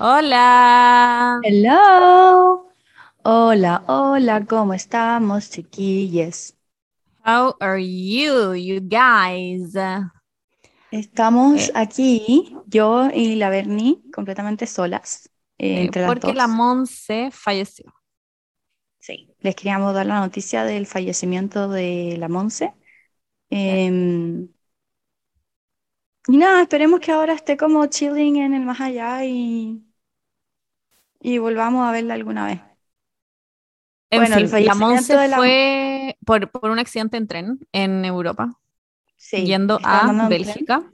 Hola. 0.00 1.40
Hello. 1.42 2.70
Hola, 3.22 3.84
hola, 3.86 4.44
¿cómo 4.44 4.74
estamos, 4.74 5.50
chiquillos? 5.50 6.54
How 7.24 7.54
are 7.60 7.78
you, 7.78 8.54
you 8.54 8.80
guys? 8.80 9.76
Estamos 10.90 11.70
Eh. 11.70 11.74
aquí, 11.74 12.56
yo 12.66 13.10
y 13.12 13.36
la 13.36 13.50
Bernie, 13.50 14.00
completamente 14.12 14.66
solas, 14.66 15.30
eh, 15.58 15.80
Eh, 15.80 15.82
entre 15.82 16.02
las 16.02 16.18
porque 16.18 16.20
dos. 16.20 16.34
la 16.34 16.46
Monse 16.48 17.30
falleció. 17.32 17.94
Sí, 18.98 19.34
les 19.40 19.54
queríamos 19.56 19.94
dar 19.94 20.06
la 20.06 20.20
noticia 20.20 20.64
del 20.64 20.86
fallecimiento 20.86 21.68
de 21.68 22.16
la 22.18 22.28
Monse. 22.28 22.74
Em, 23.50 24.48
y 26.28 26.36
nada, 26.36 26.62
esperemos 26.62 27.00
que 27.00 27.10
ahora 27.12 27.34
esté 27.34 27.56
como 27.56 27.84
chilling 27.86 28.36
en 28.36 28.54
el 28.54 28.64
más 28.64 28.80
allá 28.80 29.24
y, 29.24 29.82
y 31.20 31.38
volvamos 31.38 31.86
a 31.88 31.92
verla 31.92 32.14
alguna 32.14 32.46
vez. 32.46 32.60
En 34.10 34.20
Bueno, 34.20 34.36
el 34.36 34.50
la 34.64 34.74
Monse 34.74 35.28
la- 35.28 35.36
fue 35.36 36.16
por, 36.24 36.50
por 36.50 36.70
un 36.70 36.78
accidente 36.78 37.16
en 37.18 37.26
tren 37.26 37.58
en 37.72 38.04
Europa, 38.04 38.54
Sí, 39.16 39.46
yendo 39.46 39.80
a. 39.84 40.14
Bélgica. 40.28 40.92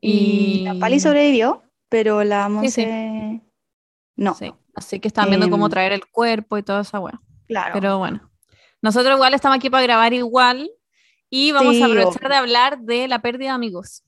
Y 0.00 0.62
la 0.64 0.74
Pali 0.78 1.00
sobrevivió, 1.00 1.62
pero 1.88 2.24
la 2.24 2.48
Sí, 2.60 2.70
sí. 2.70 2.84
Monse 2.84 3.42
no. 4.16 4.38
Sí, 4.38 4.52
así 4.74 5.00
que 5.00 5.08
estaban 5.08 5.30
viendo 5.30 5.48
cómo 5.50 5.68
Em, 5.68 5.70
traer 5.70 5.92
el 5.92 6.06
cuerpo 6.06 6.58
y 6.58 6.62
toda 6.62 6.80
esa 6.82 7.00
weá. 7.00 7.20
Claro. 7.46 7.80
Pero 7.80 7.98
bueno, 7.98 8.30
nosotros 8.82 9.14
igual 9.16 9.34
estamos 9.34 9.56
aquí 9.58 9.70
para 9.70 9.82
grabar 9.84 10.12
igual 10.12 10.70
y 11.30 11.52
vamos 11.52 11.80
Sí, 11.80 11.82
a 11.82 11.86
aprovechar 11.86 12.28
de 12.30 12.36
hablar 12.36 12.80
de 12.80 13.08
la 13.08 13.22
pérdida 13.22 13.50
de 13.50 13.54
amigos. 13.56 14.04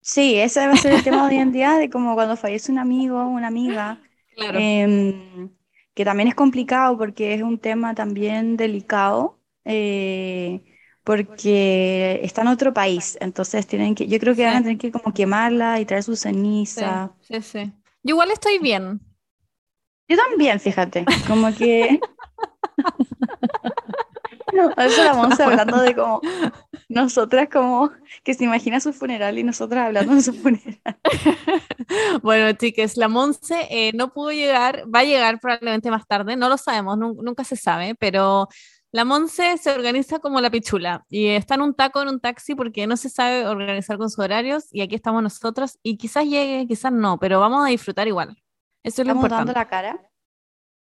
Sí, 0.00 0.34
ese 0.38 0.66
va 0.66 0.74
a 0.74 0.76
ser 0.76 0.92
el 0.92 1.02
tema 1.02 1.28
de 1.28 1.36
hoy 1.36 1.40
en 1.42 1.52
día, 1.52 1.74
de 1.74 1.88
como 1.90 2.14
cuando 2.14 2.36
fallece 2.36 2.72
un 2.72 2.78
amigo, 2.78 3.24
una 3.26 3.46
amiga, 3.48 4.02
Claro. 4.34 4.68
em, 4.84 5.50
que 5.94 6.04
también 6.04 6.28
es 6.28 6.34
complicado 6.34 6.96
porque 6.98 7.34
es 7.34 7.42
un 7.42 7.58
tema 7.58 7.94
también 7.94 8.56
delicado, 8.56 9.38
eh, 9.64 10.64
porque 11.04 12.20
está 12.22 12.42
en 12.42 12.48
otro 12.48 12.72
país, 12.74 13.18
entonces 13.20 13.66
tienen 13.66 13.94
que, 13.94 14.06
yo 14.08 14.18
creo 14.20 14.34
que 14.36 14.44
van 14.46 14.56
a 14.56 14.62
Sí. 14.62 14.62
tener 14.62 14.78
que 14.78 14.92
como 14.92 15.12
quemarla 15.14 15.80
y 15.80 15.86
traer 15.86 16.02
su 16.04 16.16
Sí, 16.74 16.84
ceniza. 16.96 17.12
sí, 17.20 17.40
sí. 17.42 17.72
Yo 18.02 18.14
igual 18.14 18.30
estoy 18.30 18.58
bien. 18.58 19.00
Yo 20.08 20.16
también, 20.16 20.60
fíjate, 20.60 21.12
como 21.24 21.54
que... 21.54 22.08
A 24.76 24.84
veces 24.84 25.04
la 25.04 25.14
Monse 25.14 25.42
hablando 25.42 25.80
de 25.80 25.94
como 25.94 26.20
nosotras 26.88 27.48
como 27.52 27.90
que 28.24 28.34
se 28.34 28.44
imagina 28.44 28.80
su 28.80 28.92
funeral 28.92 29.38
y 29.38 29.44
nosotras 29.44 29.86
hablando 29.86 30.14
de 30.14 30.22
su 30.22 30.32
funeral. 30.34 30.80
Bueno, 32.22 32.52
chicas, 32.52 32.96
la 32.96 33.08
Monse 33.08 33.66
eh, 33.70 33.92
no 33.94 34.12
pudo 34.12 34.32
llegar, 34.32 34.84
va 34.94 35.00
a 35.00 35.04
llegar 35.04 35.40
probablemente 35.40 35.90
más 35.90 36.06
tarde, 36.06 36.36
no 36.36 36.48
lo 36.48 36.56
sabemos, 36.56 36.96
nun- 36.96 37.16
nunca 37.22 37.44
se 37.44 37.56
sabe, 37.56 37.94
pero 37.94 38.48
la 38.92 39.04
Monse 39.04 39.58
se 39.58 39.70
organiza 39.72 40.18
como 40.18 40.40
la 40.40 40.50
pichula 40.50 41.04
y 41.08 41.28
está 41.28 41.54
en 41.56 41.62
un 41.62 41.74
taco, 41.74 42.00
en 42.02 42.08
un 42.08 42.20
taxi, 42.20 42.54
porque 42.54 42.86
no 42.86 42.96
se 42.96 43.08
sabe 43.08 43.46
organizar 43.46 43.98
con 43.98 44.08
sus 44.10 44.18
horarios 44.20 44.68
y 44.70 44.80
aquí 44.82 44.94
estamos 44.94 45.22
nosotros 45.22 45.78
y 45.82 45.96
quizás 45.96 46.24
llegue, 46.24 46.66
quizás 46.66 46.92
no, 46.92 47.18
pero 47.18 47.40
vamos 47.40 47.64
a 47.66 47.68
disfrutar 47.68 48.06
igual. 48.08 48.36
Eso 48.84 49.02
es 49.02 49.08
lo 49.08 49.14
Estamos 49.14 49.30
dando 49.30 49.52
importante. 49.52 49.58
la 49.58 49.68
cara. 49.68 50.10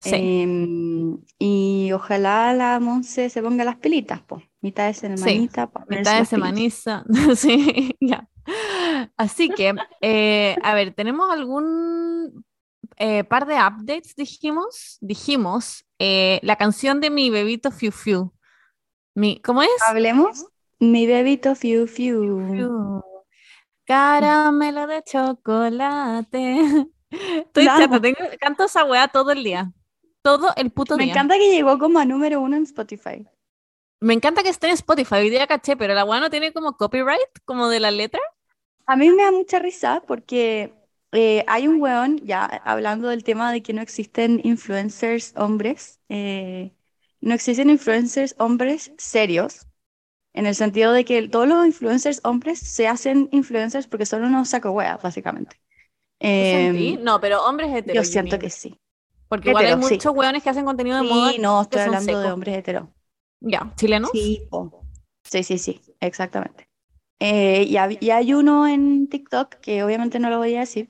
Sí, 0.01 0.11
Em, 0.15 1.19
y 1.39 1.91
ojalá 1.93 2.55
la 2.55 2.79
Monse 2.79 3.31
se 3.31 3.43
ponga 3.43 3.65
las 3.65 3.77
pelitas, 3.77 4.21
pues. 4.27 4.45
Mitad 4.61 4.87
de 4.87 4.95
semanita 4.95 5.71
para 5.71 5.87
ponerse 5.87 6.11
mitad 6.11 6.13
de 6.13 6.27
pilitas. 6.27 6.29
semaniza, 6.29 7.05
sí, 7.37 7.97
ya. 8.01 8.29
Así 9.17 9.49
que, 9.51 9.75
eh, 10.01 10.57
a 10.63 10.75
ver, 10.75 10.95
¿tenemos 10.95 11.31
algún 11.31 12.45
eh, 12.97 13.25
par 13.25 13.47
de 13.47 13.55
updates? 13.55 14.15
Dijimos, 14.17 14.99
dijimos, 15.01 15.85
eh, 15.99 16.41
la 16.43 16.57
canción 16.57 17.01
de 17.01 17.11
mi 17.11 17.31
bebito 17.31 17.71
Fiu 17.71 17.93
Fiu. 17.93 18.33
Mi, 19.15 19.41
¿cómo 19.41 19.63
es? 19.63 19.71
Hablemos. 19.87 20.47
Mi 20.79 21.07
bebito 21.09 21.57
fiu 21.57 21.89
fiu. 21.89 22.41
Fiu. 22.53 23.03
Caramelo 23.85 24.87
de 24.87 25.03
chocolate. 25.03 26.63
Estoy 27.11 27.67
chata, 27.67 28.01
tengo, 28.01 28.19
canto 28.39 28.65
esa 28.65 28.85
weá 28.85 29.09
todo 29.09 29.33
el 29.33 29.43
día. 29.43 29.73
Todo 30.29 30.53
el 30.57 30.71
puto 30.71 30.97
Me 30.97 31.05
día. 31.05 31.13
encanta 31.13 31.37
que 31.39 31.51
llegó 31.51 31.79
como 31.79 31.99
a 31.99 32.05
número 32.05 32.41
uno 32.41 32.57
en 32.57 32.65
Spotify. 32.65 33.27
Me 34.01 34.15
encanta 34.15 34.43
que 34.43 34.49
esté 34.49 34.69
en 34.69 34.75
Spotify, 34.75 35.17
hoy 35.17 35.31
día 35.31 35.47
caché, 35.47 35.77
pero 35.77 35.95
la 35.95 36.05
weá 36.05 36.21
no 36.21 36.31
tiene 36.31 36.53
como 36.53 36.77
copyright, 36.77 37.31
como 37.45 37.69
de 37.69 37.81
la 37.81 37.91
letra. 37.91 38.21
A 38.87 38.97
mí 38.97 39.11
me 39.11 39.23
da 39.23 39.31
mucha 39.33 39.59
risa 39.59 40.03
porque 40.07 40.73
eh, 41.13 41.45
hay 41.47 41.69
un 41.69 41.81
weón, 41.81 42.19
ya 42.25 42.45
hablando 42.47 43.09
del 43.09 43.25
tema 43.25 43.53
de 43.53 43.63
que 43.63 43.73
no 43.75 43.83
existen 43.83 44.41
influencers 44.45 45.35
hombres, 45.37 46.01
eh, 46.09 46.73
no 47.21 47.35
existen 47.35 47.71
influencers 47.71 48.35
hombres 48.39 48.93
serios, 48.99 49.67
en 50.35 50.47
el 50.47 50.55
sentido 50.55 50.93
de 50.93 51.05
que 51.05 51.29
todos 51.29 51.49
los 51.49 51.67
influencers 51.67 52.21
hombres 52.25 52.59
se 52.61 52.89
hacen 52.89 53.29
influencers 53.33 53.89
porque 53.89 54.07
son 54.07 54.25
unos 54.25 54.49
saco 54.51 54.71
weas, 54.73 55.03
básicamente. 55.03 55.57
Em, 56.21 56.99
No, 57.05 57.21
pero 57.21 57.45
hombres 57.45 57.75
heteros. 57.75 57.97
yo 57.97 58.05
siento 58.05 58.39
que 58.39 58.51
sí. 58.51 58.79
Porque 59.29 59.51
igual 59.51 59.65
hay 59.65 59.73
hetero, 59.73 59.89
sí. 59.89 59.95
muchos 59.95 60.15
hueones 60.15 60.43
que 60.43 60.51
hacen 60.51 60.65
contenido 60.65 60.97
de 60.97 61.09
moda 61.09 61.33
Sí, 61.33 61.39
no, 61.39 61.59
que 61.69 61.77
estoy 61.77 61.81
hablando 61.81 62.21
de 62.21 62.33
hombres 62.33 62.57
heteros. 62.57 62.89
Ya, 63.41 63.73
¿chilenos? 63.77 64.11
Sí. 64.13 64.49
Sí, 65.25 65.43
sí, 65.43 65.59
sí, 65.59 65.81
exactamente. 66.01 66.69
Eh, 67.21 67.67
y 67.69 68.11
hay 68.11 68.35
uno 68.35 68.67
en 68.67 69.09
TikTok, 69.09 69.57
que 69.57 69.83
obviamente 69.83 70.19
no 70.19 70.31
lo 70.31 70.39
voy 70.39 70.55
a 70.55 70.61
decir, 70.61 70.89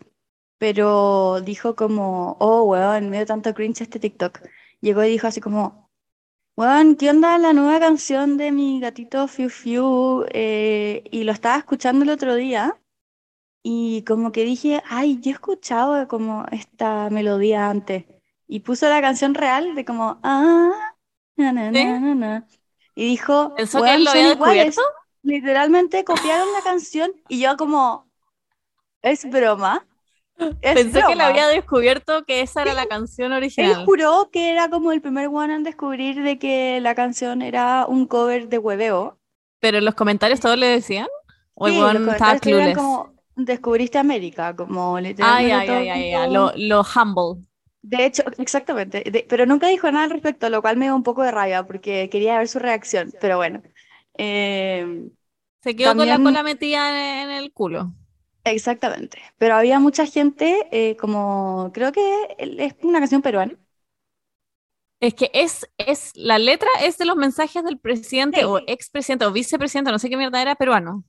pero 0.59 1.41
dijo 1.41 1.75
como, 1.75 2.37
oh, 2.41 2.65
weón, 2.65 3.11
me 3.11 3.17
dio 3.19 3.27
tanto 3.27 3.55
cringe 3.55 3.83
este 3.83 3.99
TikTok. 3.99 4.41
Llegó 4.81 5.05
y 5.05 5.11
dijo 5.11 5.27
así 5.27 5.41
como, 5.41 5.91
weón, 6.57 6.97
¿qué 6.97 7.11
onda 7.11 7.39
la 7.39 7.53
nueva 7.53 7.81
canción 7.81 8.37
de 8.37 8.53
mi 8.53 8.81
gatito 8.81 9.27
Fiu 9.29 9.49
Fiu? 9.49 10.25
Eh, 10.31 11.05
y 11.11 11.25
lo 11.25 11.33
estaba 11.33 11.57
escuchando 11.59 12.05
el 12.05 12.11
otro 12.11 12.35
día 12.35 12.79
y 13.63 14.03
como 14.05 14.33
que 14.33 14.45
dije, 14.45 14.83
ay, 14.89 15.21
yo 15.21 15.31
he 15.31 15.35
escuchado 15.35 16.09
como 16.09 16.47
esta 16.51 17.11
melodía 17.11 17.71
antes. 17.71 18.05
Y 18.49 18.61
puso 18.61 18.89
la 18.89 19.01
canción 19.03 19.35
real 19.35 19.75
de 19.77 19.85
como, 19.87 20.21
ah, 20.25 20.73
na, 21.37 21.53
na, 21.53 21.71
¿Sí? 21.73 21.99
na. 22.15 22.49
Y 22.95 23.07
dijo, 23.07 23.55
¿Pensó 23.55 23.83
que 23.83 23.91
weón, 23.91 23.95
él 23.95 24.05
lo 24.05 24.11
había 24.11 24.29
descubierto? 24.29 24.81
Literalmente 25.23 26.05
copiaron 26.05 26.53
la 26.55 26.63
canción 26.63 27.13
y 27.29 27.41
yo 27.41 27.57
como, 27.57 28.11
¿es 29.03 29.29
broma? 29.31 29.87
¿Es 30.63 30.85
Pensé 30.87 31.05
que 31.05 31.13
él 31.13 31.21
broma? 31.21 31.21
había 31.21 31.47
descubierto 31.49 32.25
que 32.25 32.41
esa 32.41 32.63
era 32.63 32.73
la 32.73 32.87
canción 32.87 33.33
Él 33.57 33.75
original. 33.75 33.77
juró 33.77 34.31
que 34.33 34.51
era 34.51 34.71
como 34.71 34.91
el 34.91 35.03
primer 35.03 35.29
one 35.29 35.55
en 35.55 35.63
descubrir 35.63 36.23
de 36.23 36.39
que 36.39 36.81
la 36.81 36.95
canción 36.95 37.43
era 37.43 37.85
un 37.87 38.07
cover 38.07 38.49
de 38.49 38.57
hueveo. 38.57 39.19
Pero 39.61 39.79
en 39.79 39.85
los 39.85 39.95
comentarios 39.95 40.41
todos 40.41 40.59
le 40.59 40.67
decían. 40.67 41.07
O 41.55 41.67
el 41.69 41.73
Sí, 41.73 41.75
hueón 41.75 41.99
estaba 42.09 42.39
clueless. 42.41 42.73
como, 42.73 43.15
descubriste 43.37 43.99
América, 43.99 44.57
como 44.57 44.99
Ay, 45.21 45.51
literalmente 45.51 45.53
ay, 45.53 45.71
todo 45.71 45.77
ay, 45.77 45.89
el 45.89 45.89
ay, 45.91 46.13
ay, 46.15 46.31
mundo- 46.31 46.31
Lo, 46.31 46.53
lo 46.57 46.83
humble. 46.83 47.48
De 47.83 48.05
hecho, 48.07 48.23
exactamente, 48.39 49.03
de- 49.11 49.27
pero 49.29 49.47
nunca 49.47 49.69
dijo 49.69 49.91
nada 49.91 50.05
al 50.05 50.11
respecto, 50.11 50.51
lo 50.51 50.63
cual 50.63 50.77
me 50.77 50.87
dio 50.87 50.97
un 50.97 51.03
poco 51.03 51.23
de 51.23 51.31
rabia 51.31 51.67
porque 51.67 52.09
quería 52.11 52.39
ver 52.39 52.49
su 52.49 52.59
reacción, 52.59 53.15
pero 53.21 53.37
bueno. 53.37 53.63
Eh, 54.19 55.11
Se 55.63 55.77
quedó 55.77 55.95
con 55.95 56.09
la 56.09 56.19
cola 56.19 56.43
metida 56.43 56.91
en, 57.23 57.31
en 57.31 57.37
el 57.37 57.53
culo. 57.53 57.95
exactamente, 58.45 59.19
pero 59.39 59.55
había 59.57 59.79
mucha 59.81 60.07
gente, 60.07 60.69
eh, 60.73 60.97
como 60.97 61.71
creo 61.75 61.93
que 61.93 62.03
es 62.39 62.75
una 62.83 62.99
canción 63.01 63.23
peruana. 63.23 63.57
Es 65.01 65.15
que 65.15 65.31
es, 65.33 65.69
es, 65.79 66.13
la 66.17 66.39
letra 66.39 66.69
es 66.83 66.99
de 66.99 67.05
los 67.05 67.17
mensajes 67.17 67.63
del 67.65 67.79
presidente 67.79 68.45
Sí. 68.45 68.45
o 68.45 68.59
expresidente 68.67 69.25
o 69.27 69.33
vicepresidente, 69.33 69.93
no 69.93 69.99
sé 69.99 70.11
qué 70.11 70.17
mierda 70.17 70.43
era, 70.43 70.57
peruano. 70.57 71.05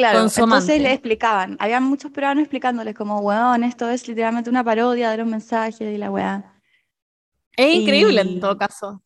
Claro, 0.00 0.20
entonces 0.22 0.80
le 0.80 0.92
explicaban, 0.92 1.56
había 1.60 1.80
muchos 1.80 2.10
peruanos 2.10 2.42
explicándoles 2.42 2.94
como, 2.94 3.20
weón, 3.20 3.64
esto 3.64 3.88
es 3.90 4.08
literalmente 4.08 4.50
una 4.50 4.64
parodia 4.64 5.10
de 5.10 5.18
los 5.18 5.26
mensajes 5.26 5.80
y 5.80 5.96
la 5.98 6.10
weá. 6.10 6.60
Es 7.56 7.74
increíble 7.74 8.22
Y- 8.24 8.34
en 8.34 8.40
todo 8.40 8.56
caso. 8.56 9.02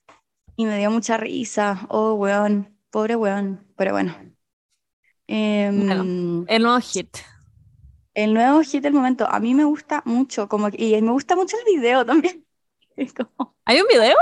Y 0.56 0.66
me 0.66 0.78
dio 0.78 0.90
mucha 0.90 1.16
risa, 1.16 1.86
oh, 1.88 2.14
weón, 2.14 2.78
pobre 2.90 3.16
weón, 3.16 3.66
pero 3.76 3.92
bueno. 3.92 4.14
Em, 5.26 5.86
Bueno. 5.86 6.44
El 6.48 6.62
nuevo 6.62 6.80
hit. 6.80 7.16
El 8.14 8.34
nuevo 8.34 8.62
hit 8.62 8.82
del 8.82 8.92
momento, 8.92 9.26
a 9.28 9.40
mí 9.40 9.54
me 9.54 9.64
gusta 9.64 10.02
mucho, 10.04 10.48
como 10.48 10.70
que- 10.70 10.82
y 10.84 11.02
me 11.02 11.10
gusta 11.10 11.34
mucho 11.34 11.56
el 11.56 11.74
video 11.76 12.04
también. 12.06 12.44
Como, 13.16 13.56
¿Hay 13.64 13.80
un 13.80 13.88
video? 13.88 14.16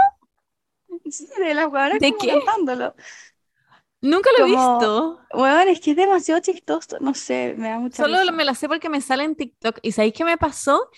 sí, 1.11 1.29
de 1.39 1.53
las 1.55 1.67
hueonas 1.71 1.99
¿De 1.99 2.09
como 2.13 2.21
qué? 2.23 2.29
cantándolo. 2.45 2.95
Nunca 4.03 4.31
lo 4.33 4.41
he 4.41 4.51
visto. 4.51 5.19
Weón, 5.35 5.69
es 5.69 5.81
que 5.81 5.91
es 5.93 5.97
demasiado 5.97 6.41
chistoso, 6.41 6.99
no 7.01 7.15
sé, 7.15 7.55
me 7.59 7.69
da 7.71 7.79
mucha 7.79 8.05
Solo 8.05 8.19
risa. 8.23 8.33
me 8.33 8.45
la 8.45 8.55
sé 8.55 8.69
porque 8.69 8.89
me 8.89 9.01
sale 9.01 9.25
en 9.25 9.37
TikTok. 9.37 9.79
¿Y 9.83 9.93
sabéis 9.93 10.15
qué 10.15 10.25
me 10.25 10.39
pasó? 10.39 10.89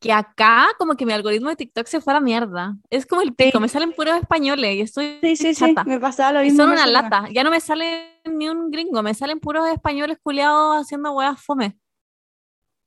Que 0.00 0.12
acá 0.12 0.68
como 0.78 0.96
que 0.96 1.06
mi 1.06 1.12
algoritmo 1.12 1.50
de 1.50 1.56
TikTok 1.56 1.86
se 1.86 2.00
fue 2.00 2.12
a 2.12 2.16
la 2.16 2.20
mierda. 2.20 2.76
Es 2.90 3.06
como 3.06 3.22
el 3.22 3.34
pico, 3.34 3.60
Sí. 3.60 3.60
me 3.60 3.68
salen 3.68 3.92
puros 3.94 4.16
españoles 4.16 4.76
y 4.76 4.80
estoy 4.82 5.20
Sí, 5.22 5.36
sí, 5.36 5.54
sí, 5.54 5.80
chata. 5.80 5.84
me 5.84 5.98
pasaba 6.00 6.32
lo 6.32 6.42
Y 6.42 6.50
mismo 6.50 6.62
son 6.62 6.70
en 6.72 6.72
una 6.72 6.86
lata. 6.86 7.28
Ya 7.32 7.44
no 7.44 7.50
me 7.50 7.60
sale 7.60 8.20
ni 8.26 8.48
un 8.48 8.70
gringo, 8.70 9.02
me 9.02 9.14
salen 9.14 9.40
puros 9.40 9.66
españoles 9.68 10.18
culiados 10.22 10.76
haciendo 10.76 11.12
huevas 11.12 11.42
fome. 11.44 11.78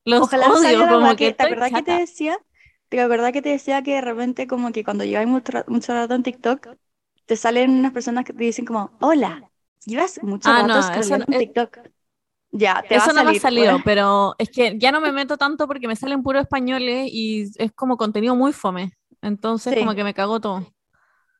Los 0.05 0.23
Ojalá 0.23 0.47
odio, 0.47 0.61
salga 0.61 0.85
la 0.85 0.99
como 0.99 0.99
weá 0.99 1.15
que 1.15 1.27
que, 1.27 1.33
¿te 1.33 1.43
estoy 1.43 1.43
acordás 1.43 1.71
que 1.71 1.83
te 1.83 1.91
chata. 1.91 1.99
decía? 1.99 2.37
¿Te 2.89 2.99
acordás 3.01 3.31
que 3.33 3.41
te 3.41 3.49
decía 3.49 3.81
que 3.83 3.95
de 3.95 4.01
repente 4.01 4.47
como 4.47 4.71
que 4.71 4.83
cuando 4.83 5.03
lleváis 5.05 5.27
mucho, 5.27 5.53
mucho 5.67 5.93
rato 5.93 6.13
en 6.15 6.23
TikTok, 6.23 6.67
te 7.25 7.35
salen 7.37 7.71
unas 7.71 7.93
personas 7.93 8.25
que 8.25 8.33
te 8.33 8.43
dicen 8.43 8.65
como, 8.65 8.97
hola, 9.01 9.50
llevas 9.85 10.21
mucho 10.23 10.49
Ah, 10.49 10.63
no, 10.63 10.79
eso 10.79 11.15
en 11.15 11.21
es- 11.27 11.37
TikTok. 11.39 11.79
Ya, 12.53 12.83
te 12.87 12.97
va 12.97 13.03
Eso 13.05 13.13
no 13.13 13.23
me 13.23 13.31
ha 13.31 13.39
salido, 13.39 13.75
weá. 13.75 13.81
pero 13.85 14.35
es 14.37 14.49
que 14.49 14.77
ya 14.77 14.91
no 14.91 14.99
me 14.99 15.13
meto 15.13 15.37
tanto 15.37 15.67
porque 15.67 15.87
me 15.87 15.95
salen 15.95 16.21
puros 16.21 16.41
españoles 16.41 17.07
y 17.09 17.49
es 17.55 17.71
como 17.71 17.95
contenido 17.95 18.35
muy 18.35 18.51
fome. 18.51 18.91
Entonces, 19.21 19.77
como 19.79 19.95
que 19.95 20.03
me 20.03 20.13
cago 20.13 20.39
todo. 20.41 20.67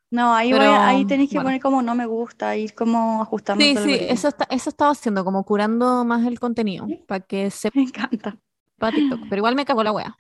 No, 0.10 0.34
ahí, 0.34 0.52
voy 0.52 0.60
Pero 0.60 0.72
a- 0.72 0.88
ahí 0.88 1.06
tenés 1.06 1.30
que 1.30 1.36
bueno. 1.36 1.48
poner 1.48 1.62
como 1.62 1.82
no 1.82 1.96
me 1.96 2.06
gusta, 2.06 2.56
ir 2.56 2.74
como 2.76 3.22
ajustando 3.22 3.64
Sí, 3.64 3.76
sí, 3.78 3.98
eso, 4.00 4.28
está, 4.30 4.46
eso 4.50 4.70
estaba 4.70 4.92
haciendo, 4.92 5.24
como 5.26 5.44
curando 5.44 6.06
más 6.06 6.26
el 6.26 6.40
contenido 6.40 6.88
para 7.08 7.20
que 7.22 7.50
sepa 7.52 7.76
Me 7.80 7.84
encanta. 7.84 8.38
TikTok. 8.80 9.22
Pero 9.30 9.40
igual 9.40 9.56
me 9.56 9.66
cagó 9.66 9.84
la 9.84 9.92
wea. 9.92 10.16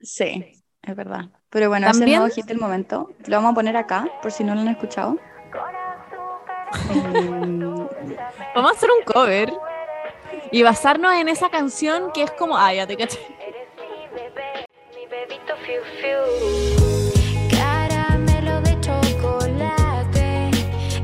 Sí, 0.00 0.62
es 0.82 0.96
verdad. 0.96 1.30
Pero 1.48 1.68
bueno, 1.68 1.86
ese 1.88 2.00
También- 2.00 2.18
nuevo 2.20 2.34
hit 2.34 2.46
del 2.46 2.58
momento 2.58 3.10
lo 3.26 3.36
vamos 3.36 3.52
a 3.52 3.54
poner 3.54 3.76
acá, 3.76 4.08
por 4.20 4.32
si 4.32 4.42
no 4.44 4.54
lo 4.54 4.60
han 4.62 4.68
escuchado. 4.68 5.18
Vamos 8.54 8.70
a 8.70 8.74
hacer 8.74 8.90
un 8.90 9.04
cover 9.04 9.52
y 10.50 10.62
basarnos 10.62 11.14
en 11.14 11.28
esa 11.28 11.48
canción 11.48 12.12
que 12.12 12.22
es 12.22 12.30
como. 12.32 12.56
Ah, 12.56 12.72
ya 12.74 12.86
te 12.86 12.96
caché. 12.96 13.18
Eres 13.40 13.68
mi 13.76 14.06
bebé, 14.14 14.66
mi 14.94 15.06
bebito 15.06 15.54
fiu 15.64 15.82
fiu. 16.00 16.20
Caramelo 17.50 18.60
de 18.60 18.80
chocolate, 18.80 20.50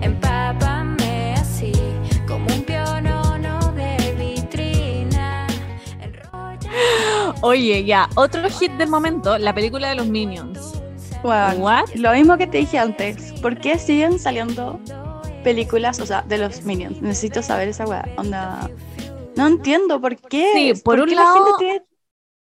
empápame 0.02 1.34
así, 1.34 1.72
como 2.26 2.46
un 2.46 2.62
pionono 2.64 3.72
de 3.72 4.14
vitrina. 4.18 5.46
Enrolla 6.00 7.34
Oye, 7.42 7.84
ya, 7.84 8.08
otro 8.16 8.48
hit 8.50 8.72
del 8.72 8.88
momento, 8.88 9.38
la 9.38 9.54
película 9.54 9.88
de 9.88 9.94
los 9.94 10.06
Minions. 10.06 10.74
What? 11.22 11.88
lo 11.96 12.12
mismo 12.12 12.36
que 12.36 12.46
te 12.46 12.58
dije 12.58 12.78
antes. 12.78 13.32
¿Por 13.40 13.58
qué 13.58 13.78
siguen 13.78 14.18
saliendo 14.18 14.80
películas, 15.52 15.98
o 16.00 16.04
sea, 16.06 16.20
de 16.22 16.36
los 16.36 16.62
Minions? 16.64 17.00
Necesito 17.00 17.42
saber 17.42 17.68
esa 17.68 17.86
weá. 17.86 18.04
Onda. 18.18 18.68
No 19.34 19.46
entiendo 19.46 19.98
por 19.98 20.14
qué. 20.16 20.50
Sí, 20.74 20.82
por 20.82 21.00
un 21.00 21.06
qué 21.08 21.14
la 21.14 21.22
gente 21.32 21.40
lado- 21.40 21.56
tiene 21.58 21.86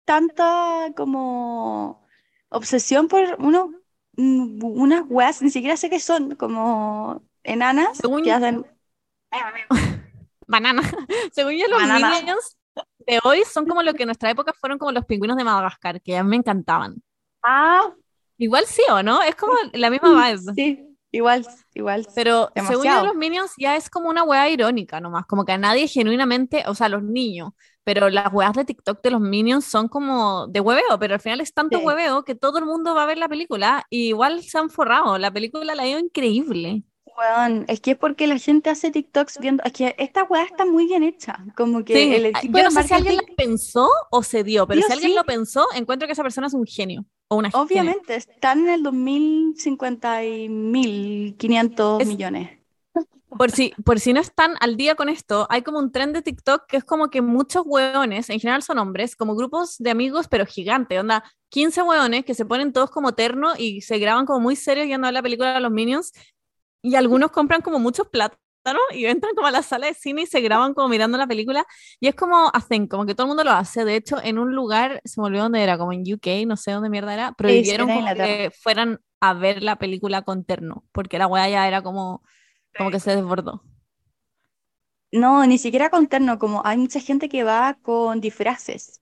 tanta 0.04 0.92
como 0.94 2.06
obsesión 2.50 3.08
por 3.08 3.22
uno, 3.38 3.72
mm, 4.16 4.62
unas 4.62 5.04
weas, 5.08 5.40
ni 5.40 5.48
siquiera 5.50 5.76
sé 5.78 5.88
qué 5.88 6.00
son, 6.00 6.34
como 6.34 7.22
enanas 7.44 7.96
Según- 7.96 8.22
que 8.22 8.32
hacen. 8.32 8.66
Banana. 10.46 10.82
Según 11.32 11.52
yo, 11.54 11.66
los 11.68 11.80
Banana. 11.80 12.10
Minions 12.10 12.56
de 13.06 13.20
hoy 13.24 13.42
son 13.50 13.66
como 13.66 13.82
lo 13.82 13.94
que 13.94 14.02
en 14.02 14.08
nuestra 14.08 14.30
época 14.30 14.52
fueron 14.52 14.78
como 14.78 14.92
los 14.92 15.04
pingüinos 15.06 15.36
de 15.38 15.44
Madagascar, 15.44 16.00
que 16.02 16.16
a 16.16 16.22
mí 16.22 16.28
me 16.30 16.36
encantaban. 16.36 17.02
Ah, 17.42 17.90
Igual 18.40 18.66
sí 18.66 18.82
o 18.90 19.02
no, 19.02 19.20
es 19.22 19.34
como 19.34 19.54
la 19.72 19.90
misma 19.90 20.10
vibe. 20.30 20.52
sí, 20.54 20.87
igual, 21.10 21.46
igual. 21.74 22.06
Pero 22.14 22.50
según 22.54 22.90
yo, 22.90 22.90
Demasiado. 22.94 23.06
los 23.06 23.14
Minions 23.16 23.52
ya 23.58 23.76
es 23.76 23.90
como 23.90 24.08
una 24.10 24.22
weá 24.24 24.48
irónica 24.48 25.00
nomás, 25.00 25.26
como 25.26 25.44
que 25.44 25.52
a 25.52 25.58
nadie 25.58 25.88
genuinamente, 25.88 26.64
o 26.66 26.74
sea, 26.74 26.88
los 26.88 27.02
niños, 27.02 27.52
pero 27.84 28.10
las 28.10 28.32
weas 28.32 28.52
de 28.54 28.64
TikTok 28.64 29.02
de 29.02 29.10
los 29.10 29.20
Minions 29.20 29.64
son 29.64 29.88
como 29.88 30.46
de 30.48 30.60
hueveo, 30.60 30.98
pero 30.98 31.14
al 31.14 31.20
final 31.20 31.40
es 31.40 31.54
tanto 31.54 31.78
Sí. 31.78 31.84
hueveo 31.84 32.24
que 32.24 32.34
todo 32.34 32.58
el 32.58 32.66
mundo 32.66 32.94
va 32.94 33.04
a 33.04 33.06
ver 33.06 33.18
la 33.18 33.28
película 33.28 33.84
y 33.90 34.08
igual 34.08 34.42
se 34.42 34.58
han 34.58 34.70
forrado. 34.70 35.16
La 35.18 35.30
película 35.32 35.74
la 35.74 35.82
ha 35.84 35.88
ido 35.88 35.98
increíble. 35.98 36.82
Weón, 37.16 37.64
es 37.68 37.80
que 37.80 37.92
es 37.92 37.96
porque 37.98 38.26
la 38.28 38.38
gente 38.38 38.70
hace 38.70 38.90
TikToks 38.92 39.38
viendo. 39.40 39.62
Es 39.64 39.72
que 39.72 39.94
esta 39.98 40.22
weá 40.24 40.44
está 40.44 40.64
muy 40.66 40.86
bien 40.86 41.02
hecha. 41.02 41.44
Como 41.56 41.84
que 41.84 41.94
Sí, 41.94 42.14
el 42.14 42.32
yo 42.52 42.62
no 42.62 42.70
sé 42.70 42.84
si 42.84 42.94
alguien 42.94 43.16
la 43.16 43.22
pensó 43.36 43.88
o 44.10 44.22
se 44.22 44.44
dio, 44.44 44.66
pero 44.68 44.80
o 44.80 44.84
si 44.84 44.92
alguien 44.92 45.10
sí. 45.10 45.16
lo 45.16 45.24
pensó, 45.24 45.66
encuentro 45.74 46.06
que 46.06 46.12
esa 46.12 46.22
persona 46.22 46.46
es 46.46 46.54
un 46.54 46.64
genio 46.66 47.04
o 47.28 47.36
una 47.36 47.50
genia. 47.50 47.62
obviamente, 47.64 48.14
están 48.16 48.60
en 48.60 48.68
el 48.68 48.82
2050 48.82 50.24
y 50.24 50.48
1500 50.48 52.00
Es- 52.02 52.08
millones. 52.08 52.50
Por 53.30 53.50
si, 53.50 53.74
por 53.84 54.00
si 54.00 54.14
no 54.14 54.20
están 54.20 54.54
al 54.60 54.78
día 54.78 54.94
con 54.94 55.10
esto, 55.10 55.46
hay 55.50 55.60
como 55.60 55.78
un 55.78 55.92
tren 55.92 56.14
de 56.14 56.22
TikTok 56.22 56.62
que 56.66 56.78
es 56.78 56.84
como 56.84 57.10
que 57.10 57.20
muchos 57.20 57.62
hueones, 57.66 58.30
en 58.30 58.40
general 58.40 58.62
son 58.62 58.78
hombres, 58.78 59.14
como 59.16 59.36
grupos 59.36 59.76
de 59.78 59.90
amigos, 59.90 60.28
pero 60.28 60.46
gigantes, 60.46 60.98
onda, 60.98 61.22
15 61.50 61.82
hueones 61.82 62.24
que 62.24 62.34
se 62.34 62.46
ponen 62.46 62.72
todos 62.72 62.90
como 62.90 63.12
terno 63.14 63.52
y 63.56 63.82
se 63.82 63.98
graban 63.98 64.24
como 64.24 64.40
muy 64.40 64.56
serios 64.56 64.86
yendo 64.88 65.06
a 65.06 65.12
la 65.12 65.22
película 65.22 65.52
de 65.52 65.60
los 65.60 65.70
Minions, 65.70 66.12
y 66.82 66.94
algunos 66.94 67.30
compran 67.30 67.60
como 67.60 67.78
muchos 67.78 68.08
plátanos 68.08 68.40
y 68.94 69.06
entran 69.06 69.34
como 69.34 69.46
a 69.46 69.50
la 69.50 69.62
sala 69.62 69.86
de 69.86 69.94
cine 69.94 70.22
y 70.22 70.26
se 70.26 70.40
graban 70.40 70.74
como 70.74 70.88
mirando 70.88 71.18
la 71.18 71.26
película, 71.26 71.64
y 72.00 72.08
es 72.08 72.14
como 72.14 72.50
hacen, 72.52 72.86
como 72.86 73.06
que 73.06 73.14
todo 73.14 73.26
el 73.26 73.28
mundo 73.28 73.44
lo 73.44 73.52
hace, 73.52 73.84
de 73.84 73.96
hecho, 73.96 74.22
en 74.22 74.38
un 74.38 74.54
lugar, 74.54 75.00
se 75.04 75.20
me 75.20 75.26
olvidó 75.26 75.44
dónde 75.44 75.62
era, 75.62 75.78
como 75.78 75.92
en 75.92 76.02
UK, 76.02 76.46
no 76.46 76.56
sé 76.56 76.72
dónde 76.72 76.90
mierda 76.90 77.14
era, 77.14 77.32
prohibieron 77.32 77.86
como 77.88 78.00
Inglaterra. 78.00 78.26
que 78.26 78.50
fueran 78.50 79.00
a 79.20 79.34
ver 79.34 79.62
la 79.62 79.76
película 79.76 80.22
con 80.22 80.44
terno, 80.44 80.84
porque 80.92 81.18
la 81.18 81.26
hueá 81.26 81.48
ya 81.48 81.66
era 81.68 81.82
como, 81.82 82.22
como 82.76 82.90
que 82.90 83.00
se 83.00 83.14
desbordó. 83.16 83.62
No, 85.12 85.46
ni 85.46 85.58
siquiera 85.58 85.90
con 85.90 86.06
terno, 86.08 86.38
como 86.38 86.62
hay 86.66 86.76
mucha 86.76 87.00
gente 87.00 87.28
que 87.28 87.42
va 87.44 87.78
con 87.82 88.20
disfraces. 88.20 89.00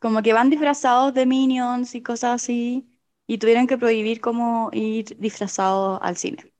Como 0.00 0.22
que 0.22 0.32
van 0.34 0.50
disfrazados 0.50 1.14
de 1.14 1.26
Minions 1.26 1.94
y 1.94 2.02
cosas 2.02 2.42
así. 2.42 2.88
Y 3.26 3.38
tuvieron 3.38 3.66
que 3.66 3.78
prohibir 3.78 4.20
como 4.20 4.70
ir 4.72 5.16
disfrazados 5.18 6.00
al 6.02 6.16
cine. 6.16 6.52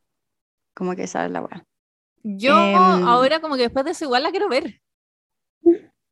Como 0.74 0.96
que 0.96 1.04
esa 1.04 1.26
es 1.26 1.32
la 1.32 1.42
weá. 1.42 1.66
Yo 2.22 2.58
Em, 2.58 2.76
ahora 3.08 3.40
como 3.40 3.56
que 3.56 3.62
después 3.62 3.84
de 3.84 3.92
eso 3.92 4.04
igual 4.04 4.22
la 4.22 4.30
quiero 4.30 4.48
ver. 4.48 4.80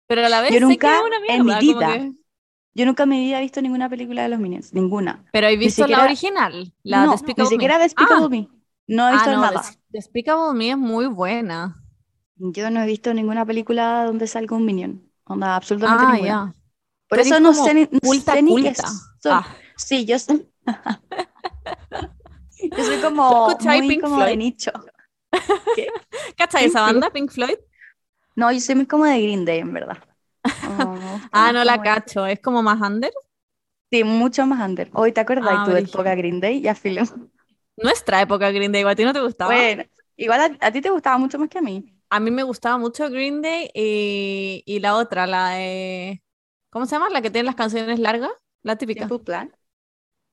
Pero 0.07 0.25
a 0.25 0.29
la 0.29 0.41
vez 0.41 0.53
Yo 0.53 0.59
sé 0.59 0.65
nunca 0.65 1.03
que 1.27 1.35
en 1.35 1.45
mi 1.45 1.55
vida 1.59 1.93
que- 1.93 2.13
Yo 2.75 2.87
nunca 2.87 3.03
en 3.03 3.09
mi 3.09 3.25
vida 3.25 3.39
he 3.39 3.43
visto 3.43 3.61
ninguna 3.61 3.89
película 3.89 4.23
de 4.23 4.29
los 4.29 4.39
Minions. 4.39 4.73
Ninguna. 4.73 5.25
Pero 5.33 5.49
he 5.49 5.57
visto 5.57 5.83
siquiera- 5.83 6.03
la 6.03 6.05
original, 6.07 6.73
la 6.83 7.05
no, 7.05 7.13
Despicable 7.13 7.45
ni 7.45 7.51
siquiera. 7.51 7.79
Despicable 7.79 8.25
Ah, 8.25 8.29
Me. 8.29 8.49
No 8.87 9.09
he 9.09 9.11
ah, 9.11 9.13
visto 9.15 9.33
no, 9.33 9.41
nada. 9.43 9.61
Des- 9.61 9.79
Despicable 9.89 10.55
Me 10.57 10.71
es 10.71 10.79
muy 10.79 11.07
buena. 11.07 11.83
Yo 12.37 12.71
no 12.71 12.81
he 12.81 12.87
visto 12.87 13.13
ninguna 13.13 13.45
película 13.45 14.05
donde 14.05 14.27
salga 14.27 14.57
un 14.57 14.65
Minion. 14.65 15.03
Onda, 15.25 15.57
absolutamente 15.57 16.05
Ah, 16.07 16.13
ninguna. 16.13 16.55
Por 17.09 17.19
eso 17.19 17.41
no 17.41 17.53
sé 17.53 17.75
ni, 17.75 17.87
culta, 17.87 18.33
sé 18.35 18.43
ni. 18.43 18.73
Ah, 19.27 19.47
Sí, 19.77 20.05
yo 20.05 20.19
sé. 20.19 20.47
Yo 22.77 22.85
soy 22.85 23.01
como 23.01 23.49
muy 23.61 23.99
como 24.01 24.19
de 24.19 24.35
Floyd? 24.35 24.55
Nicho. 25.47 25.93
¿Cachai 26.39 26.65
esa 26.67 26.83
banda, 26.83 27.11
Pink 27.11 27.31
Floyd? 27.31 27.59
No, 28.37 28.51
yo 28.53 28.61
soy 28.61 28.75
muy 28.77 28.87
como 28.87 29.05
de 29.05 29.21
Green 29.21 29.45
Day, 29.45 29.59
en 29.61 29.73
verdad. 29.73 29.99
Ah, 31.33 31.53
no 31.53 31.65
la 31.65 31.79
cacho, 31.81 32.27
es 32.27 32.41
como 32.41 32.63
más 32.63 32.81
under. 32.81 33.13
Sí, 33.91 34.03
mucho 34.05 34.47
más 34.47 34.67
under. 34.67 34.91
Hoy 34.95 35.13
te 35.13 35.21
acuerdas 35.21 35.63
Ah, 35.63 35.65
tú 35.65 35.73
de 35.73 35.81
brígido. 35.81 36.07
época 36.07 36.15
Green 36.15 36.41
Day, 36.41 36.61
ya 36.63 36.75
filo. 36.75 37.03
Nuestra 37.77 38.21
época 38.23 38.51
Green 38.51 38.73
Day, 38.73 38.83
¿a 38.85 38.95
ti 38.95 39.05
no 39.05 39.13
te 39.15 39.21
gustaba? 39.23 39.65
Bueno, 39.65 39.85
igual 40.17 40.59
a, 40.61 40.67
a 40.67 40.73
ti 40.73 40.81
te 40.81 40.91
gustaba 40.91 41.19
mucho 41.19 41.39
más 41.39 41.49
que 41.49 41.59
a 41.59 41.63
mí. 41.63 41.85
A 42.11 42.21
mí 42.21 42.31
me 42.31 42.43
gustaba 42.43 42.79
mucho 42.79 43.11
Green 43.11 43.43
Day 43.43 43.71
y, 43.75 44.63
y 44.67 44.81
la 44.81 44.97
otra, 44.97 45.27
la 45.27 45.51
de... 45.51 46.23
¿Cómo 46.71 46.87
se 46.87 46.93
llama? 46.97 47.11
La 47.11 47.21
que 47.23 47.31
tiene 47.31 47.47
las 47.47 47.55
canciones 47.57 47.99
largas, 47.99 48.31
la 48.63 48.77
típica. 48.77 49.15
Plan. 49.25 49.53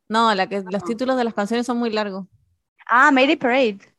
No, 0.10 0.34
la 0.34 0.48
que 0.50 0.64
los 0.68 0.84
No. 0.84 0.84
títulos 0.84 1.16
de 1.18 1.24
las 1.26 1.34
canciones 1.36 1.68
son 1.68 1.78
muy 1.78 1.92
largos. 1.92 2.26
Ah, 2.90 3.12
Mayday 3.12 3.36
Parade. 3.38 3.95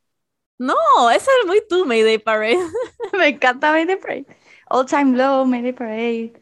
No, 0.59 0.75
esa 1.11 1.29
es 1.41 1.47
muy 1.47 1.61
tú, 1.69 1.85
Mayday 1.85 2.17
Parade. 2.17 2.57
Me 3.13 3.27
encanta 3.29 3.71
Mayday 3.71 3.95
Parade. 3.97 4.25
All 4.69 4.85
Time 4.85 5.15
Low, 5.17 5.45
Mayday 5.45 5.73
Parade. 5.73 6.33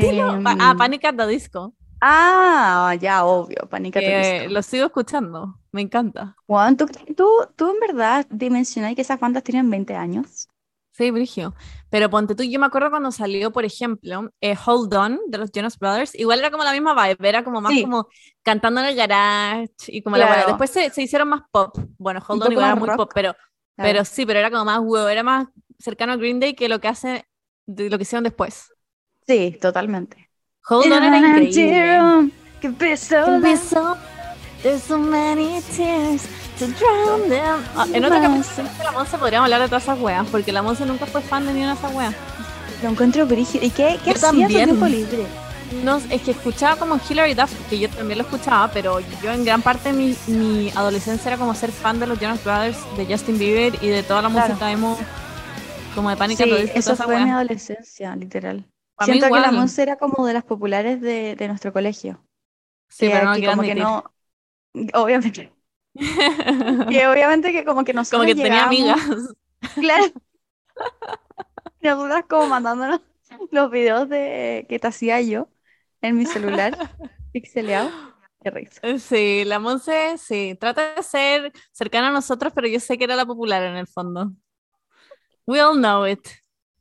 Dilo. 0.00 0.42
Pa- 0.42 0.52
Em, 0.52 0.60
ah, 0.60 0.74
Panic 0.76 1.04
at 1.04 1.16
the 1.16 1.26
Disco. 1.26 1.74
ah, 2.00 2.94
ya, 3.00 3.24
obvio, 3.24 3.68
Panic! 3.68 3.96
at 3.96 4.04
the 4.04 4.12
Disco. 4.14 4.48
lo 4.48 4.62
sigo 4.62 4.86
escuchando. 4.86 5.58
Me 5.72 5.80
encanta. 5.82 6.36
Juan, 6.46 6.76
¿tú, 6.76 6.86
tú, 7.16 7.26
tú 7.56 7.70
en 7.70 7.80
verdad 7.80 8.26
dimensionáis 8.30 8.94
que 8.96 9.02
esas 9.02 9.18
bandas 9.20 9.42
tienen 9.44 9.70
20 9.70 9.94
años? 9.96 10.48
Sí, 10.92 11.10
Brigio. 11.10 11.54
Pero 11.90 12.08
ponte 12.08 12.34
tú, 12.34 12.42
yo 12.44 12.58
me 12.60 12.66
acuerdo 12.66 12.90
cuando 12.90 13.10
salió, 13.10 13.50
por 13.52 13.64
ejemplo, 13.64 14.30
eh, 14.40 14.54
Hold 14.64 14.94
On 14.94 15.20
de 15.26 15.38
los 15.38 15.50
Jonas 15.52 15.78
Brothers. 15.78 16.14
Igual 16.14 16.38
era 16.38 16.50
como 16.50 16.62
la 16.64 16.72
misma 16.72 16.94
vibe, 16.94 17.28
era 17.28 17.42
como 17.44 17.60
más 17.60 17.72
Sí. 17.72 17.82
como 17.82 18.08
cantando 18.42 18.80
en 18.80 18.86
el 18.86 18.96
garage 18.96 19.68
y 19.88 20.02
como 20.02 20.16
la 20.16 20.24
weá. 20.26 20.34
Claro. 20.34 20.48
Después 20.50 20.70
se, 20.70 20.90
se 20.90 21.02
hicieron 21.02 21.28
más 21.28 21.42
pop. 21.50 21.76
Bueno, 21.98 22.20
Hold 22.26 22.42
On 22.44 22.52
igual 22.52 22.66
era 22.66 22.74
muy 22.76 22.88
rock. 22.88 22.96
pop, 22.96 23.10
pero, 23.14 23.32
Claro. 23.32 23.44
pero 23.76 24.04
sí, 24.04 24.24
pero 24.24 24.38
era 24.38 24.50
como 24.50 24.64
más 24.64 24.80
huevo, 24.82 25.08
era 25.08 25.22
más 25.22 25.46
cercano 25.78 26.12
a 26.12 26.16
Green 26.16 26.38
Day 26.40 26.54
que 26.54 26.68
lo 26.68 26.80
que 26.80 26.88
hace, 26.88 27.24
de 27.66 27.90
lo 27.90 27.98
que 27.98 28.02
hicieron 28.02 28.24
después. 28.24 28.72
Sí, 29.26 29.58
totalmente. 29.60 30.30
Hold 30.68 30.92
On 30.92 31.02
era 31.02 31.18
increíble. 31.18 32.30
Could 32.60 32.76
to 36.60 36.68
drown 36.68 37.28
them. 37.28 37.70
Ah, 37.74 37.88
en 37.92 38.04
otro 38.04 38.20
capítulo 38.20 38.70
de 38.76 38.84
la 38.84 38.92
Monse 38.92 39.18
podríamos 39.18 39.46
hablar 39.46 39.62
de 39.62 39.68
todas 39.68 39.84
esas 39.84 39.98
weas, 39.98 40.26
porque 40.28 40.52
la 40.52 40.62
Monse 40.62 40.86
nunca 40.86 41.06
fue 41.06 41.22
fan 41.22 41.46
de 41.46 41.54
ni 41.54 41.60
una 41.62 41.70
de 41.74 41.78
esas 41.78 41.92
weas. 41.92 42.16
Lo 42.80 42.88
encuentro 42.90 43.26
brígido. 43.26 43.64
¿Y 43.64 43.72
qué, 43.72 44.00
qué 44.04 44.14
hacía 44.14 44.50
también. 44.50 44.50
tiempo 44.50 44.86
libre? 44.88 45.36
No, 45.70 45.98
es 46.10 46.22
que 46.22 46.32
escuchaba 46.32 46.76
como 46.76 46.98
Hilary 47.08 47.34
Duff, 47.34 47.52
que 47.68 47.78
yo 47.78 47.88
también 47.90 48.18
lo 48.18 48.24
escuchaba, 48.24 48.72
pero 48.72 49.00
yo 49.00 49.32
en 49.32 49.44
gran 49.44 49.62
parte 49.62 49.92
mi, 49.92 50.16
mi 50.26 50.70
adolescencia 50.74 51.28
era 51.30 51.38
como 51.38 51.54
ser 51.54 51.72
fan 51.72 52.00
de 52.00 52.06
los 52.08 52.18
Jonas 52.18 52.42
Brothers, 52.42 52.78
de 52.96 53.06
Justin 53.06 53.38
Bieber 53.38 53.76
y 53.82 53.88
de 53.88 54.02
toda 54.02 54.22
la 54.22 54.28
Claro. 54.28 54.54
música 54.54 54.70
emo, 54.72 54.98
como 55.94 56.10
de 56.10 56.16
Panic! 56.16 56.38
Sí, 56.38 56.50
eso 56.74 56.82
toda 56.82 56.94
esa 56.94 57.04
fue 57.04 57.14
wea. 57.14 57.24
mi 57.24 57.30
adolescencia, 57.30 58.16
literal. 58.16 58.64
Siento 58.98 59.30
que 59.30 59.40
la. 59.40 59.52
Monse 59.52 59.82
era 59.82 59.96
como 59.96 60.26
de 60.26 60.34
las 60.34 60.44
populares 60.44 61.00
de, 61.00 61.36
de 61.36 61.48
nuestro 61.48 61.72
colegio. 61.72 62.24
Sí, 62.88 63.06
que, 63.08 63.12
pero 63.12 63.26
no 63.26 63.40
que 63.40 63.46
como 63.46 63.62
que 63.62 63.74
no, 63.74 64.04
obviamente, 64.94 65.52
que 65.94 67.06
obviamente 67.06 67.52
que 67.52 67.64
como 67.64 67.84
que 67.84 67.92
nosotros 67.92 68.22
Como 68.22 68.34
que 68.36 68.42
tenía 68.42 68.64
amigas. 68.64 69.00
Claro. 69.74 70.04
Nosotras 71.80 72.24
como 72.28 72.46
mandándonos 72.46 73.00
los 73.50 73.70
videos 73.70 74.08
de 74.08 74.66
que 74.68 74.78
te 74.78 74.86
hacía 74.86 75.20
yo 75.20 75.48
en 76.02 76.16
mi 76.16 76.26
celular, 76.26 76.76
pixeleado. 77.32 77.90
Qué 78.42 78.50
risa. 78.50 78.80
Sí, 78.98 79.44
la 79.44 79.58
Monse, 79.58 80.16
sí, 80.18 80.56
trata 80.58 80.94
de 80.94 81.02
ser 81.02 81.52
cercana 81.72 82.08
a 82.08 82.12
nosotros, 82.12 82.52
pero 82.54 82.68
yo 82.68 82.80
sé 82.80 82.96
que 82.96 83.04
era 83.04 83.16
la 83.16 83.26
popular 83.26 83.62
en 83.62 83.76
el 83.76 83.86
fondo. 83.86 84.32
We 85.46 85.60
all 85.60 85.76
know 85.76 86.06
it. 86.06 86.26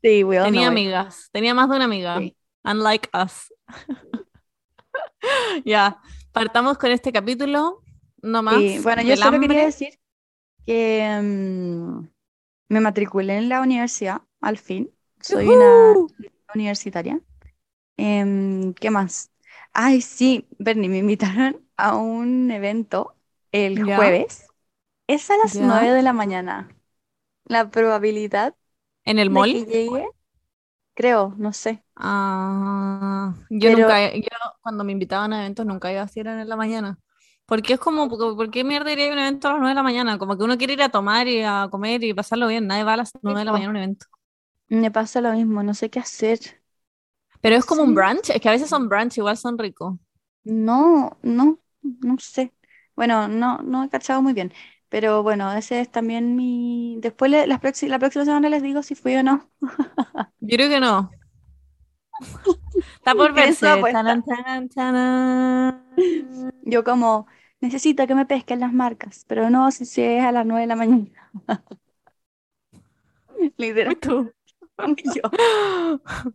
Sí, 0.01 0.23
we 0.23 0.37
all 0.39 0.45
Tenía 0.45 0.69
know 0.69 0.77
it. 0.77 0.79
amigas, 0.79 1.29
tenía 1.31 1.53
más 1.53 1.69
de 1.69 1.75
una 1.75 1.85
amiga. 1.85 2.17
Sí. 2.19 2.35
Unlike 2.63 3.09
us. 3.13 3.53
Ya, 5.65 5.99
partamos 6.31 6.77
con 6.77 6.91
este 6.91 7.11
capítulo. 7.11 7.81
No 8.21 8.43
más. 8.43 8.55
Sí, 8.59 8.79
bueno, 8.79 9.01
yo 9.01 9.15
solo 9.17 9.39
quería 9.39 9.63
hambre. 9.63 9.65
decir 9.67 9.99
que 10.65 11.19
mm, 11.21 12.07
me 12.69 12.79
matriculé 12.81 13.37
en 13.37 13.49
la 13.49 13.61
universidad, 13.61 14.21
al 14.41 14.57
fin. 14.57 14.91
Soy 15.21 15.47
una 15.47 15.95
universitaria. 16.55 17.19
Em, 17.97 18.73
¿qué 18.75 18.89
más? 18.91 19.31
Ay, 19.73 20.01
sí, 20.01 20.47
Bernie, 20.57 20.89
me 20.89 20.97
invitaron 20.99 21.65
a 21.77 21.95
un 21.95 22.49
evento 22.51 23.15
el 23.51 23.83
jueves. 23.83 24.47
Es 25.07 25.29
a 25.31 25.37
las 25.37 25.53
Ya. 25.53 25.65
9 25.65 25.91
de 25.91 26.03
la 26.03 26.13
mañana. 26.13 26.69
La 27.45 27.69
probabilidad 27.69 28.55
¿En 29.05 29.19
el 29.19 29.27
de 29.29 29.33
mall? 29.33 29.51
que 29.51 29.65
llegue, 29.65 30.07
creo, 30.93 31.33
no 31.37 31.53
sé. 31.53 31.83
Ah, 31.95 33.33
yo 33.49 33.69
Pero- 33.69 33.79
nunca, 33.79 34.15
yo 34.15 34.27
cuando 34.61 34.83
me 34.83 34.91
invitaban 34.91 35.33
a 35.33 35.41
eventos 35.41 35.65
nunca 35.65 35.91
iba 35.91 36.03
a 36.03 36.09
ir 36.13 36.27
en 36.27 36.47
la 36.49 36.55
mañana. 36.55 36.99
Porque 37.49 37.73
es 37.73 37.79
como, 37.79 38.07
¿por 38.09 38.51
qué 38.51 38.63
mierda 38.63 38.91
iría 38.91 39.09
a 39.09 39.13
un 39.13 39.19
evento 39.19 39.47
a 39.49 39.51
las 39.53 39.59
9 39.59 39.71
de 39.71 39.75
la 39.75 39.83
mañana? 39.83 40.17
Como 40.19 40.37
que 40.37 40.43
uno 40.43 40.57
quiere 40.57 40.73
ir 40.73 40.81
a 40.83 40.89
tomar 40.89 41.27
y 41.27 41.41
a 41.43 41.67
comer 41.71 42.03
y 42.03 42.13
pasarlo 42.13 42.47
bien. 42.47 42.67
Nadie 42.67 42.83
va 42.83 42.93
a 42.93 42.97
las 42.97 43.11
9 43.21 43.39
de 43.41 43.45
la 43.45 43.51
mañana 43.51 43.69
a 43.69 43.71
un 43.71 43.77
evento. 43.77 44.05
Me 44.69 44.89
pasa 44.91 45.21
lo 45.21 45.31
mismo, 45.33 45.61
no 45.63 45.73
sé 45.75 45.89
qué 45.91 45.99
hacer. 45.99 46.39
Pero 47.41 47.57
es 47.57 47.65
como 47.65 47.83
un 47.83 47.93
brunch, 47.93 48.29
es 48.29 48.39
que 48.39 48.47
a 48.47 48.53
veces 48.53 48.69
son 48.69 48.87
brunch, 48.87 49.17
igual 49.17 49.35
son 49.37 49.57
ricos. 49.57 49.95
No, 50.43 51.17
no, 51.21 51.59
no 51.81 52.17
sé. 52.19 52.53
Bueno, 52.95 53.27
no, 53.27 53.59
no 53.59 53.83
he 53.83 53.89
cachado 53.89 54.21
muy 54.21 54.33
bien. 54.33 54.53
Pero 54.89 55.21
bueno, 55.23 55.53
ese 55.53 55.81
es 55.81 55.91
también 55.91 56.35
mi... 56.35 56.97
Después 57.01 57.29
le- 57.31 57.45
las 57.47 57.61
la 57.83 57.99
próxima 57.99 58.25
semana 58.25 58.49
les 58.49 58.63
digo 58.63 58.81
si 58.83 58.95
fui 58.95 59.15
o 59.15 59.23
no. 59.23 59.49
Yo 60.41 60.57
creo 60.57 60.69
que 60.69 60.79
no. 60.79 61.11
Está 62.97 63.15
por 63.15 63.33
¿Quieren 63.33 63.55
su 63.55 63.65
verse. 63.65 63.89
Yo 66.61 66.83
como, 66.83 67.27
necesito 67.61 68.05
que 68.07 68.15
me 68.15 68.25
pesquen 68.25 68.59
las 68.59 68.73
marcas, 68.73 69.25
pero 69.27 69.49
no 69.49 69.71
si, 69.71 69.85
si 69.85 70.01
es 70.01 70.23
a 70.23 70.31
las 70.31 70.45
9 70.45 70.61
de 70.61 70.67
la 70.67 70.75
mañana. 70.75 71.31
Literal, 73.57 73.97
Tú. 73.97 74.31
yo. 75.15 75.31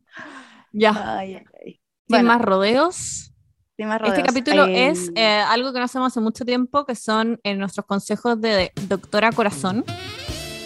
Ya, 0.76 1.18
Ay, 1.18 1.36
ay, 1.36 1.44
ay. 1.64 1.72
sin 1.74 1.80
Bueno, 2.08 2.28
más 2.28 2.42
rodeos. 2.42 3.32
sin 3.76 3.86
más 3.86 4.00
Este 4.02 4.08
rodeos. 4.10 4.26
capítulo 4.26 4.66
Eh, 4.66 4.88
es 4.88 5.12
eh, 5.14 5.24
algo 5.24 5.72
que 5.72 5.78
no 5.78 5.84
hacemos 5.84 6.08
hace 6.08 6.18
mucho 6.20 6.44
tiempo, 6.44 6.84
que 6.84 6.96
son 6.96 7.38
eh, 7.44 7.54
nuestros 7.54 7.86
consejos 7.86 8.40
de 8.40 8.72
Doctora 8.88 9.30
Corazón, 9.30 9.84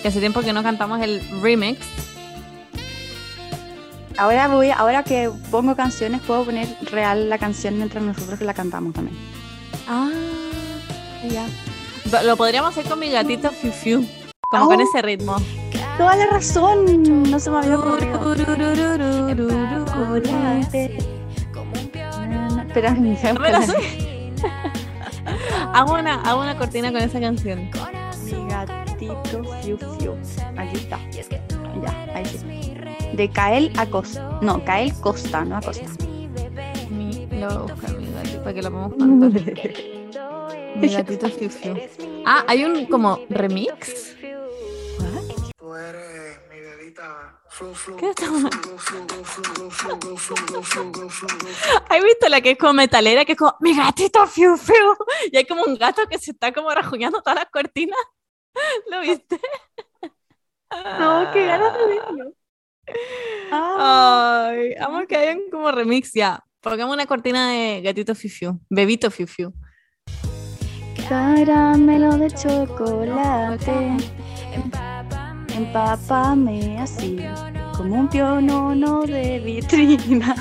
que 0.00 0.08
hace 0.08 0.18
tiempo 0.20 0.40
que 0.40 0.54
no 0.54 0.62
cantamos 0.62 1.02
el 1.02 1.20
remix. 1.42 1.78
Ahora 4.16 4.48
voy, 4.48 4.70
ahora 4.70 5.02
que 5.04 5.30
pongo 5.50 5.76
canciones, 5.76 6.22
puedo 6.22 6.46
poner 6.46 6.66
real 6.90 7.28
la 7.28 7.36
canción 7.38 7.76
mientras 7.76 8.02
nosotros 8.02 8.40
la 8.40 8.54
cantamos 8.54 8.94
también. 8.94 9.16
Ah, 9.86 10.08
ya. 11.30 11.46
Lo- 12.22 12.36
podríamos 12.36 12.70
hacer 12.70 12.86
con 12.86 12.98
mi 12.98 13.10
gatito 13.10 13.50
Fiu 13.50 13.70
Fiu, 13.72 14.06
como 14.50 14.66
con 14.66 14.80
Oh. 14.80 14.82
ese 14.82 15.02
ritmo. 15.02 15.36
Toda 15.98 16.16
la 16.16 16.26
razón, 16.26 17.02
no 17.30 17.38
se 17.40 17.50
me 17.50 17.58
había. 17.58 17.76
Espera, 22.68 22.94
No 22.94 23.40
me 23.40 23.50
la 23.50 23.62
sé. 23.62 24.32
Hago 25.74 25.94
una, 25.94 26.22
hago 26.22 26.40
una 26.42 26.56
cortina 26.56 26.92
con 26.92 27.00
esa 27.02 27.20
canción. 27.20 27.70
Mi 28.24 28.48
gatito 28.48 29.22
fiu 29.62 29.78
fiu. 29.98 30.12
Aquí 30.56 30.76
está. 30.76 30.98
Ya, 31.82 32.06
ahí 32.14 32.24
sí. 32.26 32.74
De 33.16 33.30
Kael 33.30 33.72
Acosta. 33.76 34.38
No, 34.42 34.64
Kael 34.64 34.92
Costa, 35.00 35.44
no 35.44 35.56
Acosta. 35.56 35.86
Lo 37.30 37.46
voy 37.48 37.54
a 37.54 37.58
buscar 37.74 37.96
mi 37.98 38.06
gatito 38.12 38.38
para 38.42 38.54
que 38.54 38.62
lo 38.62 38.70
podamos 38.70 38.94
cantar. 38.98 39.72
Mi 40.80 40.88
gatito 40.88 41.28
Fiu 41.28 41.50
Fiu. 41.50 41.74
Ah, 42.24 42.44
hay 42.46 42.64
un 42.64 42.86
como 42.86 43.18
remix. 43.28 44.14
¿Qué 47.98 48.12
¿Has 51.88 52.04
visto 52.04 52.28
la 52.28 52.40
que 52.40 52.52
es 52.52 52.58
como 52.58 52.74
metalera? 52.74 53.24
Que 53.24 53.32
es 53.32 53.38
como, 53.38 53.56
mi 53.60 53.76
gatito 53.76 54.24
fiu 54.28 54.56
fiu. 54.56 54.96
Y 55.32 55.36
hay 55.36 55.44
como 55.44 55.64
un 55.64 55.74
gato 55.76 56.06
que 56.06 56.18
se 56.18 56.30
está 56.30 56.52
como 56.52 56.70
rajuñando 56.70 57.20
todas 57.20 57.40
las 57.40 57.50
cortinas. 57.50 57.98
¿Lo 58.90 59.00
viste? 59.00 59.40
No, 60.70 61.30
qué 61.32 61.46
ganas 61.46 61.74
de 61.74 61.86
verlo. 61.86 62.32
Ay, 63.50 64.74
ah. 64.78 64.84
amo 64.86 65.06
que 65.08 65.16
hayan 65.16 65.40
como 65.50 65.72
remix 65.72 66.12
ya. 66.12 66.44
Pongamos 66.60 66.94
una 66.94 67.06
cortina 67.06 67.50
de 67.50 67.80
gatito 67.82 68.14
fiu 68.14 68.30
fiu, 68.30 68.60
bebito 68.70 69.10
fiu 69.10 69.26
fiu 69.26 69.52
caramelo 71.08 72.18
de 72.18 72.30
chocolate. 72.30 73.96
Empápame 75.56 76.78
así, 76.78 77.18
como 77.76 77.96
un 77.96 78.08
pionono 78.08 79.02
de 79.02 79.40
vitrina. 79.40 80.34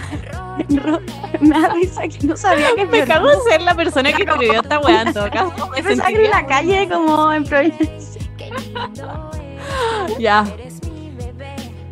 Me 1.39 1.49
da 1.49 1.69
risa 1.69 2.07
que 2.07 2.27
no 2.27 2.35
sabía 2.35 2.75
que 2.75 2.85
Me 2.85 3.05
cago 3.05 3.31
en 3.31 3.41
ser 3.43 3.61
la 3.61 3.75
persona 3.75 4.11
que 4.11 4.23
escribió 4.23 4.61
esta 4.61 4.79
weá 4.79 5.03
en 5.03 5.13
todo 5.13 5.29
caso. 5.31 5.69
Me 5.71 5.91
en 5.91 6.31
la 6.31 6.45
calle 6.45 6.89
como 6.89 7.31
en 7.31 7.43
Providencia. 7.45 8.21
Ya. 10.19 10.45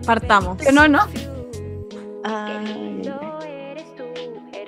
Partamos. 0.05 0.57
No, 0.73 0.87
no. 0.87 0.99
Ay. 2.23 3.11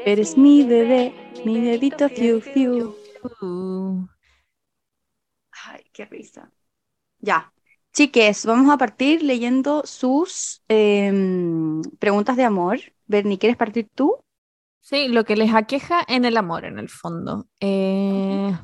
Eres 0.06 0.38
mi 0.38 0.64
bebé, 0.64 1.14
mi 1.44 1.60
bebito 1.60 2.08
fiu 2.08 2.40
fiu. 2.40 2.97
Uh, 3.42 4.08
Ay, 5.66 5.84
qué 5.94 6.06
risa. 6.06 6.52
Ya. 7.20 7.54
Chiques, 7.94 8.46
vamos 8.46 8.72
a 8.72 8.78
partir 8.78 9.24
leyendo 9.24 9.84
sus 9.86 10.64
em, 10.68 11.82
preguntas 12.00 12.38
de 12.38 12.44
amor. 12.44 12.80
Bernie, 13.08 13.40
¿quieres 13.40 13.58
partir 13.58 13.90
tú? 13.96 14.18
Sí, 14.82 15.08
lo 15.08 15.26
que 15.26 15.36
les 15.36 15.54
aqueja 15.54 16.04
en 16.08 16.26
el 16.26 16.38
amor, 16.38 16.66
en 16.66 16.80
el 16.80 16.90
fondo. 16.90 17.48
Eh, 17.60 18.56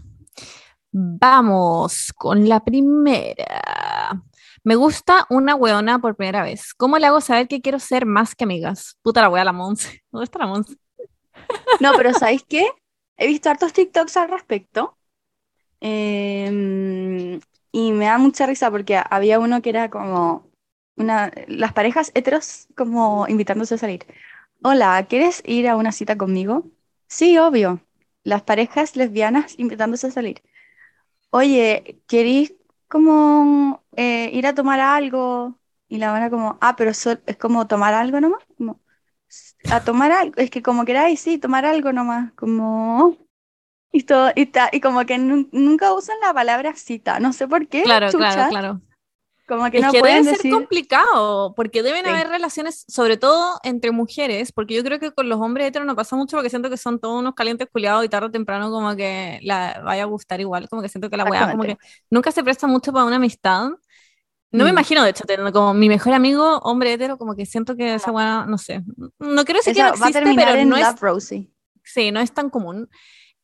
vamos 0.92 2.14
con 2.16 2.48
la 2.48 2.64
primera. 2.64 4.24
Me 4.64 4.76
gusta 4.76 5.26
una 5.30 5.56
weona 5.56 6.00
por 6.00 6.16
primera 6.16 6.44
vez. 6.44 6.74
¿Cómo 6.76 6.98
le 6.98 7.08
hago 7.08 7.20
saber 7.22 7.48
que 7.48 7.62
quiero 7.62 7.80
ser 7.80 8.06
más 8.06 8.36
que 8.36 8.46
amigas? 8.46 8.98
Puta 9.02 9.22
la 9.22 9.30
wea, 9.30 9.44
la 9.44 9.52
Monse. 9.52 10.04
¿Dónde 10.12 10.26
está 10.26 10.40
la 10.40 10.48
Monse? 10.48 10.76
No, 11.80 11.92
pero 11.98 12.14
¿sabéis 12.14 12.44
qué? 12.48 12.68
He 13.18 13.28
visto 13.28 13.50
hartos 13.50 13.74
TikToks 13.74 14.18
al 14.18 14.30
respecto. 14.30 14.98
em, 15.82 17.40
y 17.72 17.92
me 17.94 18.06
da 18.06 18.18
mucha 18.20 18.46
risa 18.48 18.72
porque 18.72 19.00
había 19.10 19.40
uno 19.40 19.62
que 19.62 19.70
era 19.72 19.90
como 19.90 20.50
una, 20.98 21.32
las 21.48 21.74
parejas 21.74 22.12
heteros 22.16 22.68
como 22.78 23.28
invitándose 23.30 23.76
a 23.76 23.78
salir. 23.80 24.06
Hola, 24.64 25.06
¿quieres 25.10 25.44
ir 25.46 25.68
a 25.70 25.78
una 25.78 25.92
cita 25.92 26.18
conmigo? 26.18 26.66
Sí, 27.08 27.38
obvio. 27.38 27.82
Las 28.24 28.44
parejas 28.44 28.96
lesbianas 28.96 29.60
invitándose 29.60 30.08
a 30.08 30.12
salir. 30.12 30.42
Oye, 31.32 32.02
¿queréis 32.08 32.56
como 32.88 33.84
eh, 33.96 34.30
ir 34.34 34.48
a 34.48 34.54
tomar 34.56 34.80
algo? 34.80 35.60
Y 35.88 35.98
la 35.98 36.12
van 36.12 36.30
como, 36.30 36.58
ah, 36.62 36.76
pero 36.76 36.92
es 36.92 37.38
como 37.40 37.68
tomar 37.68 37.94
algo 37.94 38.20
nomás. 38.22 38.44
Como, 38.58 38.82
a 39.72 39.82
tomar 39.84 40.12
algo, 40.12 40.34
es 40.38 40.50
que 40.50 40.62
como 40.62 40.86
queráis, 40.86 41.20
sí, 41.22 41.38
tomar 41.38 41.66
algo 41.66 41.92
nomás, 41.94 42.32
como... 42.34 43.18
Y, 43.92 44.04
todo, 44.04 44.32
y, 44.36 44.48
ta- 44.48 44.70
y 44.72 44.82
como 44.82 45.06
que 45.06 45.18
nun- 45.20 45.50
nunca 45.52 45.94
usan 45.94 46.18
la 46.22 46.34
palabra 46.34 46.76
cita, 46.76 47.20
no 47.20 47.32
sé 47.34 47.48
por 47.48 47.68
qué, 47.68 47.84
Claro, 47.84 48.12
chucha, 48.12 48.18
claro, 48.34 48.50
claro. 48.50 48.82
como 49.48 49.70
que 49.70 49.78
Es 49.78 49.84
no 49.86 49.92
que 49.92 50.00
pueden 50.00 50.24
debe 50.24 50.30
ser 50.36 50.38
decir... 50.38 50.52
complicado, 50.52 51.54
porque 51.56 51.84
deben 51.84 52.04
Sí. 52.06 52.10
haber 52.10 52.28
relaciones, 52.30 52.86
sobre 52.88 53.18
todo 53.18 53.60
entre 53.64 53.92
mujeres, 53.92 54.52
porque 54.52 54.74
yo 54.74 54.84
creo 54.84 55.00
que 55.00 55.12
con 55.12 55.30
los 55.30 55.40
hombres 55.40 55.68
heteros 55.68 55.86
no 55.86 55.96
pasa 55.96 56.16
mucho 56.16 56.38
porque 56.38 56.50
siento 56.50 56.70
que 56.72 56.78
son 56.78 57.00
todos 57.00 57.20
unos 57.20 57.36
calientes 57.36 57.68
culiados 57.72 58.04
y 58.06 58.10
tarde 58.10 58.28
o 58.28 58.32
temprano 58.32 58.72
como 58.72 58.96
que 58.96 59.40
la 59.44 59.82
vaya 59.84 60.04
a 60.04 60.06
gustar 60.08 60.40
igual, 60.42 60.68
como 60.70 60.82
que 60.82 60.90
siento 60.90 61.10
que 61.10 61.18
la 61.18 61.26
weá 61.26 61.52
como 61.52 61.64
que 61.64 61.78
nunca 62.10 62.32
se 62.32 62.44
presta 62.44 62.68
mucho 62.68 62.92
para 62.94 63.06
una 63.06 63.18
amistad. 63.18 63.70
No 64.54 64.64
me 64.66 64.70
Mm. 64.70 64.74
imagino, 64.74 65.04
de 65.04 65.10
hecho, 65.10 65.26
teniendo 65.26 65.52
como 65.52 65.74
mi 65.74 65.90
mejor 65.90 66.14
amigo, 66.14 66.60
hombre 66.60 66.94
hetero, 66.94 67.18
como 67.18 67.36
que 67.36 67.46
siento 67.46 67.76
que 67.76 67.96
esa 67.96 68.12
weá, 68.12 68.46
no 68.48 68.58
sé. 68.58 68.84
No 69.20 69.44
quiero 69.46 69.60
decir 69.60 69.74
que 69.74 69.82
no 69.82 69.88
va 69.90 70.08
a 70.08 70.10
existe, 70.10 70.22
pero 70.36 70.66
no 70.66 70.78
es, 70.78 71.00
Rosie. 71.02 71.50
sí, 71.84 72.12
no 72.12 72.20
es 72.20 72.32
tan 72.34 72.50
común. 72.50 72.90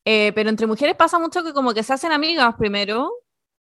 Eh, 0.06 0.32
pero 0.36 0.50
entre 0.50 0.68
mujeres 0.68 0.96
pasa 0.96 1.20
mucho 1.20 1.44
que 1.44 1.54
como 1.54 1.74
que 1.74 1.84
se 1.84 1.94
hacen 1.94 2.12
amigas 2.12 2.56
primero 2.58 3.12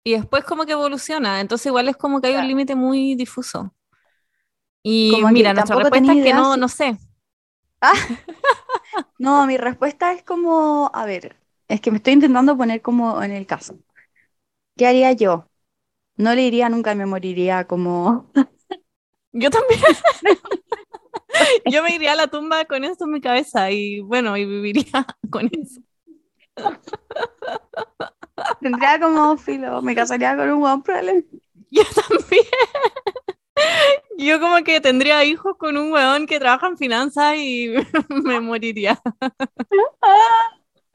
y 0.05 0.13
después 0.15 0.45
como 0.45 0.67
que 0.67 0.73
evoluciona. 0.73 1.41
Entonces 1.41 1.67
igual 1.67 1.89
es 1.89 1.97
como 1.97 2.21
que 2.21 2.29
hay 2.29 2.37
un 2.37 2.49
límite 2.49 2.75
muy 2.77 3.15
difuso. 3.17 3.75
Y 4.83 5.11
Como 5.13 5.29
mira, 5.33 5.53
nuestra 5.53 5.77
respuesta 5.77 6.13
es 6.13 6.19
que 6.23 6.31
idea 6.31 6.37
no, 6.37 6.57
no 6.57 6.69
sé. 6.69 6.99
No, 9.19 9.47
mi 9.47 9.57
respuesta 9.57 10.13
es 10.13 10.23
como, 10.23 10.91
a 10.95 11.05
ver, 11.07 11.37
es 11.69 11.81
que 11.81 11.91
me 11.91 11.99
estoy 11.99 12.15
intentando 12.15 12.57
poner 12.57 12.83
como 12.83 13.23
en 13.23 13.33
el 13.33 13.47
caso. 13.47 13.79
¿Qué 14.77 14.87
haría 14.87 15.13
yo? 15.13 15.49
No 16.17 16.35
le 16.35 16.43
iría 16.43 16.69
nunca, 16.69 16.95
me 16.95 17.07
moriría 17.07 17.67
como... 17.67 18.31
Yo 19.33 19.51
también. 19.51 19.81
Yo 21.67 21.83
me 21.83 21.95
iría 21.95 22.13
a 22.13 22.17
la 22.17 22.27
tumba 22.29 22.65
con 22.65 22.85
esto 22.85 23.05
en 23.05 23.13
mi 23.13 23.21
cabeza 23.21 23.71
y 23.71 24.01
bueno, 24.01 24.37
y 24.37 24.47
viviría 24.47 25.07
con 25.31 25.51
eso. 25.53 25.81
Tendría 28.61 28.99
como 28.99 29.37
filo, 29.37 29.83
me 29.83 29.95
casaría 29.95 30.37
con 30.37 30.51
un 30.51 30.83
problema. 30.83 31.23
Yo 31.71 31.83
también. 31.85 32.45
Yo 34.17 34.41
como 34.41 34.63
que 34.65 34.81
tendría 34.81 35.25
hijos 35.25 35.57
con 35.59 35.77
un 35.77 35.93
weón 35.93 36.27
que 36.27 36.39
trabaja 36.39 36.69
en 36.69 36.79
finanzas 36.79 37.37
y 37.37 37.75
me 38.09 38.41
moriría. 38.41 39.01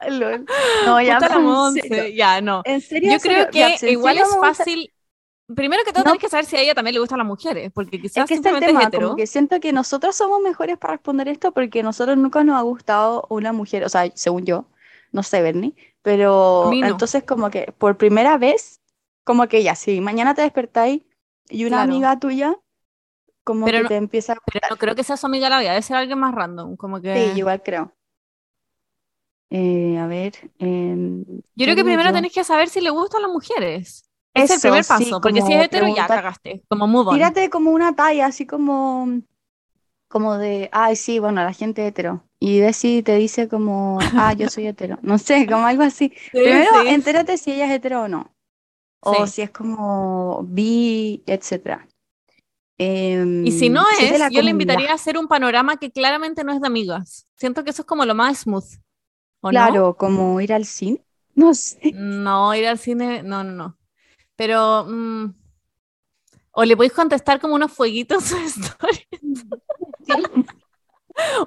Lol. 0.08 0.46
No, 0.84 1.00
ya, 1.00 1.20
la 1.20 1.38
Monse. 1.38 2.14
Ya, 2.14 2.40
no. 2.40 2.62
En 2.64 2.80
serio, 2.80 3.12
Yo 3.12 3.20
creo 3.20 3.50
que 3.50 3.90
igual 3.90 4.18
es 4.18 4.36
fácil. 4.40 4.92
Primero 5.54 5.82
que 5.84 5.92
todo, 5.92 6.04
No. 6.04 6.10
tenés 6.12 6.20
que 6.22 6.28
saber 6.28 6.44
si 6.44 6.56
a 6.56 6.60
ella 6.60 6.74
también 6.74 6.94
le 6.94 7.00
gustan 7.00 7.18
las 7.18 7.26
mujeres, 7.26 7.70
porque 7.72 7.96
Es 7.96 8.02
quizás 8.02 8.26
que 8.28 8.34
está 8.34 8.50
el 8.50 8.54
simplemente 8.56 8.66
tema, 8.66 8.82
es 8.84 8.90
como 8.90 9.16
que 9.16 9.26
siento 9.26 9.60
que 9.60 9.72
nosotros 9.72 10.14
somos 10.16 10.40
mejores 10.40 10.78
para 10.78 10.94
responder 10.94 11.28
esto 11.28 11.52
porque 11.52 11.82
nosotros 11.82 12.16
nunca 12.16 12.44
nos 12.44 12.56
ha 12.58 12.62
gustado 12.62 13.26
una 13.30 13.52
mujer, 13.52 13.84
o 13.84 13.88
sea, 13.88 14.10
según 14.14 14.44
yo, 14.44 14.66
no 15.12 15.22
sé, 15.22 15.42
Bernie, 15.42 15.74
pero 16.02 16.70
no. 16.80 16.86
entonces 16.88 17.24
como 17.24 17.50
que 17.50 17.72
por 17.78 17.96
primera 17.96 18.38
vez, 18.38 18.80
como 19.24 19.46
que 19.48 19.62
ya, 19.62 19.74
si 19.74 20.00
mañana 20.00 20.34
te 20.34 20.42
despertáis 20.42 21.02
y 21.48 21.64
una 21.64 21.78
Claro. 21.78 21.92
amiga 21.92 22.18
tuya, 22.18 22.56
como 23.44 23.66
Pero 23.66 23.78
que 23.78 23.82
no- 23.84 23.88
te 23.88 23.96
empieza 23.96 24.32
a 24.34 24.36
Pero 24.52 24.66
no 24.70 24.76
creo 24.76 24.94
que 24.94 25.04
sea 25.04 25.16
su 25.16 25.26
amiga 25.26 25.48
la 25.48 25.58
vida, 25.60 25.70
debe 25.70 25.82
ser 25.82 25.96
alguien 25.96 26.18
más 26.18 26.34
random. 26.34 26.76
Como 26.76 27.00
que. 27.00 27.12
Sí, 27.14 27.38
igual 27.38 27.62
creo. 27.62 27.92
Eh, 29.50 29.98
a 29.98 30.06
ver, 30.06 30.32
em, 30.58 31.24
Yo 31.24 31.34
¿qué 31.56 31.64
creo 31.64 31.76
que 31.76 31.84
primero 31.84 32.08
yo? 32.08 32.14
tenés 32.14 32.32
que 32.32 32.42
saber 32.44 32.68
si 32.70 32.80
le 32.80 32.90
gustan 32.90 33.22
las 33.22 33.30
mujeres. 33.30 34.08
Es 34.34 34.50
el 34.50 34.56
Eso, 34.56 34.60
primer 34.60 34.84
sí, 34.84 34.88
paso, 34.88 35.20
porque 35.20 35.42
si 35.42 35.52
es 35.52 35.64
hetero 35.64 35.88
ya 35.88 36.06
cagaste, 36.06 36.64
como 36.68 36.86
move 36.86 37.08
on. 37.10 37.14
Tírate 37.16 37.50
como 37.50 37.70
una 37.70 37.94
talla, 37.94 38.26
así 38.26 38.46
como, 38.46 39.06
como 40.08 40.38
de, 40.38 40.68
ay, 40.72 40.96
sí, 40.96 41.18
bueno, 41.18 41.42
la 41.44 41.52
gente 41.52 41.86
hetero. 41.86 42.24
Y 42.40 42.58
de 42.60 42.72
si 42.72 43.02
te 43.02 43.16
dice 43.16 43.48
como, 43.48 43.98
ah, 44.14 44.34
yo 44.34 44.48
soy 44.48 44.66
hetero. 44.68 44.98
No 45.02 45.18
sé, 45.18 45.46
como 45.46 45.66
algo 45.66 45.82
así. 45.84 46.12
Sí, 46.32 46.40
Primero, 46.42 46.70
sí. 46.70 46.88
entérate 46.88 47.38
si 47.38 47.52
ella 47.52 47.66
es 47.66 47.72
hetero 47.72 48.02
o 48.04 48.08
no. 48.08 48.34
O 49.00 49.26
Sí. 49.26 49.26
si 49.26 49.42
es 49.42 49.50
como 49.50 50.42
bi, 50.44 51.22
etcétera. 51.26 51.88
Em, 52.78 53.46
Y 53.46 53.52
si 53.52 53.70
no 53.70 53.84
es, 54.00 54.28
yo 54.30 54.42
le 54.42 54.50
comunidad. 54.50 54.50
invitaría 54.50 54.92
a 54.92 54.94
hacer 54.94 55.18
un 55.18 55.28
panorama 55.28 55.76
que 55.78 55.90
claramente 55.92 56.44
no 56.44 56.52
es 56.52 56.60
de 56.60 56.66
amigas. 56.66 57.28
Siento 57.36 57.64
que 57.64 57.70
eso 57.70 57.82
es 57.82 57.86
como 57.86 58.04
lo 58.06 58.14
más 58.14 58.40
smooth. 58.40 58.64
¿O 59.42 59.50
Claro, 59.50 59.96
como 59.96 60.40
ir 60.40 60.52
al 60.52 60.64
cine. 60.64 61.04
No 61.34 61.54
sé. 61.54 61.92
no? 61.92 62.22
No, 62.48 62.54
ir 62.54 62.66
al 62.66 62.78
cine, 62.78 63.22
no, 63.22 63.44
no, 63.44 63.52
no. 63.52 63.78
Pero, 64.36 64.86
mm, 64.88 65.34
o 66.52 66.64
le 66.64 66.76
podéis 66.76 66.92
contestar 66.92 67.40
como 67.40 67.54
unos 67.54 67.72
fueguitos 67.72 68.32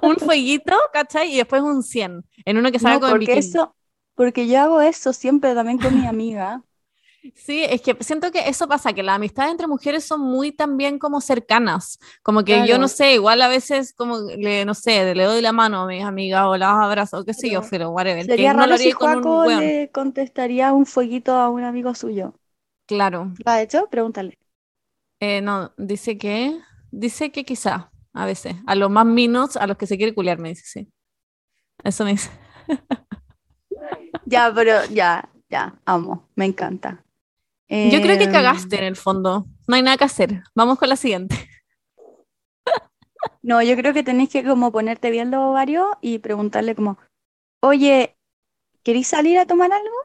un 0.02 0.16
fueguito, 0.16 0.74
¿cachai? 0.92 1.32
Y 1.32 1.36
después 1.38 1.62
un 1.62 1.82
100, 1.82 2.24
en 2.44 2.56
uno 2.56 2.72
que 2.72 2.78
salga 2.78 2.96
No, 2.96 3.00
con 3.00 3.10
porque 3.12 3.38
eso, 3.38 3.74
porque 4.14 4.48
yo 4.48 4.60
hago 4.60 4.80
eso 4.80 5.12
siempre 5.12 5.54
también 5.54 5.78
con 5.78 6.00
mi 6.00 6.06
amiga. 6.06 6.62
Sí, 7.34 7.64
es 7.64 7.82
que 7.82 7.96
siento 8.00 8.30
que 8.30 8.48
eso 8.48 8.68
pasa, 8.68 8.92
que 8.92 9.02
las 9.02 9.16
amistades 9.16 9.50
entre 9.50 9.66
mujeres 9.66 10.04
son 10.04 10.20
muy 10.20 10.52
también 10.52 10.98
como 10.98 11.20
cercanas, 11.20 11.98
como 12.22 12.44
que 12.44 12.66
yo 12.68 12.78
no 12.78 12.86
sé, 12.86 13.14
igual 13.14 13.42
a 13.42 13.48
veces 13.48 13.92
como 13.94 14.20
le, 14.20 14.64
no 14.64 14.74
sé, 14.74 15.14
le 15.14 15.24
doy 15.24 15.42
la 15.42 15.52
mano 15.52 15.82
a 15.82 15.86
mis 15.86 16.04
amigas 16.04 16.44
o 16.46 16.56
las 16.56 16.70
abrazo, 16.70 17.18
o 17.18 17.24
qué 17.24 17.34
sé 17.34 17.50
yo, 17.50 17.62
Pero 17.68 17.90
whatever, 17.90 18.26
que 18.26 18.26
Sería 18.26 18.52
no 18.52 18.66
lo 18.66 18.68
raro 18.68 18.78
si 18.78 18.90
haría 18.90 18.96
con 18.96 19.22
Joaco 19.22 19.44
le 19.46 19.90
contestaría 19.92 20.72
un 20.72 20.86
fueguito 20.86 21.32
a 21.32 21.50
un 21.50 21.64
amigo 21.64 21.94
suyo. 21.94 22.34
Claro. 22.86 23.32
¿Lo 23.44 23.50
ha 23.50 23.62
hecho? 23.62 23.88
Pregúntale. 23.90 24.38
Eh, 25.20 25.40
no, 25.40 25.72
dice 25.76 26.18
que, 26.18 26.58
dice 26.90 27.32
que 27.32 27.44
quizá, 27.44 27.90
a 28.12 28.26
veces, 28.26 28.56
a 28.66 28.74
los 28.74 28.90
más 28.90 29.06
minos, 29.06 29.56
a 29.56 29.66
los 29.66 29.76
que 29.76 29.86
se 29.86 29.96
quiere 29.96 30.14
culiar, 30.14 30.38
me 30.38 30.50
dice, 30.50 30.64
sí. 30.64 30.92
Eso 31.82 32.04
me 32.04 32.12
dice. 32.12 32.30
Ya, 34.28 34.52
pero 34.52 34.84
ya, 34.86 35.28
ya, 35.48 35.78
amo, 35.84 36.28
me 36.34 36.46
encanta. 36.46 37.04
Yo 37.68 38.00
creo 38.00 38.18
que 38.18 38.24
Em, 38.24 38.32
cagaste 38.32 38.76
en 38.76 38.84
el 38.84 38.96
fondo, 38.96 39.46
no 39.68 39.76
hay 39.76 39.82
nada 39.82 39.96
que 39.96 40.04
hacer, 40.04 40.42
vamos 40.54 40.78
con 40.78 40.88
la 40.88 40.96
siguiente. 40.96 41.36
No, 43.42 43.62
yo 43.62 43.76
creo 43.76 43.94
que 43.94 44.02
tenés 44.02 44.28
que 44.28 44.44
como 44.44 44.72
ponerte 44.72 45.10
bien 45.10 45.30
los 45.30 45.40
ovarios 45.40 45.86
y 46.00 46.18
preguntarle 46.18 46.74
como, 46.74 46.98
oye, 47.60 48.16
¿queréis 48.82 49.06
salir 49.08 49.38
a 49.38 49.46
tomar 49.46 49.72
algo? 49.72 49.96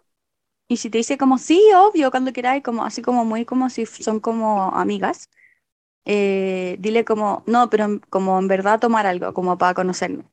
Y 0.72 0.78
si 0.78 0.90
te 0.90 1.00
dice 1.00 1.18
como, 1.18 1.38
sí, 1.38 1.62
obvio, 1.76 2.12
cuando 2.12 2.32
queráis, 2.32 2.64
como 2.64 2.86
así 2.86 3.02
como 3.02 3.26
muy 3.26 3.44
como 3.46 3.70
si 3.70 3.86
son 3.86 4.22
como 4.22 4.74
amigas, 4.74 5.30
eh, 6.06 6.78
dile 6.80 7.06
como, 7.06 7.44
no, 7.48 7.70
pero 7.70 7.86
en- 7.86 8.00
como 8.00 8.40
en 8.40 8.48
verdad 8.48 8.80
tomar 8.80 9.08
algo, 9.08 9.34
como 9.34 9.58
para 9.58 9.74
conocernos, 9.76 10.26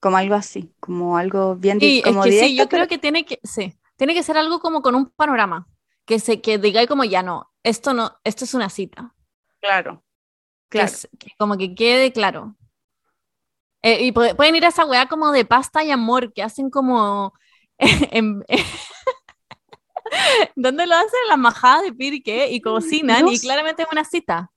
como 0.00 0.16
algo 0.18 0.34
así, 0.36 0.74
como 0.80 1.18
algo 1.18 1.56
bien 1.56 1.78
Sí, 1.78 2.02
es 2.04 2.04
como 2.04 2.22
que 2.22 2.32
sí, 2.32 2.56
directo, 2.56 2.56
yo 2.56 2.68
creo 2.68 2.82
pero- 2.82 2.88
que 2.88 2.98
tiene 2.98 3.24
que, 3.24 3.40
sí, 3.44 3.74
tiene 3.96 4.14
que 4.14 4.22
ser 4.22 4.36
algo 4.36 4.60
como 4.60 4.82
con 4.82 4.94
un 4.94 5.06
panorama, 5.10 5.66
que 6.04 6.18
se, 6.20 6.40
que 6.40 6.58
digáis 6.58 6.88
como 6.88 7.04
ya 7.04 7.22
no, 7.22 7.50
esto 7.62 7.94
no, 7.94 8.18
esto 8.24 8.44
es 8.44 8.54
una 8.54 8.68
cita, 8.70 9.14
Claro, 9.60 10.02
que, 10.74 10.82
claro. 10.82 10.84
es- 10.84 11.08
que 11.18 11.30
como 11.38 11.56
que 11.58 11.74
quede 11.74 12.12
claro. 12.12 12.56
Eh, 13.82 14.04
y 14.06 14.12
pu- 14.12 14.36
pueden 14.36 14.56
ir 14.56 14.64
a 14.64 14.68
esa 14.68 14.84
weá 14.86 15.06
como 15.08 15.32
de 15.32 15.44
pasta 15.44 15.82
y 15.84 15.90
amor, 15.90 16.32
que 16.32 16.42
hacen 16.42 16.70
como, 16.70 17.32
en, 18.12 18.44
¿dónde 20.56 20.86
lo 20.86 20.94
hacen? 20.94 21.20
En 21.24 21.28
la 21.28 21.36
majada 21.36 21.82
de 21.82 21.92
Pirque 21.92 22.50
y 22.50 22.60
cocinan 22.60 23.24
No 23.24 23.32
y 23.32 23.38
claramente 23.38 23.82
es 23.82 23.88
una 23.90 24.04
cita. 24.04 24.50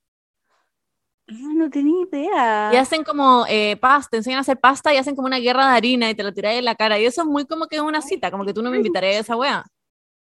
Ah, 1.28 1.54
no 1.56 1.70
tenía 1.70 2.04
idea. 2.04 2.70
Y 2.74 2.76
hacen 2.76 3.04
como 3.04 3.46
eh, 3.48 3.78
pasta, 3.78 4.10
te 4.12 4.18
enseñan 4.18 4.40
a 4.40 4.42
hacer 4.42 4.60
pasta 4.60 4.94
y 4.94 4.98
hacen 4.98 5.16
como 5.16 5.28
una 5.28 5.40
guerra 5.40 5.70
de 5.70 5.78
harina 5.78 6.10
y 6.10 6.16
te 6.16 6.24
lo 6.24 6.34
tiráis 6.34 6.60
en 6.60 6.66
la 6.66 6.76
cara. 6.76 7.00
Y 7.00 7.06
eso 7.06 7.22
es 7.22 7.28
muy 7.28 7.46
como 7.46 7.68
que 7.68 7.78
es 7.78 7.82
una 7.82 8.02
cita, 8.02 8.30
como 8.30 8.46
que 8.46 8.54
tú 8.54 8.62
no 8.62 8.70
me 8.70 8.78
invitarías 8.78 9.16
a 9.16 9.20
esa 9.20 9.36
weá. 9.36 9.66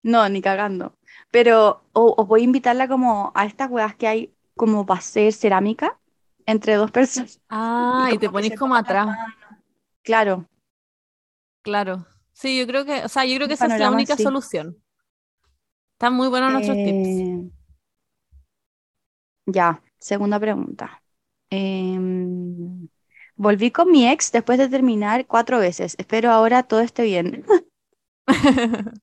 No, 0.03 0.27
ni 0.29 0.41
cagando. 0.41 0.93
Pero, 1.31 1.83
o, 1.93 2.15
o 2.17 2.25
voy 2.25 2.41
a 2.41 2.45
invitarla 2.45 2.87
como 2.87 3.31
a 3.35 3.45
estas 3.45 3.69
weas 3.69 3.95
que 3.95 4.07
hay 4.07 4.33
como 4.55 4.85
para 4.85 4.99
hacer 4.99 5.33
cerámica 5.33 5.99
entre 6.45 6.75
dos 6.75 6.91
personas. 6.91 7.39
Ah, 7.49 8.09
y 8.11 8.17
te 8.17 8.29
ponís 8.29 8.51
se 8.51 8.57
como 8.57 8.75
atrás. 8.75 9.07
Claro, 10.03 10.47
Claro. 11.67 12.05
Sí, 12.31 12.57
yo 12.57 12.65
creo 12.65 12.85
que, 12.85 13.03
o 13.03 13.09
sea, 13.09 13.25
yo 13.25 13.35
creo 13.35 13.47
que 13.49 13.55
esa 13.55 13.65
es 13.65 13.77
la 13.77 13.91
única 13.91 14.13
así. 14.13 14.23
solución. 14.23 14.77
Están 15.97 16.13
muy 16.13 16.27
buenos 16.27 16.51
nuestros 16.51 16.77
tips. 16.77 17.09
Eh, 17.09 17.49
ya, 19.47 19.81
segunda 19.97 20.39
pregunta. 20.39 21.01
Em, 21.49 22.87
volví 23.35 23.71
con 23.71 23.91
mi 23.91 24.07
ex 24.07 24.31
después 24.31 24.59
de 24.59 24.69
terminar 24.69 25.25
cuatro 25.25 25.57
veces. 25.57 25.95
Espero 25.97 26.29
ahora 26.31 26.61
todo 26.63 26.81
esté 26.81 27.01
bien. 27.03 27.45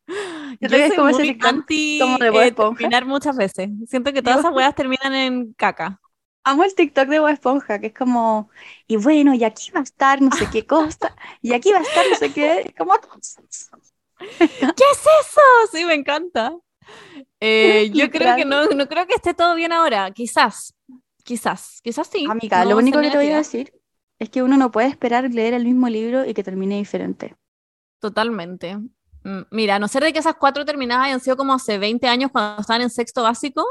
Yo 0.61 0.69
soy 0.69 0.91
como 0.97 1.11
muy 1.11 1.37
anti 1.41 1.99
como 2.01 2.19
de 2.19 2.29
eh, 2.47 2.53
terminar 2.53 3.07
muchas 3.07 3.37
veces. 3.37 3.71
Siento 3.89 4.13
que 4.13 4.23
todas 4.23 4.37
Yo- 4.37 4.41
esas 4.49 4.55
weas 4.55 4.75
terminan 4.77 5.15
en 5.15 5.53
caca. 5.55 6.01
Amo 6.45 6.63
el 6.63 6.75
TikTok 6.75 7.09
de 7.09 7.21
Bob 7.21 7.31
Esponja, 7.31 7.79
que 7.81 7.87
es 7.87 7.95
como, 7.95 8.51
y 8.87 8.97
bueno, 8.97 9.35
y 9.35 9.45
aquí 9.45 9.71
va 9.73 9.81
a 9.81 9.83
estar 9.83 10.21
no 10.21 10.31
sé 10.31 10.47
qué 10.53 10.67
cosa, 10.67 11.17
y 11.41 11.55
aquí 11.55 11.73
va 11.73 11.79
a 11.79 11.83
estar 11.83 12.05
no 12.09 12.17
sé 12.17 12.33
qué, 12.35 12.75
como 12.77 12.93
¿Qué 14.39 14.85
es 14.93 15.01
eso? 15.01 15.41
Sí, 15.73 15.85
me 15.85 15.95
encanta. 15.95 16.53
Eh, 17.41 17.91
yo 17.95 18.11
creo 18.11 18.35
que 18.35 18.45
no, 18.45 18.67
no 18.69 18.87
creo 18.89 19.07
que 19.07 19.15
esté 19.15 19.35
todo 19.35 19.55
bien 19.55 19.73
ahora. 19.73 20.11
Quizás, 20.13 20.75
quizás, 21.25 21.81
quizás 21.83 22.09
sí. 22.09 22.27
Amiga, 22.31 22.59
No 22.59 22.71
lo 22.71 22.77
único 22.79 23.01
que 23.01 23.11
te 23.11 23.17
voy 23.19 23.31
a 23.31 23.37
decir 23.37 23.73
es 24.19 24.29
que 24.31 24.43
uno 24.43 24.57
no 24.57 24.71
puede 24.71 24.89
esperar 24.89 25.33
leer 25.33 25.55
el 25.55 25.65
mismo 25.65 25.89
libro 25.89 26.25
y 26.27 26.35
que 26.35 26.43
termine 26.45 26.77
diferente. 26.79 27.37
Totalmente. 28.01 28.77
Mm, 29.25 29.43
Mira, 29.51 29.77
a 29.77 29.79
no 29.79 29.89
ser 29.89 30.03
de 30.05 30.13
que 30.13 30.19
esas 30.19 30.35
cuatro 30.39 30.65
terminadas 30.65 31.07
hayan 31.07 31.21
sido 31.21 31.37
como 31.37 31.55
hace 31.55 31.79
20 31.79 32.07
años 32.09 32.31
cuando 32.31 32.61
estaban 32.61 32.83
en 32.83 32.91
sexto 32.91 33.23
básico, 33.23 33.65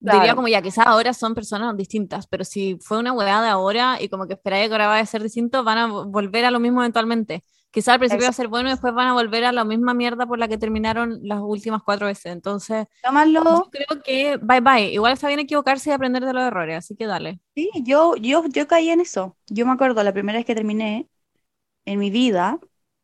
diría 0.00 0.34
como 0.34 0.48
ya, 0.48 0.62
quizás 0.62 0.86
ahora 0.86 1.12
son 1.14 1.34
personas 1.34 1.76
distintas, 1.76 2.26
pero 2.28 2.44
si 2.44 2.78
fue 2.82 2.98
una 2.98 3.12
weá 3.12 3.42
de 3.42 3.48
ahora 3.48 3.98
y 4.00 4.08
como 4.08 4.26
que 4.26 4.34
esperáis 4.34 4.68
que 4.68 4.74
ahora 4.74 4.88
va 4.88 4.98
a 4.98 5.06
ser 5.06 5.22
distinto, 5.22 5.64
van 5.64 5.78
a 5.78 5.88
vo- 5.88 6.06
volver 6.10 6.44
a 6.46 6.50
lo 6.50 6.60
mismo 6.60 6.80
eventualmente. 6.82 7.44
Quizás 7.76 7.94
al 7.94 7.98
principio 8.00 8.24
va 8.24 8.30
a 8.30 8.32
Exacto. 8.32 8.36
ser 8.40 8.48
bueno 8.48 8.68
y 8.68 8.72
después 8.72 8.94
van 8.94 9.08
a 9.08 9.12
volver 9.14 9.44
a 9.44 9.52
la 9.52 9.64
misma 9.64 9.94
mierda 9.94 10.26
por 10.26 10.38
la 10.38 10.48
que 10.48 10.58
terminaron 10.58 11.20
las 11.22 11.40
últimas 11.42 11.82
cuatro 11.82 12.06
veces. 12.06 12.32
Entonces, 12.32 12.86
Tómalo. 13.02 13.42
yo 13.44 13.70
creo 13.70 14.02
que 14.02 14.38
bye 14.38 14.60
bye. 14.60 14.92
Igual 14.92 15.12
está 15.12 15.28
bien 15.28 15.40
equivocarse 15.40 15.90
y 15.90 15.92
aprender 15.92 16.24
de 16.24 16.32
los 16.32 16.42
errores, 16.42 16.78
así 16.78 16.96
que 16.96 17.06
dale. 17.06 17.40
Sí, 17.54 17.70
yo, 17.84 18.16
yo, 18.16 18.44
yo 18.48 18.66
caí 18.68 18.90
en 18.90 19.00
eso. 19.00 19.36
Yo 19.46 19.64
me 19.66 19.72
acuerdo 19.72 20.02
la 20.02 20.12
primera 20.12 20.38
vez 20.38 20.44
que 20.46 20.54
terminé 20.54 21.08
en 21.86 21.98
mi 22.00 22.10
vida, 22.10 22.60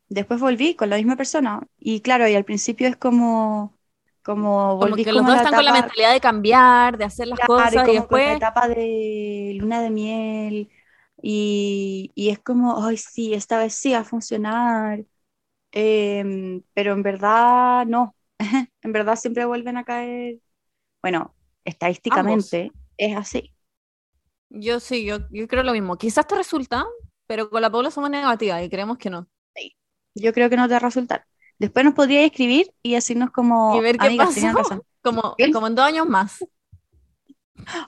después 0.08 0.40
volví 0.40 0.76
con 0.76 0.90
la 0.90 0.96
misma 0.96 1.16
persona. 1.16 1.62
Y 1.78 2.00
claro, 2.02 2.28
y 2.28 2.34
al 2.36 2.44
principio 2.44 2.88
es 2.88 2.96
como, 2.96 3.78
como 4.22 4.76
Como 4.78 4.78
volví 4.78 5.04
que 5.04 5.12
los 5.12 5.24
como 5.24 5.32
dos 5.32 5.36
están 5.36 5.54
con 5.54 5.64
la 5.64 5.72
etapa, 5.72 5.72
mentalidad 5.72 6.12
de 6.12 6.20
cambiar, 6.20 6.98
de 6.98 7.04
hacer 7.04 7.28
las 7.28 7.40
claro, 7.40 7.76
y 7.76 7.80
cosas 7.80 7.88
y 7.88 7.92
como 7.92 8.08
con 8.08 8.24
la 8.24 8.32
después, 8.32 8.32
etapa 8.32 8.68
de 8.68 9.54
luna 9.58 9.82
de 9.82 9.90
miel. 9.90 10.70
Y, 11.22 12.12
y 12.16 12.30
es 12.30 12.40
como, 12.40 12.84
ay, 12.84 12.96
sí, 12.98 13.34
esta 13.34 13.58
vez 13.58 13.74
sí 13.76 13.92
va 13.92 14.00
a 14.00 14.04
funcionar. 14.04 15.04
Em, 15.72 16.62
pero 16.74 16.92
en 16.94 17.02
verdad 17.02 17.86
no. 17.86 18.16
En 18.82 18.92
verdad 18.92 19.16
siempre 19.16 19.44
vuelven 19.46 19.76
a 19.78 19.84
caer. 19.84 20.40
Bueno, 21.02 21.36
estadísticamente 21.64 22.72
es 22.98 23.16
así. 23.16 23.54
yo 24.50 24.80
sí, 24.80 25.04
yo, 25.04 25.18
yo 25.30 25.48
creo 25.48 25.62
lo 25.62 25.72
mismo. 25.72 25.96
Quizás 25.98 26.26
te 26.26 26.34
resulta, 26.36 26.84
pero 27.26 27.50
con 27.50 27.62
la 27.62 27.70
Paula 27.70 27.90
somos 27.90 28.10
negativas 28.10 28.62
y 28.62 28.70
creemos 28.70 28.98
que 28.98 29.10
no. 29.10 29.28
Yo 30.14 30.32
creo 30.32 30.50
que 30.50 30.56
no 30.56 30.66
te 30.68 30.72
va 30.74 30.76
a 30.78 30.80
resultar. 30.80 31.26
Después 31.58 31.84
nos 31.84 31.94
podría 31.94 32.24
escribir 32.24 32.72
y 32.82 32.94
decirnos 32.94 33.30
como, 33.30 33.74
Y 33.74 33.80
ver 33.80 33.98
qué 33.98 34.10
amigas, 34.10 34.16
pasó. 34.16 34.48
razón. 34.52 34.82
Como, 35.02 35.36
como 35.50 35.66
en 35.66 35.74
dos 35.74 35.84
años 35.86 36.06
más. 36.08 36.46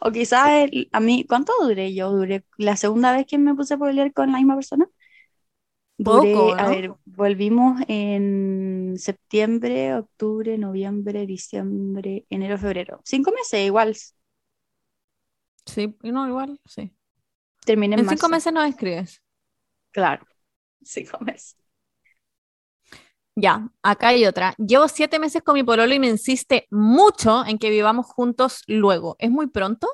O 0.01 0.11
quizás 0.13 0.51
el- 0.73 0.89
a 0.93 1.01
mí, 1.01 1.25
¿cuánto 1.29 1.53
duré 1.63 1.95
yo? 1.95 2.11
Duré 2.13 2.45
la 2.59 2.77
segunda 2.77 3.13
vez 3.17 3.27
que 3.27 3.39
me 3.39 3.55
puse 3.55 3.75
a 3.75 3.79
pelear 3.79 4.13
con 4.13 4.31
la 4.33 4.39
misma 4.39 4.55
persona. 4.57 4.89
Duré, 5.99 6.33
Poco, 6.33 6.55
a 6.59 6.67
¿no? 6.67 6.73
ver, 6.73 6.93
volvimos 7.05 7.81
en 7.89 8.95
septiembre, 8.99 9.95
octubre, 9.95 10.59
noviembre, 10.59 11.25
diciembre, 11.27 12.27
enero, 12.31 12.59
febrero. 12.59 13.01
Cinco 13.05 13.31
meses 13.33 13.61
igual. 13.67 13.95
Sí, 15.67 15.95
no, 16.03 16.27
igual, 16.29 16.61
sí. 16.67 16.95
Terminé 17.67 17.97
en 17.97 18.01
En 18.01 18.07
cinco 18.07 18.29
meses 18.29 18.53
nos 18.53 18.69
escribes. 18.69 19.21
Claro, 19.93 20.27
cinco 20.83 21.19
meses. 21.21 21.57
Ya, 23.37 23.69
acá 23.83 24.09
hay 24.09 24.27
otra. 24.27 24.55
Llevo 24.59 24.87
siete 24.89 25.19
meses 25.19 25.43
con 25.43 25.55
mi 25.55 25.65
pololo 25.65 25.93
y 25.93 25.99
me 25.99 26.09
insiste 26.09 26.67
mucho 26.71 27.45
en 27.47 27.59
que 27.59 27.71
vivamos 27.71 28.07
juntos 28.07 28.63
luego. 28.69 29.17
¿Es 29.19 29.31
muy 29.31 29.49
pronto? 29.49 29.89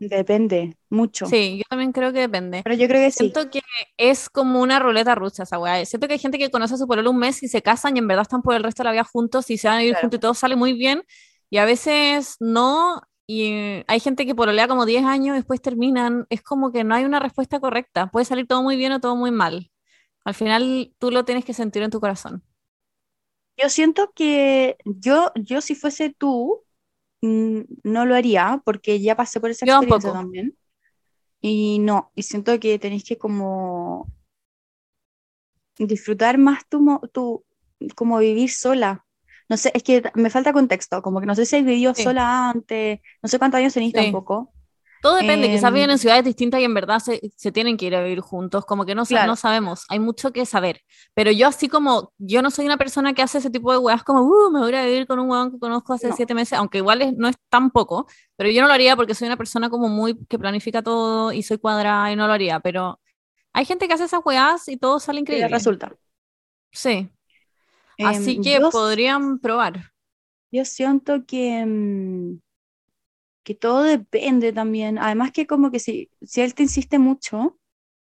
Depende, 0.00 0.76
mucho. 0.90 1.26
Sí, 1.28 1.58
yo 1.58 1.62
también 1.70 1.92
creo 1.92 2.12
que 2.12 2.20
depende. 2.20 2.62
Pero 2.64 2.74
yo 2.76 2.88
creo 2.88 3.00
que 3.00 3.10
sí. 3.10 3.18
Siento 3.30 3.48
que 3.50 3.60
es 3.96 4.28
como 4.28 4.60
una 4.60 4.78
ruleta 4.80 5.14
rusa 5.14 5.44
esa 5.44 5.58
weá. 5.58 5.84
Siento 5.86 6.08
que 6.08 6.14
hay 6.14 6.18
gente 6.18 6.36
que 6.38 6.50
conoce 6.50 6.74
a 6.74 6.76
su 6.78 6.86
pololo 6.86 7.10
un 7.10 7.18
mes 7.18 7.42
y 7.42 7.48
se 7.48 7.62
casan 7.62 7.96
y 7.96 8.00
en 8.00 8.08
verdad 8.08 8.22
están 8.22 8.42
por 8.42 8.54
el 8.54 8.62
resto 8.64 8.82
de 8.82 8.86
la 8.86 8.92
vida 8.92 9.04
juntos 9.04 9.50
y 9.50 9.56
se 9.56 9.68
van 9.68 9.76
a 9.78 9.80
vivir 9.80 9.94
Claro. 9.94 10.02
juntos 10.02 10.18
y 10.18 10.20
todo 10.20 10.34
sale 10.34 10.56
muy 10.56 10.72
bien. 10.74 11.02
Y 11.48 11.58
a 11.58 11.64
veces 11.64 12.36
no. 12.40 13.00
Y 13.26 13.82
hay 13.86 14.00
gente 14.00 14.26
que 14.26 14.34
pololea 14.34 14.68
como 14.68 14.84
10 14.84 15.04
años 15.04 15.34
y 15.34 15.38
después 15.38 15.62
terminan. 15.62 16.26
Es 16.28 16.42
como 16.42 16.72
que 16.72 16.84
no 16.84 16.94
hay 16.94 17.04
una 17.04 17.20
respuesta 17.20 17.60
correcta. 17.60 18.08
Puede 18.10 18.26
salir 18.26 18.46
todo 18.46 18.62
muy 18.62 18.76
bien 18.76 18.92
o 18.92 19.00
todo 19.00 19.16
muy 19.16 19.30
mal. 19.30 19.70
Al 20.24 20.34
final 20.34 20.92
tú 20.98 21.10
lo 21.10 21.24
tienes 21.24 21.44
que 21.46 21.54
sentir 21.54 21.82
en 21.82 21.90
tu 21.90 22.00
corazón. 22.00 22.42
Yo 23.56 23.68
siento 23.68 24.12
que 24.14 24.76
yo, 24.84 25.32
yo 25.36 25.60
si 25.60 25.74
fuese 25.74 26.10
tú, 26.10 26.64
mm, 27.22 27.60
no 27.84 28.06
lo 28.06 28.14
haría 28.16 28.62
porque 28.64 29.00
ya 29.02 29.16
pasé 29.16 29.40
por 29.40 29.50
esa 29.50 29.64
Yo 29.64 29.74
experiencia 29.74 30.12
tampoco. 30.12 30.12
también. 30.12 30.58
Y 31.40 31.78
no, 31.80 32.12
y 32.16 32.24
siento 32.24 32.58
que 32.60 32.78
tenéis 32.80 33.04
que 33.04 33.18
como 33.18 34.08
disfrutar 35.78 36.38
más 36.38 36.68
tu, 36.68 37.00
tu, 37.12 37.44
como 37.96 38.18
vivir 38.18 38.50
sola. 38.50 39.04
No 39.48 39.56
sé, 39.56 39.70
es 39.74 39.82
que 39.82 40.02
me 40.14 40.30
falta 40.30 40.52
contexto, 40.52 41.02
como 41.02 41.20
que 41.20 41.26
no 41.26 41.34
sé 41.34 41.44
si 41.46 41.56
has 41.56 41.64
vivido 41.64 41.94
Sí. 41.94 42.04
sola 42.04 42.50
antes, 42.50 43.00
no 43.22 43.28
sé 43.28 43.38
cuántos 43.38 43.58
años 43.58 43.74
tenéis 43.74 43.92
Sí. 43.92 43.94
tampoco. 43.94 44.52
Todo 45.04 45.16
depende, 45.16 45.50
quizás 45.50 45.70
viven 45.72 45.90
en 45.90 45.98
Em, 45.98 45.98
ciudades 45.98 46.24
distintas 46.24 46.60
y 46.60 46.64
en 46.64 46.72
verdad 46.72 46.98
se, 46.98 47.20
se 47.36 47.52
tienen 47.52 47.76
que 47.76 47.84
ir 47.86 47.94
a 47.94 48.02
vivir 48.02 48.20
juntos, 48.20 48.64
como 48.64 48.86
que 48.86 48.94
no, 48.94 49.04
sa- 49.04 49.18
Claro. 49.18 49.28
no 49.28 49.36
sabemos, 49.36 49.84
hay 49.90 49.98
mucho 49.98 50.32
que 50.32 50.46
saber. 50.46 50.80
Pero 51.12 51.30
yo 51.30 51.46
así 51.48 51.68
como, 51.68 52.12
yo 52.16 52.40
no 52.40 52.50
soy 52.50 52.64
una 52.64 52.78
persona 52.78 53.12
que 53.12 53.20
hace 53.20 53.36
ese 53.38 53.50
tipo 53.50 53.70
de 53.70 53.76
weas 53.78 54.02
como, 54.02 54.22
uh, 54.22 54.50
me 54.50 54.60
voy 54.60 54.68
a 54.68 54.70
ir 54.70 54.76
a 54.76 54.84
vivir 54.86 55.06
con 55.06 55.18
un 55.18 55.30
weón 55.30 55.52
que 55.52 55.58
conozco 55.58 55.92
hace 55.92 56.08
No. 56.08 56.16
siete 56.16 56.32
meses, 56.34 56.58
aunque 56.58 56.78
igual 56.78 57.02
es- 57.02 57.12
no 57.18 57.28
es 57.28 57.36
tan 57.50 57.70
poco, 57.70 58.06
pero 58.36 58.48
yo 58.50 58.62
no 58.62 58.68
lo 58.68 58.72
haría 58.74 58.96
porque 58.96 59.14
soy 59.14 59.26
una 59.28 59.36
persona 59.36 59.68
como 59.68 59.88
muy 59.88 60.18
que 60.26 60.38
planifica 60.38 60.82
todo 60.82 61.32
y 61.32 61.42
soy 61.42 61.58
cuadrada 61.58 62.10
y 62.10 62.16
no 62.16 62.26
lo 62.26 62.32
haría, 62.32 62.60
pero 62.60 62.98
hay 63.52 63.64
gente 63.66 63.88
que 63.88 63.94
hace 63.94 64.04
esas 64.04 64.22
weas 64.24 64.68
y 64.68 64.76
todo 64.78 65.00
sale 65.00 65.18
y 65.18 65.20
increíble. 65.22 65.48
resulta. 65.50 65.94
Sí, 66.72 67.10
así 68.02 68.36
Em, 68.36 68.42
que 68.42 68.54
yo 68.60 68.70
podrían 68.70 69.38
probar. 69.38 69.92
Yo 70.50 70.64
siento 70.64 71.24
que, 71.26 71.64
mm, 71.66 72.38
que 73.44 73.54
todo 73.56 73.82
depende 73.84 74.52
también. 74.52 74.98
Además 74.98 75.32
que 75.32 75.46
como 75.46 75.70
que 75.70 75.80
si, 75.80 76.10
si 76.22 76.42
él 76.42 76.54
te 76.54 76.64
insiste 76.64 76.98
mucho 76.98 77.58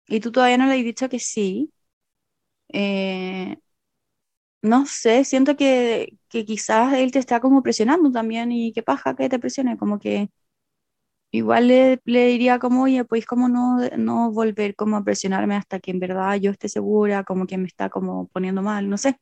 y 0.08 0.20
tú 0.22 0.32
todavía 0.34 0.58
no 0.60 0.68
le 0.68 0.74
has 0.76 0.86
dicho 0.86 1.10
que 1.10 1.20
sí, 1.20 1.74
eh, 2.70 3.58
no 4.62 4.86
sé, 4.86 5.24
siento 5.26 5.56
que, 5.56 6.18
que 6.30 6.46
quizás 6.46 6.94
él 6.94 7.12
te 7.12 7.20
está 7.20 7.40
como 7.40 7.64
presionando 7.64 8.12
también 8.12 8.52
y 8.52 8.74
qué 8.74 8.84
paja 8.84 9.16
que 9.16 9.30
te 9.30 9.40
presione, 9.40 9.78
como 9.78 10.00
que 10.00 10.30
igual 11.32 11.68
le, 11.68 12.02
le 12.06 12.26
diría 12.28 12.60
como, 12.60 12.84
oye, 12.84 13.06
pues 13.06 13.26
como 13.26 13.50
no, 13.50 13.78
no 13.98 14.32
volver 14.32 14.76
como 14.76 14.98
a 14.98 15.04
presionarme 15.04 15.56
hasta 15.56 15.80
que 15.80 15.92
en 15.92 16.00
verdad 16.00 16.36
yo 16.38 16.52
esté 16.52 16.70
segura, 16.70 17.24
como 17.24 17.46
que 17.48 17.58
me 17.58 17.68
está 17.68 17.90
como 17.90 18.28
poniendo 18.30 18.62
mal, 18.62 18.90
no 18.90 18.98
sé. 18.98 19.18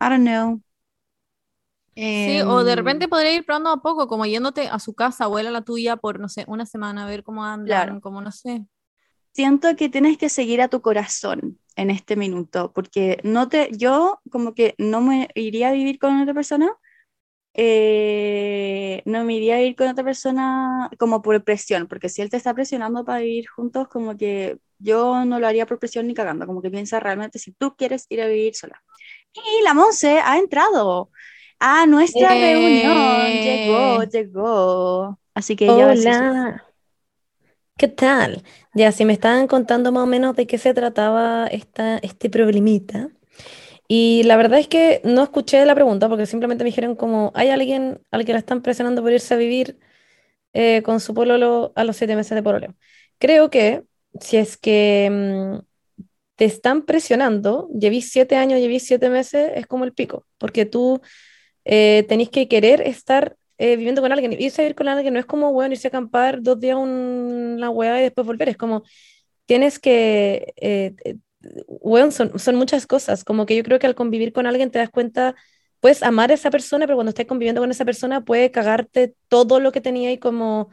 I 0.00 0.08
don't 0.10 0.24
know. 0.26 0.62
Sí, 2.12 2.40
o 2.42 2.64
de 2.64 2.76
Em, 2.76 2.76
repente 2.76 3.08
podría 3.08 3.32
ir 3.34 3.44
probando 3.46 3.70
a 3.70 3.82
poco, 3.82 4.06
como 4.08 4.26
yéndote 4.26 4.68
a 4.68 4.78
su 4.78 4.94
casa 4.94 5.28
o 5.28 5.38
él 5.38 5.46
a 5.46 5.50
la 5.50 5.62
tuya 5.62 5.96
por, 5.96 6.20
no 6.20 6.28
sé, 6.28 6.44
una 6.48 6.66
semana, 6.66 7.04
a 7.04 7.06
ver 7.08 7.22
cómo 7.24 7.44
andan, 7.44 7.86
Claro. 7.86 8.00
como 8.00 8.20
no 8.20 8.32
sé. 8.32 8.66
Siento 9.32 9.76
que 9.76 9.88
tienes 9.88 10.18
que 10.18 10.28
seguir 10.28 10.60
a 10.60 10.68
tu 10.68 10.80
corazón 10.82 11.58
en 11.76 11.90
este 11.90 12.16
minuto, 12.16 12.72
porque 12.72 13.20
no 13.22 13.48
te, 13.48 13.70
yo 13.76 14.20
como 14.30 14.54
que 14.54 14.74
no 14.78 15.00
me 15.00 15.28
iría 15.34 15.68
a 15.68 15.72
vivir 15.72 15.98
con 15.98 16.20
otra 16.20 16.34
persona, 16.34 16.68
eh, 17.54 19.02
no 19.06 19.24
me 19.24 19.34
iría 19.36 19.56
a 19.56 19.58
vivir 19.58 19.76
con 19.76 19.88
otra 19.88 20.04
persona 20.04 20.90
como 20.98 21.22
por 21.22 21.42
presión, 21.44 21.88
porque 21.88 22.08
si 22.10 22.22
él 22.22 22.30
te 22.30 22.38
está 22.38 22.54
presionando 22.54 23.04
para 23.04 23.20
vivir 23.20 23.48
juntos, 23.48 23.88
como 23.88 24.16
que 24.16 24.58
yo 24.78 25.24
no 25.26 25.40
lo 25.40 25.46
haría 25.48 25.66
por 25.66 25.78
presión 25.80 26.06
ni 26.08 26.14
cagando, 26.14 26.46
como 26.46 26.62
que 26.62 26.70
piensa 26.70 27.00
realmente 27.00 27.38
si 27.40 27.52
tú 27.52 27.76
quieres 27.76 28.06
ir 28.10 28.22
a 28.22 28.28
vivir 28.28 28.54
sola. 28.56 28.82
Y 29.34 29.62
la 29.64 29.74
Monse 29.74 30.20
ha 30.20 30.38
entrado 30.38 31.10
a 31.60 31.86
nuestra 31.86 32.34
reunión, 32.36 33.40
llegó, 33.40 34.02
Eh. 34.02 34.04
llegó. 34.04 35.20
Así 35.34 35.56
que 35.56 35.70
ella 35.70 35.84
va 35.86 35.92
a 35.92 35.94
decir 35.96 36.14
su- 36.14 36.26
Hola, 36.26 36.66
¿qué 37.76 37.88
tal? 37.88 38.42
Ya, 38.74 38.92
si 38.92 39.04
me 39.04 39.12
estaban 39.12 39.46
contando 39.46 39.92
más 39.92 40.04
o 40.04 40.06
menos 40.06 40.36
de 40.36 40.46
qué 40.46 40.58
se 40.58 40.74
trataba 40.74 41.46
esta, 41.46 41.98
este 41.98 42.30
problemita. 42.30 43.10
Y 43.88 44.24
la 44.24 44.36
verdad 44.36 44.60
es 44.60 44.68
que 44.68 45.02
no 45.04 45.22
escuché 45.24 45.64
la 45.66 45.74
pregunta 45.76 46.08
porque 46.08 46.26
simplemente 46.26 46.64
me 46.64 46.70
dijeron 46.70 46.96
como, 46.96 47.32
¿hay 47.34 47.50
alguien 47.50 48.00
al 48.12 48.24
que 48.26 48.32
la 48.34 48.40
están 48.40 48.62
presionando 48.62 49.02
por 49.02 49.12
irse 49.12 49.34
a 49.34 49.38
vivir 49.38 49.78
eh, 50.54 50.82
con 50.84 51.00
su 51.00 51.14
pololo 51.14 51.72
a 51.76 51.84
los 51.84 51.96
siete 51.96 52.16
meses 52.16 52.36
de 52.36 52.42
pololeo? 52.44 52.74
Creo 53.18 53.50
que 53.50 53.84
si 54.20 54.38
es 54.38 54.56
que 54.58 55.10
mm, 55.60 55.60
te 56.36 56.44
están 56.46 56.82
presionando, 56.82 57.68
llevís 57.78 58.10
siete 58.10 58.36
años, 58.36 58.60
llevís 58.60 58.86
siete 58.86 59.10
meses, 59.10 59.52
es 59.54 59.66
como 59.66 59.84
el 59.84 59.92
pico, 59.92 60.26
porque 60.38 60.64
tú 60.66 61.00
eh, 61.72 62.04
tenéis 62.08 62.30
que 62.30 62.48
querer 62.48 62.80
estar 62.82 63.36
eh, 63.58 63.76
viviendo 63.76 64.02
con 64.02 64.12
alguien. 64.12 64.32
Irse 64.32 64.62
a 64.62 64.64
vivir 64.64 64.74
con 64.74 64.88
alguien 64.88 65.14
no 65.14 65.20
es 65.20 65.26
como, 65.26 65.52
bueno, 65.52 65.72
irse 65.74 65.86
a 65.86 65.90
acampar 65.90 66.42
dos 66.42 66.58
días 66.58 66.76
una 66.76 67.70
hueá 67.70 68.00
y 68.00 68.02
después 68.02 68.26
volver. 68.26 68.48
Es 68.48 68.56
como, 68.56 68.82
tienes 69.46 69.78
que, 69.78 70.52
eh, 70.56 70.94
eh, 71.04 71.16
weón, 71.68 72.10
son, 72.12 72.38
son 72.40 72.56
muchas 72.56 72.86
cosas. 72.86 73.22
Como 73.24 73.46
que 73.46 73.56
yo 73.56 73.62
creo 73.62 73.78
que 73.78 73.86
al 73.86 73.94
convivir 73.94 74.32
con 74.32 74.46
alguien 74.46 74.70
te 74.72 74.80
das 74.80 74.90
cuenta, 74.90 75.36
puedes 75.80 76.02
amar 76.02 76.32
a 76.32 76.34
esa 76.34 76.50
persona, 76.50 76.86
pero 76.86 76.96
cuando 76.96 77.10
estás 77.10 77.26
conviviendo 77.26 77.60
con 77.60 77.70
esa 77.70 77.84
persona 77.84 78.24
puede 78.24 78.50
cagarte 78.50 79.14
todo 79.28 79.60
lo 79.60 79.72
que 79.72 79.80
tenía 79.80 80.08
ahí 80.08 80.18
como 80.18 80.70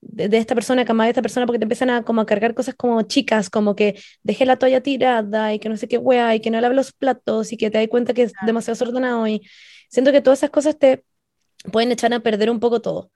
de, 0.00 0.28
de 0.28 0.38
esta 0.38 0.54
persona, 0.54 0.84
que 0.84 0.92
amaba 0.92 1.06
a 1.06 1.10
esta 1.10 1.22
persona, 1.22 1.46
porque 1.46 1.58
te 1.60 1.64
empiezan 1.64 1.90
a, 1.90 2.02
como 2.04 2.20
a 2.20 2.26
cargar 2.26 2.54
cosas 2.54 2.74
como 2.74 3.02
chicas, 3.02 3.50
como 3.50 3.76
que 3.76 3.98
dejé 4.22 4.46
la 4.46 4.58
toalla 4.58 4.82
tirada 4.82 5.54
y 5.54 5.58
que 5.58 5.68
no 5.68 5.76
sé 5.76 5.88
qué 5.88 5.98
wea 5.98 6.34
y 6.34 6.40
que 6.40 6.50
no 6.50 6.60
lave 6.60 6.74
los 6.74 6.92
platos 6.92 7.52
y 7.52 7.56
que 7.56 7.70
te 7.70 7.78
das 7.78 7.88
cuenta 7.88 8.14
que 8.14 8.24
es 8.24 8.32
demasiado 8.46 8.74
desordenado 8.74 9.26
y 9.28 9.42
siento 9.94 10.10
que 10.10 10.20
todas 10.20 10.40
esas 10.40 10.50
cosas 10.50 10.76
te 10.76 11.04
pueden 11.70 11.92
echar 11.92 12.12
a 12.12 12.20
perder 12.20 12.50
un 12.50 12.58
poco 12.58 12.80
todo. 12.80 13.12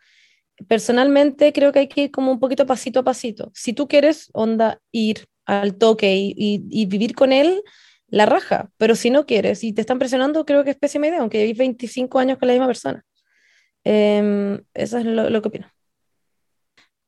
Personalmente 0.69 1.53
creo 1.53 1.73
que 1.73 1.81
hay 1.81 1.88
que 1.88 2.03
ir 2.03 2.11
como 2.11 2.31
un 2.31 2.38
poquito 2.38 2.67
pasito 2.67 3.01
a 3.01 3.03
pasito. 3.05 3.51
Si 3.53 3.73
tú 3.73 3.88
quieres, 3.88 4.31
onda, 4.33 4.81
ir 4.93 5.27
al 5.45 5.77
toque 5.77 6.14
y, 6.14 6.87
vivir 6.87 7.14
con 7.14 7.33
él, 7.33 7.62
la 8.07 8.27
raja, 8.27 8.71
pero 8.77 8.95
si 8.95 9.11
no 9.11 9.27
quieres 9.27 9.64
y 9.64 9.73
te 9.73 9.81
están 9.81 9.99
presionando, 9.99 10.47
creo 10.47 10.64
que 10.64 10.71
es 10.71 10.77
pésima 10.77 11.09
idea, 11.09 11.21
aunque 11.21 11.38
llevéis 11.38 11.59
25 11.59 12.19
años 12.19 12.38
con 12.38 12.47
la 12.47 12.55
misma 12.55 12.67
persona. 12.67 13.05
Em, 13.85 14.62
eso 14.75 14.99
es 14.99 15.05
lo, 15.05 15.43
que 15.43 15.49
opino. 15.49 15.67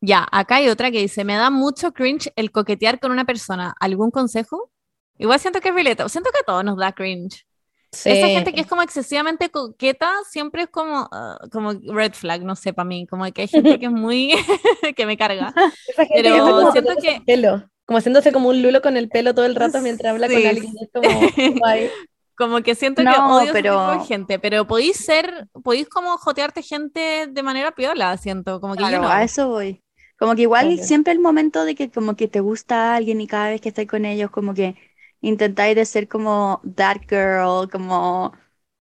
Ya, 0.01 0.27
acá 0.33 0.57
hay 0.57 0.69
otra 0.69 0.91
que 0.91 0.99
dice, 1.01 1.25
me 1.25 1.37
da 1.37 1.51
mucho 1.51 1.93
cringe 1.93 2.33
el 2.37 2.51
coquetear 2.51 2.99
con 2.99 3.13
una 3.13 3.25
persona. 3.25 3.75
¿Algún 3.81 4.11
consejo? 4.11 4.71
Igual 5.19 5.39
siento 5.39 5.61
que 5.61 5.69
es 5.69 5.75
relatable. 5.75 6.11
Siento 6.11 6.31
que 6.33 6.41
a 6.41 6.45
todos 6.45 6.65
nos 6.65 6.77
da 6.77 6.93
cringe. 6.93 7.47
Sí. 7.93 8.11
Esa 8.11 8.29
gente 8.29 8.53
que 8.53 8.61
es 8.61 8.67
como 8.69 8.83
excesivamente 8.83 9.51
coqueta 9.51 10.13
siempre 10.29 10.63
es 10.63 10.69
como, 10.69 11.09
ah, 11.11 11.39
como 11.51 11.73
red 11.73 12.13
flag, 12.13 12.45
no 12.45 12.55
sé, 12.55 12.73
para 12.73 12.85
mí. 12.89 13.07
Como 13.07 13.25
que 13.33 13.43
hay 13.43 13.49
gente 13.49 13.79
que 13.81 13.87
es 13.87 13.93
muy. 13.93 14.33
que 14.97 15.07
me 15.07 15.17
carga. 15.17 15.53
Esa 15.89 16.07
gente 16.07 16.23
Pero 16.23 16.35
que 16.35 16.41
como 16.41 16.73
siento 16.73 16.91
haciéndose 16.93 17.01
que- 17.09 17.17
el 17.17 17.25
pelo, 17.25 17.69
como 17.87 17.99
haciéndose 17.99 18.33
como 18.33 18.49
un 18.51 18.63
lulo 18.63 18.81
con 18.81 18.97
el 18.97 19.09
pelo 19.09 19.35
todo 19.35 19.45
el 19.47 19.57
rato 19.57 19.81
mientras 19.81 20.13
habla 20.13 20.29
con 20.29 20.37
Sí. 20.37 20.47
alguien. 20.47 20.73
Es 20.81 20.89
como, 20.93 21.09
guay. 21.61 21.91
Como 22.37 22.63
que 22.63 22.75
siento 22.77 23.03
que 23.03 23.09
No, 23.09 23.37
odio 23.39 23.45
ese 23.45 23.53
pero- 23.53 23.89
tipo 23.91 24.01
de 24.03 24.07
gente. 24.07 24.39
Pero 24.39 24.67
podéis 24.67 24.97
ser, 24.97 25.49
podéis 25.65 25.89
como 25.89 26.17
jotearte 26.17 26.63
gente 26.63 27.27
de 27.29 27.43
manera 27.43 27.73
piola, 27.73 28.17
siento. 28.17 28.61
Como 28.61 28.75
que 28.77 28.83
yo 28.85 28.89
Claro, 28.89 29.03
no. 29.03 29.09
a 29.11 29.25
eso 29.25 29.49
voy. 29.49 29.83
Como 30.17 30.35
que 30.37 30.43
igual 30.43 30.79
siempre 30.79 31.13
el 31.13 31.19
momento 31.19 31.65
de 31.65 31.75
que 31.75 31.91
como 31.91 32.15
que 32.15 32.29
te 32.29 32.41
gusta 32.41 32.95
alguien 32.95 33.21
y 33.21 33.27
cada 33.27 33.49
vez 33.49 33.61
que 33.61 33.71
estás 33.71 33.87
con 33.87 34.05
ellos 34.05 34.31
como 34.31 34.55
que 34.55 34.77
intentáis 35.21 35.77
de 35.77 35.85
ser 35.85 36.09
como 36.09 36.61
that 36.77 36.99
girl, 37.09 37.69
como 37.71 38.33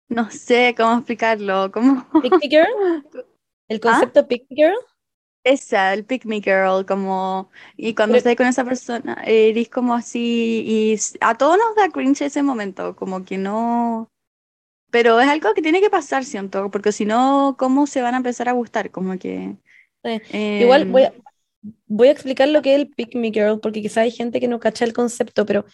no 0.09 0.29
sé 0.31 0.73
cómo 0.77 0.97
explicarlo, 0.97 1.71
como 1.71 2.07
Pick 2.21 2.33
me 2.41 2.49
girl. 2.49 2.67
El 3.69 3.79
concepto 3.79 4.27
pick 4.27 4.45
me 4.49 4.55
girl. 4.57 4.75
esa, 5.43 5.93
el 5.93 6.05
pick 6.05 6.25
me 6.25 6.41
girl, 6.41 6.85
como 6.85 7.49
y 7.77 7.95
cuando 7.95 8.13
Pero- 8.13 8.17
estás 8.19 8.35
con 8.37 8.47
esa 8.47 8.63
persona 8.65 9.21
eres 9.25 9.69
como 9.69 9.93
así 9.95 10.63
y 10.65 10.97
a 11.21 11.35
todos 11.37 11.57
nos 11.57 11.75
da 11.75 11.89
cringe 11.89 12.21
ese 12.23 12.43
momento, 12.43 12.95
como 12.95 13.25
que 13.25 13.37
no 13.37 14.07
pero 14.91 15.19
es 15.19 15.27
algo 15.27 15.53
que 15.55 15.61
tiene 15.63 15.81
que 15.81 15.89
pasar, 15.89 16.23
siento, 16.25 16.69
porque 16.71 16.91
si 16.91 17.05
no, 17.05 17.55
¿cómo 17.57 17.87
se 17.87 18.01
van 18.03 18.13
a 18.13 18.17
empezar 18.17 18.47
a 18.49 18.53
gustar? 18.53 18.91
Como 18.91 19.17
que 19.19 19.57
Sí. 20.03 20.21
Igual 20.59 20.83
em, 20.83 20.91
voy 20.91 21.03
a, 21.03 21.13
voy 21.87 22.07
a 22.09 22.11
explicar 22.11 22.47
lo 22.49 22.61
que 22.61 22.75
es 22.75 22.81
el 22.81 22.89
Pick 22.89 23.15
Me 23.15 23.31
Girl, 23.31 23.59
porque 23.61 23.81
quizá 23.81 24.01
hay 24.01 24.11
gente 24.11 24.39
que 24.39 24.47
no 24.49 24.59
cacha 24.59 24.85
el 24.85 24.93
concepto, 24.93 25.45
pero 25.45 25.65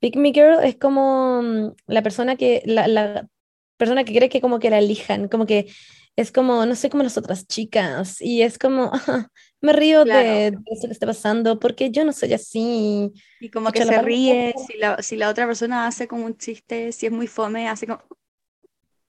Pick 0.00 0.16
Me 0.16 0.32
Girl 0.32 0.62
es 0.64 0.76
como 0.76 1.42
mm, 1.42 1.74
la 1.86 2.02
persona 2.02 2.36
que, 2.36 2.62
la, 2.66 2.88
la 2.88 3.28
persona 3.76 4.04
que 4.04 4.14
cree 4.14 4.28
que 4.28 4.40
como 4.40 4.58
que 4.58 4.70
la 4.70 4.78
elijan, 4.78 5.28
como 5.28 5.46
que 5.46 5.72
es 6.16 6.32
como, 6.32 6.64
no 6.66 6.74
sé, 6.76 6.90
como 6.90 7.02
las 7.02 7.18
otras 7.18 7.46
chicas, 7.46 8.20
y 8.22 8.42
es 8.42 8.58
como, 8.58 8.90
"Ah, 8.94 9.28
me 9.60 9.72
río 9.72 10.04
de, 10.06 10.08
Claro. 10.12 10.50
de 10.52 10.74
eso 10.74 10.86
que 10.88 10.92
está 10.92 11.06
pasando, 11.06 11.58
porque 11.60 11.90
yo 11.90 12.04
no 12.04 12.12
soy 12.12 12.32
así. 12.34 13.12
Y 13.38 13.50
como 13.50 13.72
que 13.72 13.82
se 13.82 13.98
ríe, 13.98 14.54
si 14.56 14.76
la, 14.78 15.02
si 15.02 15.16
la 15.16 15.28
otra 15.30 15.46
persona 15.46 15.86
hace 15.86 16.08
como 16.08 16.24
un 16.26 16.36
chiste, 16.38 16.92
si 16.92 17.06
es 17.06 17.12
muy 17.12 17.26
fome, 17.26 17.68
hace 17.68 17.86
como, 17.86 18.02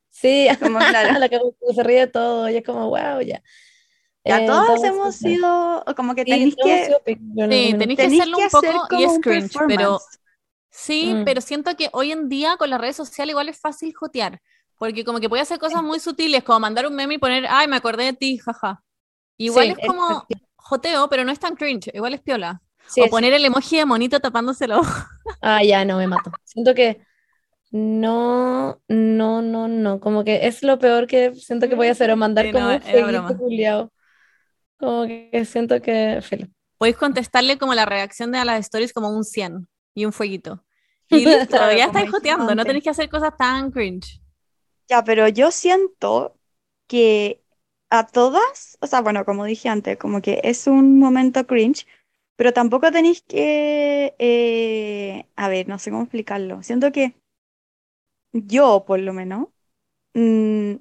Sí, 0.10 0.48
como 0.60 0.80
claro. 0.86 1.20
la 1.20 1.30
que 1.30 1.40
se 1.76 1.84
ríe 1.84 2.00
de 2.02 2.08
todo, 2.08 2.50
y 2.50 2.58
es 2.58 2.64
como, 2.66 2.90
wow, 2.90 3.22
ya. 3.22 3.42
Ya 4.28 4.38
Eh, 4.38 4.46
todos 4.46 4.84
entonces, 4.84 4.92
hemos 4.92 5.16
sido, 5.16 5.84
como 5.96 6.16
que 6.16 6.26
Sí, 6.26 6.26
tenéis 6.26 6.58
hemos 6.58 6.82
que, 6.86 6.98
Sí, 7.50 7.76
algún 7.76 7.94
tenéis 7.98 7.98
que 8.00 8.06
hacerlo 8.08 8.40
que 8.40 8.44
un 8.44 8.50
poco 8.50 8.88
y 8.90 9.04
es 9.04 9.20
cringe, 9.20 9.64
pero. 9.68 10.02
Sí, 10.78 11.14
Mm. 11.16 11.26
pero 11.26 11.42
siento 11.42 11.76
que 11.76 11.90
hoy 11.94 12.12
en 12.12 12.30
día 12.30 12.58
con 12.58 12.70
las 12.70 12.80
redes 12.82 12.96
sociales 12.96 13.32
igual 13.34 13.50
es 13.50 13.60
fácil 13.60 13.94
jotear, 13.96 14.42
porque 14.78 15.04
como 15.06 15.20
que 15.20 15.30
puede 15.30 15.42
hacer 15.44 15.60
cosas 15.60 15.84
muy 15.84 16.00
sutiles, 16.00 16.44
como 16.44 16.60
mandar 16.60 16.88
un 16.88 16.96
meme 16.96 17.16
y 17.16 17.18
poner, 17.18 17.46
ay, 17.50 17.68
me 17.68 17.76
acordé 17.78 18.06
de 18.06 18.14
ti, 18.14 18.38
jaja. 18.38 18.84
Igual 19.38 19.68
Sí, 19.68 19.76
es 19.78 19.88
como 19.88 20.28
joteo, 20.56 21.10
pero 21.10 21.24
no 21.24 21.32
es 21.32 21.40
tan 21.40 21.56
cringe, 21.56 21.92
igual 21.94 22.14
es 22.14 22.22
piola. 22.22 22.62
Sí, 22.88 23.02
o 23.02 23.08
poner 23.10 23.34
el 23.34 23.46
emoji 23.46 23.78
de 23.78 23.86
monito 23.86 24.20
tapándose 24.20 24.66
el 24.66 24.74
ojo. 24.74 24.92
Ah, 25.42 25.64
ya, 25.64 25.84
no, 25.86 25.98
me 25.98 26.08
mato. 26.08 26.32
Siento 26.46 26.74
que 26.74 27.02
no, 27.72 28.82
no, 28.88 29.42
no, 29.42 29.68
no. 29.68 30.00
Como 30.00 30.24
que 30.24 30.48
es 30.48 30.64
lo 30.64 30.80
peor 30.80 31.08
que 31.08 31.36
siento 31.36 31.68
que 31.70 31.76
voy 31.76 31.88
a 31.88 31.92
hacer, 31.92 32.12
o 32.12 32.16
mandar 32.18 32.46
Sí, 32.46 32.52
como 32.54 32.66
no, 32.66 32.72
un. 32.74 33.90
Como 34.80 35.08
que 35.08 35.46
siento 35.46 35.82
que. 35.82 36.22
Podéis 36.78 36.98
contestarle 36.98 37.58
como 37.58 37.74
la 37.74 37.86
reacción 37.86 38.32
de 38.32 38.38
a 38.38 38.46
las 38.46 38.60
stories 38.62 38.94
como 38.94 39.10
un 39.10 39.24
100 39.24 39.68
y 39.96 40.06
un 40.06 40.14
fueguito. 40.14 40.64
Y 41.10 41.26
listo, 41.26 41.72
ya 41.72 41.86
estáis 41.86 42.10
joteando, 42.10 42.56
no 42.56 42.66
tenéis 42.66 42.84
que 42.84 42.90
hacer 42.92 43.10
cosas 43.10 43.36
tan 43.38 43.72
cringe. 43.72 44.22
Ya, 44.90 45.04
pero 45.04 45.28
yo 45.28 45.52
siento 45.52 46.38
que 46.88 47.44
a 47.90 48.08
todas, 48.08 48.78
o 48.82 48.88
sea, 48.88 49.02
bueno, 49.02 49.26
como 49.26 49.46
dije 49.46 49.70
antes, 49.70 49.98
como 49.98 50.22
que 50.22 50.40
es 50.44 50.68
un 50.68 51.00
momento 51.00 51.46
cringe, 51.48 51.86
pero 52.38 52.54
tampoco 52.54 52.92
tenéis 52.92 53.22
que, 53.24 54.16
eh, 54.20 55.28
a 55.36 55.50
ver, 55.50 55.68
no 55.68 55.80
sé 55.80 55.92
cómo 55.92 56.04
explicarlo. 56.04 56.64
Siento 56.64 56.92
que 56.92 57.16
yo, 58.34 58.86
por 58.86 59.00
lo 59.00 59.14
menos, 59.14 59.48
mm, 60.16 60.76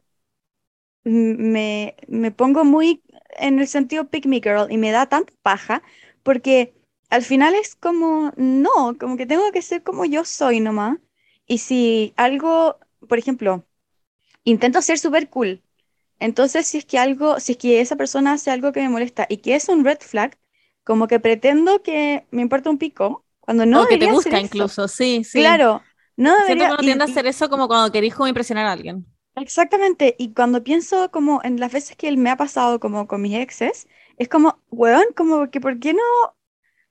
me, 1.04 1.96
me 2.08 2.30
pongo 2.32 2.64
muy 2.64 3.02
en 3.38 3.58
el 3.60 3.68
sentido 3.68 4.08
pick 4.10 4.26
me 4.26 4.40
girl 4.40 4.70
y 4.70 4.78
me 4.78 4.90
da 4.90 5.06
tanta 5.08 5.32
paja 5.42 5.82
porque 6.22 6.74
al 7.10 7.22
final 7.22 7.54
es 7.54 7.76
como, 7.76 8.32
no, 8.36 8.96
como 8.98 9.16
que 9.16 9.26
tengo 9.26 9.50
que 9.52 9.62
ser 9.62 9.82
como 9.82 10.04
yo 10.04 10.24
soy 10.24 10.60
nomás. 10.60 10.98
Y 11.46 11.58
si 11.58 12.12
algo, 12.16 12.78
por 13.08 13.18
ejemplo, 13.18 13.64
intento 14.44 14.82
ser 14.82 14.98
súper 14.98 15.28
cool, 15.30 15.62
entonces 16.20 16.66
si 16.66 16.78
es 16.78 16.86
que 16.86 16.98
algo, 16.98 17.40
si 17.40 17.52
es 17.54 17.58
que 17.58 17.80
esa 17.80 17.96
persona 17.96 18.32
hace 18.34 18.50
algo 18.50 18.72
que 18.72 18.80
me 18.82 18.88
molesta 18.90 19.26
y 19.28 19.38
que 19.38 19.54
es 19.56 19.68
un 19.68 19.84
red 19.84 19.98
flag, 20.00 20.38
como 20.84 21.08
que 21.08 21.20
pretendo 21.20 21.82
que 21.82 22.26
me 22.32 22.42
importa 22.42 22.70
un 22.70 22.78
pico, 22.78 23.24
cuando 23.40 23.66
no 23.66 23.80
o 23.80 23.86
que 23.88 23.98
te 23.98 24.06
debería 24.08 24.40
eso. 24.40 24.40
incluso, 24.40 24.88
sí, 24.88 25.22
sí. 25.24 25.60
Claro, 25.60 25.88
no 26.16 26.36
Siento 26.38 26.66
que 26.66 26.72
debería. 26.72 26.74
uno 26.74 26.82
y- 26.82 27.02
a 27.02 27.04
hacer 27.06 27.26
eso 27.26 27.50
como 27.50 27.68
cuando 27.68 27.92
querís 27.92 28.14
como 28.14 28.28
impresionar 28.28 28.66
a 28.66 28.72
alguien. 28.72 29.06
Exactamente, 29.36 30.16
y 30.18 30.32
cuando 30.32 30.64
pienso 30.64 31.10
como 31.10 31.40
en 31.44 31.60
las 31.60 31.70
veces 31.72 31.96
que 31.96 32.08
él 32.08 32.16
me 32.16 32.30
ha 32.30 32.36
pasado 32.38 32.80
como 32.80 33.06
con 33.06 33.20
mis 33.20 33.34
exes, 33.36 33.86
es 34.16 34.28
como, 34.28 34.62
weón, 34.70 35.04
como 35.14 35.50
que 35.50 35.60
¿por 35.60 35.78
qué 35.78 35.92
no, 35.92 36.00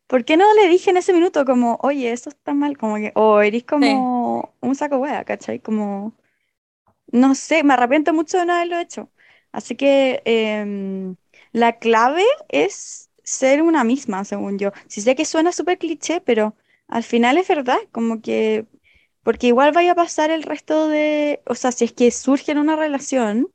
por 0.07 0.25
qué 0.25 0.37
no 0.37 0.53
le 0.55 0.67
dije 0.69 0.89
en 0.91 0.97
ese 0.97 1.13
minuto 1.13 1.45
como, 1.45 1.79
oye, 1.81 2.11
esto 2.11 2.29
está 2.29 2.53
mal, 2.53 2.77
como 2.77 2.95
que, 2.97 3.11
o 3.15 3.41
eres 3.41 3.63
como 3.65 4.55
un 4.61 4.75
saco 4.75 4.97
wea, 4.97 5.23
¿cachai? 5.25 5.59
Como, 5.61 6.15
no 7.11 7.35
sé, 7.35 7.63
me 7.63 7.73
arrepiento 7.73 8.13
mucho 8.13 8.37
de 8.37 8.45
no 8.45 8.53
haberlo 8.53 8.79
hecho. 8.79 9.11
Así 9.51 9.75
que 9.75 10.21
em, 10.25 11.15
la 11.51 11.79
clave 11.79 12.23
es 12.49 13.09
ser 13.23 13.61
una 13.61 13.83
misma, 13.83 14.25
según 14.25 14.59
yo. 14.59 14.71
Sí 14.87 15.01
sé 15.01 15.15
que 15.15 15.25
suena 15.25 15.51
súper 15.51 15.77
cliché, 15.77 16.21
pero 16.21 16.55
al 16.87 17.03
final 17.03 17.37
es 17.37 17.47
verdad, 17.47 17.77
como 17.91 18.21
que, 18.21 18.65
porque 19.23 19.47
igual 19.47 19.71
vaya 19.71 19.93
a 19.93 19.95
pasar 19.95 20.31
el 20.31 20.43
resto 20.43 20.87
de, 20.87 21.41
o 21.47 21.55
sea, 21.55 21.71
si 21.71 21.85
es 21.85 21.93
que 21.93 22.11
surge 22.11 22.51
en 22.51 22.59
una 22.59 22.75
relación, 22.75 23.51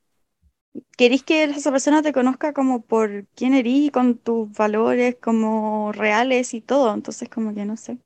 querís 0.97 1.23
que 1.23 1.43
esa 1.43 1.71
persona 1.71 2.01
te 2.01 2.13
conozca 2.13 2.53
como 2.53 2.81
por 2.81 3.27
quién 3.35 3.53
eres 3.53 3.91
con 3.91 4.17
tus 4.17 4.51
valores 4.51 5.17
como 5.21 5.91
reales 5.91 6.53
y 6.53 6.61
todo, 6.61 6.93
entonces 6.93 7.29
como 7.29 7.53
que 7.53 7.65
no 7.65 7.77
sé. 7.77 7.97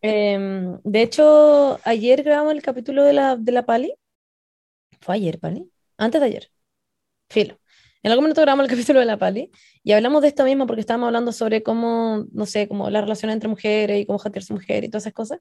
Em, 0.00 0.78
de 0.82 1.02
hecho, 1.02 1.78
ayer 1.84 2.22
grabamos 2.22 2.52
el 2.54 2.62
capítulo 2.62 3.04
de 3.04 3.12
la, 3.12 3.36
de 3.36 3.52
la 3.52 3.64
Pali. 3.64 3.94
¿Fue 5.00 5.14
ayer, 5.16 5.38
Pali? 5.38 5.70
Antes 5.96 6.20
de 6.20 6.26
ayer. 6.26 6.50
Filo. 7.30 7.58
En 8.02 8.10
algún 8.10 8.24
momento 8.24 8.42
grabamos 8.42 8.64
el 8.64 8.70
capítulo 8.70 9.00
de 9.00 9.06
la 9.06 9.16
Pali 9.18 9.50
y 9.84 9.92
hablamos 9.92 10.22
de 10.22 10.28
esto 10.28 10.44
mismo 10.44 10.66
porque 10.66 10.80
estábamos 10.80 11.06
hablando 11.08 11.32
sobre 11.32 11.62
cómo, 11.62 12.26
no 12.32 12.46
sé, 12.46 12.68
como 12.68 12.90
la 12.90 13.00
relación 13.00 13.30
entre 13.30 13.48
mujeres 13.48 14.00
y 14.00 14.06
cómo 14.06 14.18
jotearse 14.18 14.52
mujer 14.52 14.84
y 14.84 14.88
todas 14.88 15.04
esas 15.04 15.12
cosas. 15.14 15.40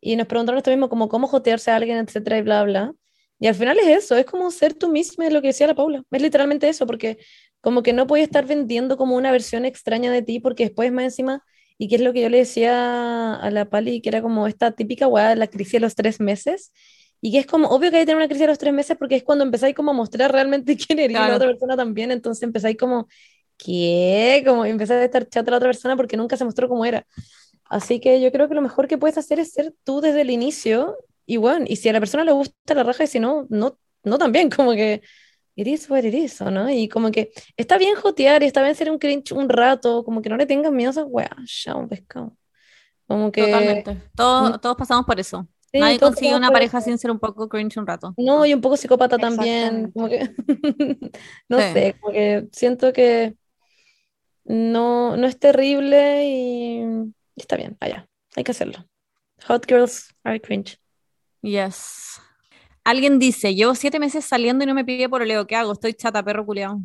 Y 0.00 0.16
nos 0.16 0.26
preguntaron 0.26 0.58
esto 0.58 0.70
mismo, 0.70 0.88
como 0.88 1.08
cómo 1.08 1.26
jotearse 1.28 1.70
a 1.70 1.76
alguien, 1.76 1.98
etcétera, 1.98 2.38
y 2.38 2.42
bla, 2.42 2.64
bla. 2.64 2.94
Y 3.40 3.46
al 3.48 3.54
final 3.56 3.78
es 3.80 3.88
eso, 4.04 4.16
es 4.16 4.26
como 4.26 4.50
ser 4.52 4.74
tú 4.74 4.90
misma, 4.90 5.26
es 5.26 5.32
lo 5.32 5.40
que 5.42 5.48
decía 5.48 5.66
la 5.66 5.74
Paula. 5.74 6.02
Es 6.10 6.22
literalmente 6.22 6.68
eso, 6.68 6.86
porque 6.86 7.18
como 7.62 7.82
que 7.82 7.92
no 7.94 8.06
puedes 8.06 8.24
estar 8.26 8.46
vendiendo 8.46 8.96
como 8.98 9.16
una 9.16 9.32
versión 9.32 9.64
extraña 9.66 10.12
de 10.12 10.22
ti, 10.22 10.40
porque 10.40 10.64
después 10.64 10.92
más 10.92 11.04
encima, 11.04 11.44
y 11.78 11.88
que 11.88 11.96
es 11.96 12.02
lo 12.02 12.12
que 12.12 12.22
yo 12.22 12.28
le 12.30 12.38
decía 12.38 13.34
a 13.36 13.50
la 13.50 13.70
Pali, 13.70 14.02
que 14.02 14.10
era 14.10 14.22
como 14.22 14.46
esta 14.46 14.72
típica 14.72 15.08
weá 15.08 15.30
de 15.30 15.36
la 15.36 15.48
crisis 15.48 15.74
de 15.74 15.80
los 15.80 15.94
tres 15.94 16.20
meses, 16.20 16.72
y 17.22 17.32
que 17.32 17.38
es 17.40 17.46
como, 17.46 17.68
obvio 17.68 17.90
que 17.90 17.98
hay 17.98 18.02
que 18.02 18.06
tener 18.06 18.16
una 18.18 18.28
crisis 18.28 18.42
de 18.42 18.46
los 18.48 18.58
tres 18.58 18.72
meses, 18.74 18.96
porque 18.98 19.16
es 19.16 19.22
cuando 19.24 19.44
empezáis 19.44 19.74
como 19.74 19.90
a 19.92 19.94
mostrar 19.94 20.32
realmente 20.32 20.76
quién 20.78 20.98
eres 20.98 21.18
y 21.18 21.24
la 21.24 21.26
Claro. 21.26 21.36
otra 21.36 21.48
persona 21.48 21.76
también, 21.76 22.10
entonces 22.12 22.42
empezáis 22.42 22.76
como, 22.76 23.08
¿qué? 23.58 24.42
Como 24.46 24.64
empezáis 24.64 25.00
a 25.02 25.04
estar 25.04 25.28
chata 25.28 25.50
a 25.50 25.52
la 25.52 25.56
otra 25.58 25.68
persona 25.68 25.96
porque 25.96 26.16
nunca 26.16 26.36
se 26.36 26.44
mostró 26.44 26.68
cómo 26.68 26.84
era. 26.84 27.06
Así 27.66 28.00
que 28.00 28.20
yo 28.20 28.32
creo 28.32 28.48
que 28.48 28.54
lo 28.54 28.62
mejor 28.62 28.88
que 28.88 28.98
puedes 28.98 29.18
hacer 29.18 29.38
es 29.38 29.52
ser 29.52 29.74
tú 29.84 30.00
desde 30.00 30.22
el 30.22 30.30
inicio 30.30 30.96
y 31.34 31.36
bueno, 31.36 31.64
y 31.68 31.76
si 31.76 31.88
a 31.88 31.92
la 31.92 32.00
persona 32.00 32.24
le 32.24 32.32
gusta 32.32 32.74
la 32.74 32.82
raja 32.82 33.04
y 33.04 33.06
si 33.06 33.20
no, 33.20 33.46
no, 33.50 33.78
no 34.04 34.18
también, 34.18 34.50
como 34.56 34.72
que 34.72 35.02
it 35.56 35.66
is 35.66 35.88
what 35.90 36.04
it 36.04 36.14
is, 36.14 36.40
¿o 36.40 36.50
¿no? 36.50 36.70
Y 36.70 36.88
como 36.88 37.10
que 37.10 37.32
está 37.56 37.78
bien 37.78 37.94
jotear 37.96 38.42
y 38.42 38.46
está 38.46 38.62
bien 38.62 38.74
ser 38.74 38.90
un 38.90 38.98
cringe 38.98 39.32
un 39.32 39.48
rato, 39.48 40.04
como 40.04 40.22
que 40.22 40.28
no 40.28 40.36
le 40.36 40.46
tengas 40.46 40.72
miedo 40.72 40.90
a 40.90 40.92
esa 40.92 41.04
weá, 41.04 41.30
ya 41.64 41.74
un 41.76 41.88
pescado. 41.88 42.36
Como 43.06 43.30
que... 43.32 43.42
Totalmente. 43.42 43.96
Todos, 44.14 44.60
todos 44.60 44.76
pasamos 44.76 45.04
por 45.04 45.18
eso. 45.20 45.46
Sí, 45.72 45.78
Nadie 45.78 45.98
consigue 46.00 46.34
una 46.34 46.50
pareja 46.50 46.78
eso. 46.78 46.84
sin 46.86 46.98
ser 46.98 47.10
un 47.12 47.18
poco 47.20 47.48
cringe 47.48 47.76
un 47.78 47.86
rato. 47.86 48.12
No, 48.16 48.44
y 48.44 48.54
un 48.54 48.60
poco 48.60 48.76
psicópata 48.76 49.18
también, 49.18 49.92
como 49.92 50.08
que, 50.08 50.30
no 51.48 51.58
Sí. 51.58 51.72
sé, 51.72 51.96
como 52.00 52.12
que 52.12 52.48
siento 52.52 52.92
que 52.92 53.36
no, 54.44 55.16
no 55.16 55.26
es 55.26 55.38
terrible 55.38 56.24
y 56.26 56.82
está 57.36 57.56
bien, 57.56 57.76
allá, 57.80 58.08
hay 58.36 58.44
que 58.44 58.50
hacerlo. 58.50 58.84
Hot 59.46 59.66
girls 59.68 60.14
are 60.24 60.40
cringe. 60.40 60.78
Yes. 61.42 62.20
Alguien 62.84 63.18
dice, 63.18 63.54
llevo 63.54 63.74
siete 63.74 63.98
meses 64.00 64.24
saliendo 64.24 64.64
y 64.64 64.66
no 64.66 64.74
me 64.74 64.84
pide 64.84 65.08
por 65.08 65.22
oleo. 65.22 65.46
¿Qué 65.46 65.56
hago? 65.56 65.72
Estoy 65.72 65.94
chata, 65.94 66.22
perro 66.22 66.46
culiao. 66.46 66.80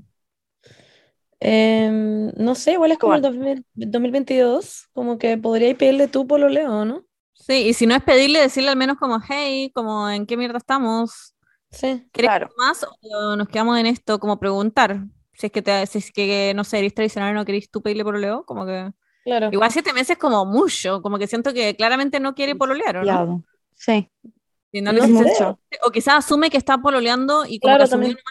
Em, 1.39 2.31
no 2.37 2.55
sé, 2.55 2.73
igual 2.73 2.91
es 2.91 2.97
como 2.97 3.13
el 3.15 3.21
2000 3.21 3.65
2022, 3.73 4.87
como 4.93 5.17
que 5.17 5.37
podríais 5.37 5.75
pedirle 5.77 6.07
tú 6.07 6.25
por 6.27 6.39
lo 6.39 6.49
leo, 6.49 6.85
¿no? 6.85 7.05
Sí, 7.33 7.67
y 7.67 7.73
si 7.73 7.85
no 7.85 7.95
es 7.95 8.03
pedirle, 8.03 8.39
decirle 8.39 8.69
al 8.69 8.77
menos 8.77 8.97
como, 8.97 9.19
hey, 9.27 9.71
como, 9.73 10.09
¿en 10.09 10.25
qué 10.25 10.37
mierda 10.37 10.57
estamos? 10.57 11.35
Sí, 11.71 12.07
¿Querés 12.13 12.31
Claro. 12.31 12.49
más 12.57 12.85
o 13.01 13.35
nos 13.35 13.49
quedamos 13.49 13.77
en 13.77 13.85
esto? 13.87 14.19
Como 14.19 14.39
preguntar. 14.39 15.05
Si 15.33 15.47
es 15.47 15.51
que, 15.51 15.61
te, 15.61 15.85
si 15.87 15.97
es 15.99 16.11
que 16.11 16.53
no 16.55 16.63
sé, 16.63 16.79
eres 16.79 16.93
tradicional 16.93 17.31
y 17.31 17.35
no 17.35 17.45
querés 17.45 17.69
tú 17.69 17.81
pedirle 17.81 18.05
pololeo, 18.05 18.45
como 18.45 18.65
que... 18.65 18.91
claro. 19.23 19.47
Igual 19.51 19.71
siete 19.71 19.93
meses 19.93 20.17
como 20.17 20.45
mucho, 20.45 21.01
como 21.01 21.17
que 21.19 21.27
siento 21.27 21.53
que 21.53 21.75
claramente 21.75 22.19
no 22.21 22.35
quiere 22.35 22.55
pololear, 22.55 22.97
¿o 22.97 23.05
no? 23.05 23.15
Demasiado. 23.15 23.43
Sí, 23.73 24.09
Y 24.71 24.81
no. 24.81 24.93
O 25.85 25.91
quizás 25.91 26.15
asume 26.25 26.49
que 26.49 26.57
está 26.57 26.77
pololeando 26.79 27.45
y 27.45 27.59
como 27.59 27.77
Claro, 27.77 27.87
que 27.87 27.87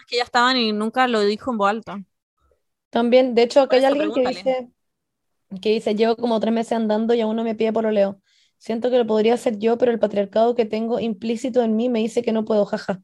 que 0.07 0.17
ya 0.17 0.23
estaban 0.23 0.57
y 0.57 0.71
nunca 0.73 1.07
lo 1.07 1.21
dijo 1.21 1.51
en 1.51 1.57
voz 1.57 1.69
alta. 1.69 2.03
También, 2.89 3.35
de 3.35 3.43
hecho, 3.43 3.61
acá 3.61 3.75
hay 3.77 3.85
alguien 3.85 4.11
que 4.13 4.21
dice, 4.21 4.69
que 5.61 5.71
dice, 5.71 5.95
llevo 5.95 6.15
como 6.17 6.39
tres 6.39 6.53
meses 6.53 6.73
andando 6.73 7.13
y 7.13 7.21
aún 7.21 7.35
no 7.35 7.43
me 7.43 7.55
pide 7.55 7.73
pololeo. 7.73 8.21
Siento 8.57 8.89
que 8.91 8.97
lo 8.97 9.07
podría 9.07 9.35
hacer 9.35 9.59
yo, 9.59 9.77
pero 9.77 9.91
el 9.91 9.99
patriarcado 9.99 10.55
que 10.55 10.65
tengo 10.65 10.99
implícito 10.99 11.63
en 11.63 11.75
mí 11.75 11.89
me 11.89 11.99
dice 11.99 12.23
que 12.23 12.31
no 12.33 12.45
puedo, 12.45 12.65
jaja. 12.65 13.01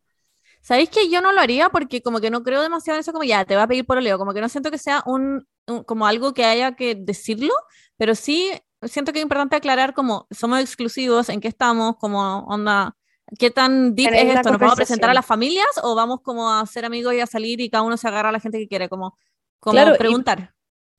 ¿Sabéis 0.62 0.89
que 0.89 1.10
yo 1.10 1.22
no 1.22 1.32
lo 1.32 1.41
haría? 1.41 1.70
Porque 1.70 2.02
como 2.02 2.20
que 2.22 2.30
no 2.30 2.44
creo 2.44 2.62
demasiado 2.62 2.98
en 2.98 3.02
eso, 3.02 3.12
como 3.13 3.24
ya, 3.24 3.46
te 3.46 3.56
va 3.56 3.63
a 3.63 3.67
pedir 3.67 3.86
pololeo, 3.86 4.17
como 4.17 4.34
que 4.34 4.41
no 4.41 4.50
siento 4.50 4.70
que 4.72 4.78
sea 4.78 5.04
un, 5.06 5.48
un- 5.67 5.84
como 5.84 6.06
algo 6.06 6.34
que 6.34 6.46
haya 6.46 6.76
que 6.76 6.96
decirlo, 6.96 7.54
pero 7.98 8.13
sí 8.15 8.52
siento 8.84 9.12
que 9.13 9.20
es 9.20 9.24
importante 9.24 9.56
aclarar 9.56 9.94
como 9.94 10.28
somos 10.32 10.60
exclusivos, 10.60 11.30
en 11.30 11.41
qué 11.41 11.48
estamos, 11.48 11.96
como 11.98 12.39
onda, 12.46 12.96
qué 13.39 13.52
tan 13.52 13.96
deep 13.96 14.13
es 14.13 14.36
esto, 14.36 14.52
¿nos 14.52 14.60
vamos 14.60 14.74
a 14.74 14.76
presentar 14.78 15.10
a 15.10 15.13
las 15.13 15.26
familias 15.26 15.67
o 15.84 15.96
vamos 15.96 16.22
como 16.22 16.52
a 16.52 16.65
ser 16.65 16.86
amigos 16.86 17.13
y 17.13 17.20
a 17.20 17.28
salir 17.28 17.62
y 17.62 17.70
cada 17.70 17.84
uno 17.84 17.98
se 17.98 18.08
agarra 18.08 18.30
a 18.30 18.32
la 18.32 18.39
gente 18.39 18.58
que 18.60 18.67
quiere, 18.67 18.89
como, 18.89 19.17
como 19.60 19.74
Claro, 19.74 19.96
y- 19.96 19.98
preguntar. 19.98 20.54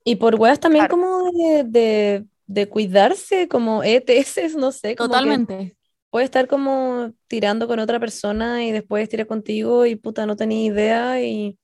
Y 0.05 0.17
por 0.17 0.35
weas 0.37 0.59
también 0.61 0.87
Claro. 0.87 0.97
como 0.97 1.31
de, 1.33 1.65
de, 1.65 2.27
de 2.47 2.69
cuidarse, 2.69 3.49
como 3.49 3.85
ETS, 3.85 4.57
no 4.57 4.73
sé, 4.73 4.97
como 4.97 5.09
Totalmente. 5.09 5.77
puede 6.11 6.25
estar 6.27 6.49
como 6.49 7.13
tirando 7.29 7.69
con 7.69 7.79
otra 7.79 8.01
persona 8.01 8.65
y 8.65 8.73
después 8.73 9.09
tira 9.09 9.25
contigo 9.27 9.87
y 9.87 9.97
puta, 9.97 10.27
no 10.27 10.37
tenía 10.37 10.65
idea 10.67 11.23
y 11.23 11.59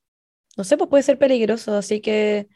no 0.56 0.64
sé, 0.64 0.76
pues 0.76 0.90
puede 0.90 1.02
ser 1.04 1.18
peligroso, 1.18 1.74
así 1.76 2.00
que 2.00 2.48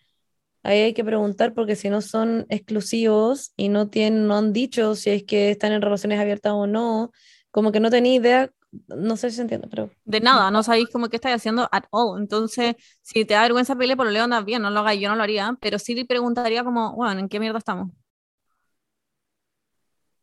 ahí 0.62 0.80
hay 0.80 0.94
que 0.94 1.04
preguntar 1.04 1.54
porque 1.54 1.76
si 1.76 1.90
no 1.90 2.00
son 2.00 2.46
exclusivos 2.48 3.52
y 3.56 3.68
no 3.68 3.88
tienen, 3.90 4.26
no 4.28 4.36
han 4.38 4.52
dicho 4.52 4.94
si 4.94 5.10
es 5.10 5.24
que 5.24 5.50
están 5.50 5.72
en 5.72 5.82
relaciones 5.82 6.20
abiertas 6.20 6.52
o 6.54 6.66
no, 6.66 7.12
como 7.52 7.72
que 7.72 7.80
no 7.80 7.90
tenía 7.90 8.14
idea, 8.14 8.50
no 8.88 9.16
sé 9.16 9.30
si 9.30 9.36
se 9.36 9.42
entiende, 9.42 9.68
pero 9.68 9.90
De 10.04 10.20
nada, 10.20 10.50
no 10.50 10.62
sabéis 10.64 10.88
como 10.90 11.08
qué 11.08 11.16
estáis 11.16 11.36
haciendo 11.36 11.68
at 11.72 11.84
all. 11.90 12.20
Entonces, 12.20 12.74
si 13.02 13.24
te 13.24 13.34
da 13.34 13.42
vergüenza 13.42 13.76
pedirle 13.76 13.96
pololeo, 13.96 14.24
anda 14.24 14.40
bien, 14.42 14.62
no 14.62 14.70
lo 14.70 14.80
hagáis, 14.80 15.00
yo 15.00 15.08
no 15.10 15.16
lo 15.16 15.22
haría, 15.22 15.56
pero 15.60 15.78
sí 15.78 15.94
le 15.94 16.06
preguntaría 16.06 16.64
como, 16.64 16.94
bueno, 16.96 17.20
¿en 17.20 17.28
qué 17.28 17.38
mierda 17.40 17.58
estamos? 17.58 17.90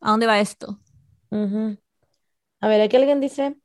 ¿A 0.00 0.10
dónde 0.10 0.26
va 0.26 0.40
esto? 0.40 0.78
A 2.60 2.68
ver, 2.68 2.80
aquí 2.80 2.96
alguien 2.96 3.20
dice, 3.20 3.56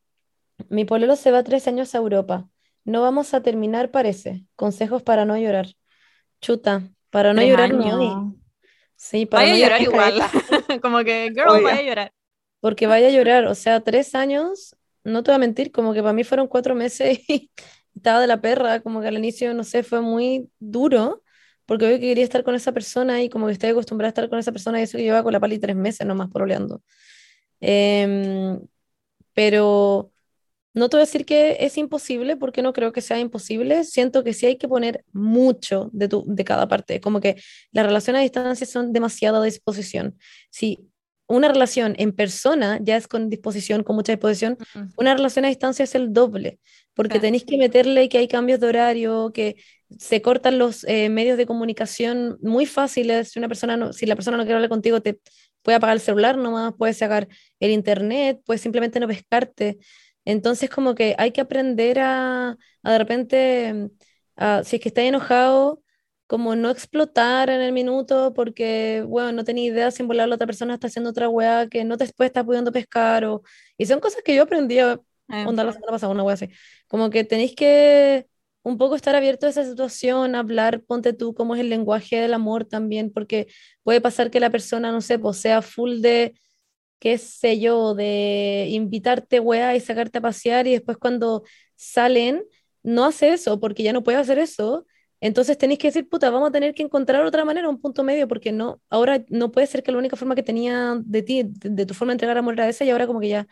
mi 0.70 0.86
pololo 0.86 1.16
se 1.16 1.32
va 1.32 1.44
tres 1.44 1.68
años 1.68 1.96
a 1.96 2.00
Europa. 2.00 2.50
No 2.86 3.02
vamos 3.02 3.34
a 3.34 3.42
terminar, 3.42 3.92
parece. 3.92 4.46
Consejos 4.56 5.04
para 5.04 5.26
no 5.26 5.38
llorar. 5.38 5.68
Chuta, 6.42 6.84
para 7.10 7.34
no 7.34 7.40
Tres 7.42 7.52
llorar 7.52 7.74
no 7.74 7.84
años. 7.84 8.36
Sí, 8.96 9.26
para 9.26 9.44
Vaya 9.44 9.54
a 9.54 9.58
no 9.58 9.64
llorar 9.64 9.82
llorar, 9.82 10.12
igual. 10.14 10.30
Como 10.82 11.04
que, 11.04 11.32
girl, 11.34 11.50
Obvio. 11.50 11.64
vaya 11.64 11.80
a 11.80 11.84
llorar. 11.84 12.14
Porque 12.66 12.88
vaya 12.88 13.10
a 13.10 13.12
llorar. 13.12 13.46
O 13.46 13.54
sea, 13.54 13.82
tres 13.82 14.16
años, 14.16 14.76
no 15.04 15.22
te 15.22 15.30
voy 15.30 15.36
a 15.36 15.38
mentir, 15.38 15.72
como 15.72 15.94
que 15.94 16.02
para 16.02 16.14
mí 16.14 16.24
fueron 16.24 16.48
cuatro 16.48 16.74
meses 16.74 17.20
y 17.30 17.52
estaba 17.96 18.20
de 18.20 18.26
la 18.26 18.42
perra, 18.42 18.80
como 18.82 19.02
que 19.02 19.08
al 19.08 19.20
inicio, 19.20 19.54
no 19.54 19.64
sé, 19.64 19.84
fue 19.84 20.02
muy 20.02 20.50
duro, 20.58 21.22
porque 21.68 21.86
obvio 21.86 22.00
que 22.00 22.08
quería 22.08 22.24
estar 22.24 22.44
con 22.44 22.56
esa 22.56 22.72
persona 22.72 23.22
y 23.22 23.30
como 23.30 23.46
que 23.46 23.54
estoy 23.54 23.70
acostumbrada 23.70 24.08
a 24.08 24.14
estar 24.14 24.30
con 24.30 24.40
esa 24.40 24.52
persona 24.52 24.80
y 24.80 24.84
eso 24.84 24.98
que 24.98 25.04
lleva 25.04 25.22
con 25.22 25.34
la 25.34 25.40
pali 25.40 25.60
tres 25.60 25.76
meses 25.76 26.08
nomás 26.08 26.32
pololeando. 26.32 26.82
Em, 27.62 28.60
pero 29.34 30.12
no 30.74 30.90
te 30.90 30.98
voy 30.98 31.04
a 31.04 31.06
decir 31.06 31.26
que 31.26 31.58
es 31.60 31.78
imposible, 31.78 32.36
porque 32.36 32.64
no 32.64 32.74
creo 32.74 32.92
que 32.92 33.02
sea 33.02 33.20
imposible. 33.20 33.84
Siento 33.84 34.24
que 34.24 34.34
sí 34.34 34.48
hay 34.48 34.58
que 34.58 34.68
poner 34.68 35.06
mucho 35.14 35.92
de, 35.94 36.08
tu, 36.08 36.24
de 36.28 36.44
cada 36.46 36.68
parte. 36.68 37.00
Como 37.00 37.22
que 37.22 37.36
las 37.72 37.86
relaciones 37.86 38.22
a 38.22 38.24
distancia 38.24 38.66
son 38.66 38.92
demasiada 38.92 39.44
disposición. 39.44 40.18
Si 40.50 40.90
una 41.28 41.48
relación 41.48 41.96
en 41.98 42.12
persona 42.14 42.80
ya 42.82 42.98
es 42.98 43.08
con 43.08 43.30
disposición, 43.30 43.84
con 43.84 43.96
mucha 43.96 44.12
disposición, 44.14 44.58
una 44.98 45.14
relación 45.16 45.46
a 45.46 45.50
distancia 45.50 45.84
es 45.84 45.96
el 45.96 46.14
doble, 46.14 46.60
porque 46.94 47.16
Sí. 47.16 47.22
tenéis 47.22 47.46
que 47.46 47.58
meterle 47.58 48.10
que 48.10 48.18
hay 48.20 48.28
cambios 48.28 48.60
de 48.60 48.68
horario, 48.68 49.32
que 49.34 49.56
se 50.00 50.22
cortan 50.22 50.58
los 50.60 50.84
eh, 50.86 51.10
medios 51.10 51.38
de 51.38 51.46
comunicación 51.46 52.38
muy 52.42 52.66
fáciles. 52.66 53.32
Si 53.32 53.40
una 53.40 53.48
persona 53.48 53.78
no, 53.78 53.94
si 53.94 54.06
la 54.06 54.16
persona 54.16 54.38
no 54.38 54.44
quiere 54.44 54.56
hablar 54.56 54.70
contigo, 54.70 55.02
te 55.02 55.20
puede 55.62 55.78
apagar 55.78 55.96
el 55.96 56.02
celular 56.02 56.38
nomás, 56.38 56.74
puedes 56.78 56.98
sacar 56.98 57.28
el 57.60 57.72
internet, 57.72 58.40
puedes 58.46 58.62
simplemente 58.62 59.00
no 59.00 59.08
pescarte. 59.08 59.78
Entonces, 60.26 60.70
como 60.70 60.96
que 60.96 61.16
hay 61.18 61.32
que 61.32 61.42
aprender 61.42 62.00
a, 62.00 62.58
a 62.84 62.92
de 62.92 62.98
repente, 62.98 63.90
a- 64.36 64.64
si 64.64 64.76
es 64.78 64.82
que 64.82 64.90
estás 64.90 65.06
enojado, 65.06 65.82
como 66.28 66.56
no 66.56 66.70
explotar 66.72 67.50
en 67.50 67.62
el 67.62 67.72
minuto, 67.74 68.34
porque, 68.34 69.04
bueno, 69.08 69.32
no 69.32 69.44
tenía 69.44 69.66
idea 69.66 69.92
si 69.92 70.02
en 70.04 70.08
volar 70.08 70.28
la 70.28 70.36
otra 70.36 70.48
persona 70.48 70.74
está 70.74 70.88
haciendo 70.88 71.12
otra 71.12 71.30
weá 71.30 71.68
que 71.70 71.84
no 71.84 71.98
te 71.98 72.06
después 72.06 72.28
está 72.28 72.44
pudiendo 72.44 72.72
pescar, 72.72 73.26
o, 73.26 73.44
y 73.78 73.86
son 73.86 74.00
cosas 74.00 74.22
que 74.24 74.36
yo 74.36 74.44
aprendí 74.44 74.80
a 74.80 75.00
Eh, 75.30 75.46
onda 75.48 75.64
la 75.64 75.72
semana 75.74 75.92
pasada, 75.92 76.14
una 76.14 76.24
weá 76.24 76.36
así. 76.36 76.50
Como 76.88 77.10
que 77.10 77.24
tenéis 77.24 77.56
que 77.56 78.28
un 78.64 78.78
poco 78.78 78.96
estar 78.96 79.16
abierto 79.16 79.46
a 79.48 79.50
esa 79.50 79.64
situación, 79.64 80.36
hablar, 80.36 80.82
ponte 80.84 81.14
tú 81.14 81.34
cómo 81.34 81.56
es 81.56 81.62
el 81.62 81.70
lenguaje 81.70 82.20
del 82.20 82.34
amor 82.34 82.66
también, 82.66 83.12
porque 83.12 83.48
puede 83.84 84.02
pasar 84.02 84.32
que 84.32 84.40
la 84.40 84.50
persona, 84.52 84.92
no 84.92 85.02
sé, 85.02 85.20
pues 85.20 85.38
sea 85.38 85.62
full 85.62 86.02
de, 86.02 86.34
qué 87.00 87.18
sé 87.18 87.60
yo, 87.60 87.94
de 87.96 88.68
invitarte, 88.72 89.40
weá, 89.40 89.76
y 89.76 89.80
sacarte 89.80 90.20
a 90.20 90.22
pasear, 90.22 90.68
y 90.68 90.72
después 90.74 90.98
cuando 90.98 91.44
salen, 91.76 92.44
no 92.84 93.06
hace 93.06 93.34
eso, 93.34 93.60
porque 93.60 93.84
ya 93.84 93.94
no 93.94 94.04
puede 94.04 94.18
hacer 94.18 94.40
eso. 94.40 94.86
Entonces 95.26 95.58
tenéis 95.58 95.80
que 95.80 95.88
decir, 95.88 96.08
puta, 96.08 96.30
vamos 96.30 96.50
a 96.50 96.52
tener 96.52 96.76
que 96.76 96.84
encontrar 96.84 97.26
otra 97.26 97.44
manera, 97.46 97.68
un 97.68 97.82
punto 97.82 98.04
medio, 98.04 98.28
porque 98.28 98.52
no, 98.52 98.80
ahora 98.90 99.26
no 99.30 99.52
puede 99.52 99.66
ser 99.66 99.82
que 99.82 99.92
la 99.92 99.98
única 99.98 100.16
forma 100.16 100.36
que 100.36 100.44
tenía 100.44 100.98
de 101.04 101.24
ti, 101.24 101.42
de, 101.44 101.86
tu 101.88 101.96
forma 101.96 102.12
de 102.12 102.16
entregar 102.16 102.38
amor 102.38 102.54
era 102.54 102.70
esa, 102.70 102.86
y 102.86 102.92
ahora 102.92 103.08
como 103.08 103.20
que 103.20 103.30
ya 103.30 103.48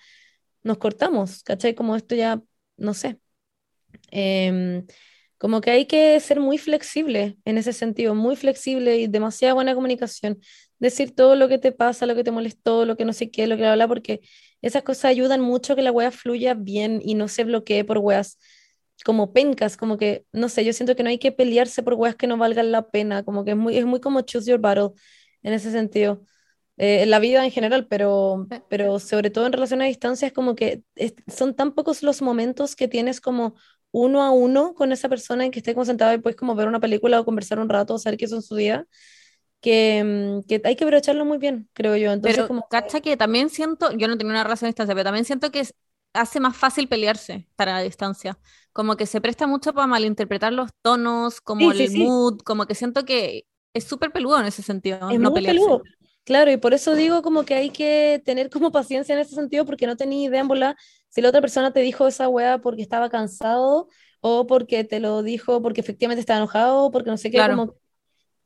nos 0.64 0.78
cortamos, 0.78 1.44
¿cachai? 1.44 1.74
Como 1.76 1.96
esto 1.96 2.14
ya, 2.14 2.42
no 2.78 2.94
sé. 2.94 3.20
Em, 4.12 4.86
como 5.40 5.62
que 5.62 5.72
hay 5.72 5.86
que 5.88 6.20
ser 6.20 6.40
muy 6.40 6.58
flexible 6.60 7.38
en 7.46 7.58
ese 7.58 7.74
sentido, 7.74 8.16
muy 8.16 8.36
flexible 8.36 8.98
y 8.98 9.08
demasiada 9.08 9.56
buena 9.56 9.74
comunicación. 9.76 10.40
Decir 10.80 11.16
todo 11.16 11.36
lo 11.36 11.50
que 11.50 11.58
te 11.58 11.72
pasa, 11.72 12.06
lo 12.06 12.16
que 12.16 12.24
te 12.24 12.32
molestó, 12.32 12.86
lo 12.86 12.98
que 12.98 13.06
no 13.06 13.14
sé 13.14 13.32
qué, 13.32 13.48
lo 13.48 13.58
que 13.58 13.66
habla, 13.66 13.88
porque 13.88 14.22
esas 14.62 14.84
cosas 14.84 15.06
ayudan 15.06 15.42
mucho 15.42 15.76
que 15.76 15.82
la 15.82 15.92
wea 15.92 16.12
fluya 16.12 16.54
bien 16.54 17.02
y 17.04 17.16
no 17.16 17.28
se 17.28 17.44
bloquee 17.46 17.84
por 17.84 17.98
weas 17.98 18.38
como 19.04 19.34
pencas, 19.34 19.78
como 19.78 19.98
que, 19.98 20.26
no 20.32 20.50
sé, 20.50 20.66
yo 20.66 20.74
siento 20.74 20.96
que 20.96 21.04
no 21.04 21.10
hay 21.10 21.20
que 21.20 21.32
pelearse 21.32 21.84
por 21.84 21.94
weas 21.96 22.16
que 22.16 22.28
no 22.28 22.38
valgan 22.38 22.72
la 22.72 22.90
pena, 22.90 23.24
como 23.24 23.46
que 23.46 23.52
es 23.52 23.58
muy, 23.58 23.78
es 23.78 23.86
muy 23.86 24.00
como 24.02 24.22
choose 24.22 24.50
your 24.50 24.60
battle 24.60 24.92
en 25.44 25.54
ese 25.54 25.72
sentido. 25.72 26.22
Eh, 26.78 27.04
en 27.04 27.12
la 27.12 27.20
vida 27.20 27.46
en 27.46 27.52
general, 27.52 27.88
pero, 27.88 28.48
Sí. 28.50 28.58
pero 28.70 29.00
sobre 29.00 29.30
todo 29.30 29.46
en 29.46 29.54
relación 29.54 29.82
a 29.82 29.86
distancia 29.86 30.28
es 30.28 30.34
como 30.34 30.56
que 30.56 30.84
es- 30.96 31.14
son 31.28 31.56
tan 31.56 31.74
pocos 31.74 32.02
los 32.04 32.22
momentos 32.22 32.76
que 32.76 32.88
tienes 32.88 33.22
como 33.22 33.56
uno 33.92 34.24
a 34.24 34.32
uno 34.32 34.74
con 34.74 34.92
esa 34.92 35.08
persona 35.10 35.46
en 35.46 35.52
que 35.52 35.60
estés 35.60 35.76
concentrado 35.76 36.14
y 36.16 36.18
puedes 36.20 36.36
como 36.36 36.56
ver 36.56 36.68
una 36.68 36.80
película 36.80 37.20
o 37.20 37.26
conversar 37.26 37.60
un 37.60 37.70
rato 37.70 37.94
o 37.96 38.00
saber 38.00 38.18
qué 38.18 38.28
son 38.28 38.42
su 38.42 38.56
día, 38.56 38.88
que, 39.62 40.04
mm, 40.04 40.48
que 40.48 40.62
hay 40.66 40.76
que 40.76 40.84
aprovecharlo 40.84 41.26
muy 41.26 41.38
bien, 41.38 41.70
creo 41.74 41.96
yo. 41.96 42.12
Entonces, 42.12 42.36
Pero, 42.38 42.48
como 42.48 42.68
cacha 42.68 43.02
que 43.02 43.18
también 43.18 43.50
siento, 43.50 43.92
yo 43.92 44.08
no 44.08 44.18
tengo 44.18 44.32
una 44.32 44.44
relación 44.44 44.68
a 44.68 44.70
distancia, 44.70 44.96
pero 44.96 45.06
también 45.06 45.26
siento 45.26 45.52
que 45.52 45.62
es- 45.62 45.76
hace 46.14 46.40
más 46.40 46.56
fácil 46.58 46.88
pelearse 46.88 47.48
para 47.56 47.74
la 47.74 47.82
distancia. 47.82 48.40
Como 48.74 48.96
que 48.98 49.06
se 49.06 49.22
presta 49.22 49.48
mucho 49.48 49.74
para 49.74 49.88
malinterpretar 49.88 50.54
los 50.54 50.72
tonos, 50.82 51.42
como 51.42 51.72
Sí, 51.72 51.74
sí, 51.74 51.88
el 51.88 51.92
sí. 51.96 52.04
mood, 52.04 52.40
como 52.42 52.66
que 52.68 52.76
siento 52.76 53.06
que 53.06 53.48
es 53.74 53.84
súper 53.86 54.12
peludo 54.12 54.40
en 54.40 54.46
ese 54.46 54.64
sentido, 54.64 55.14
Es 55.14 55.20
no 55.20 55.34
muy 55.34 55.34
pelearse. 55.34 55.72
peludo. 55.72 55.84
Claro, 56.24 56.52
y 56.52 56.58
por 56.58 56.74
eso 56.74 56.96
digo 56.96 57.22
como 57.22 57.44
que 57.46 57.56
hay 57.56 57.70
que 57.70 58.22
tener 58.26 58.50
como 58.50 58.72
paciencia 58.72 59.14
en 59.14 59.20
ese 59.20 59.36
sentido, 59.36 59.66
porque 59.66 59.88
no 59.88 59.98
tenía 59.98 60.28
idea 60.30 60.40
en 60.42 60.48
volar 60.48 60.76
si 61.10 61.22
la 61.22 61.30
otra 61.30 61.42
persona 61.42 61.74
te 61.74 61.82
dijo 61.82 62.08
esa 62.08 62.30
weá 62.30 62.60
porque 62.60 62.82
estaba 62.82 63.10
cansado 63.10 63.90
o 64.22 64.48
porque 64.48 64.84
te 64.86 65.00
lo 65.02 65.22
dijo 65.22 65.62
porque 65.62 65.82
efectivamente 65.82 66.22
estaba 66.22 66.38
enojado, 66.40 66.92
porque 66.92 67.10
no 67.12 67.18
sé 67.18 67.30
qué, 67.32 67.44
Claro. 67.44 67.46
como 67.46 67.76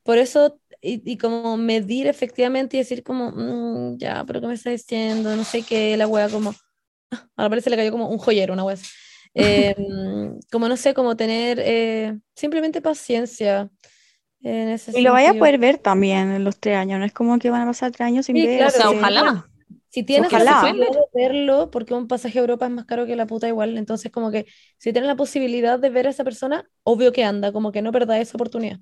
por 0.04 0.18
eso 0.20 0.60
y, 0.82 1.02
y 1.12 1.18
como 1.18 1.58
medir 1.58 2.08
efectivamente 2.08 2.78
y 2.78 2.82
decir 2.82 3.04
como, 3.04 3.32
"Mm, 3.32 3.98
ya, 4.00 4.24
pero 4.26 4.42
¿qué 4.42 4.48
me 4.48 4.54
está 4.56 4.72
diciendo? 4.72 5.36
No 5.36 5.44
sé 5.46 5.64
qué, 5.66 5.98
la 5.98 6.08
weá 6.08 6.30
como, 6.30 6.54
a 7.36 7.44
la 7.44 7.50
parece 7.50 7.70
le 7.70 7.78
cayó 7.78 7.92
como 7.92 8.10
un 8.10 8.18
joyero, 8.18 8.54
una 8.54 8.64
weá 8.64 8.76
así. 8.76 8.86
Eh, 9.34 9.76
como 10.52 10.68
no 10.68 10.78
sé, 10.78 10.94
como 10.94 11.16
tener 11.16 11.60
eh, 11.62 12.18
simplemente 12.36 12.82
paciencia 12.82 13.70
en 14.42 14.70
ese 14.70 14.92
Y 14.98 15.02
lo 15.02 15.14
vaya 15.14 15.32
a 15.32 15.34
poder 15.34 15.58
ver 15.58 15.78
también 15.78 16.32
en 16.32 16.44
los 16.44 16.60
tres 16.60 16.78
años, 16.78 17.00
no 17.00 17.06
es 17.06 17.14
como 17.14 17.40
que 17.40 17.50
van 17.50 17.62
a 17.62 17.66
pasar 17.66 17.92
tres 17.92 18.08
años 18.08 18.26
sin 18.26 18.36
Sí, 18.36 18.48
ver. 18.48 18.58
claro, 18.58 18.68
O 18.68 18.72
sea, 18.72 18.90
sí. 18.90 18.96
ojalá. 18.98 19.50
Si 19.90 20.04
tienes 20.04 20.32
la 20.32 20.38
Ojalá. 20.38 20.62
posibilidad 20.62 20.90
de 20.92 21.00
verlo, 21.14 21.72
porque 21.72 21.94
un 21.94 22.08
pasaje 22.08 22.38
a 22.40 22.42
Europa 22.42 22.66
es 22.66 22.72
más 22.72 22.86
caro 22.86 23.06
que 23.06 23.16
la 23.16 23.26
puta 23.26 23.48
igual, 23.48 23.78
entonces 23.78 24.12
como 24.12 24.32
que 24.32 24.46
si 24.78 24.92
tienes 24.94 25.08
la 25.08 25.16
posibilidad 25.16 25.80
de 25.80 25.90
ver 25.90 26.08
a 26.08 26.12
esa 26.12 26.24
persona, 26.24 26.70
obvio 26.84 27.12
que 27.12 27.24
anda, 27.24 27.52
como 27.54 27.72
que 27.72 27.82
no 27.82 27.92
perdáis 27.92 28.28
esa 28.30 28.38
oportunidad. 28.38 28.80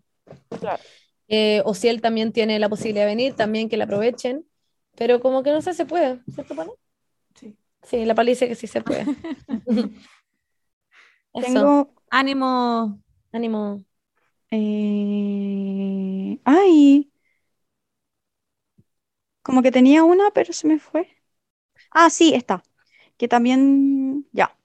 Claro. 0.60 0.84
Eh, 1.28 1.62
o 1.66 1.74
si 1.74 1.88
él 1.88 2.02
también 2.02 2.32
tiene 2.34 2.60
la 2.60 2.70
posibilidad 2.70 3.04
de 3.06 3.08
venir, 3.12 3.36
también 3.36 3.70
que 3.70 3.78
la 3.78 3.86
aprovechen. 3.86 4.46
pero 4.96 5.20
como 5.22 5.44
que 5.44 5.52
no 5.52 5.62
sé, 5.62 5.74
se 5.74 5.86
puede, 5.86 6.22
¿cierto, 6.34 6.56
Pali? 6.56 6.72
Sí. 7.86 8.06
La 8.06 8.16
Pali 8.16 8.32
dice 8.32 8.48
que 8.48 8.56
sí 8.56 8.68
se 8.68 8.82
puede. 8.82 9.10
Tengo. 11.40 11.94
Ánimo. 12.10 13.00
ánimo. 13.32 13.86
eh, 14.52 16.40
Ay. 16.46 17.10
Como 19.46 19.62
que 19.64 19.72
tenía 19.72 20.04
una, 20.04 20.32
pero 20.32 20.52
se 20.54 20.68
me 20.68 20.78
fue. 20.80 21.08
Ah, 21.92 22.10
sí, 22.10 22.34
está. 22.34 22.64
Que 23.18 23.28
también. 23.28 24.28
Ya. 24.32 24.58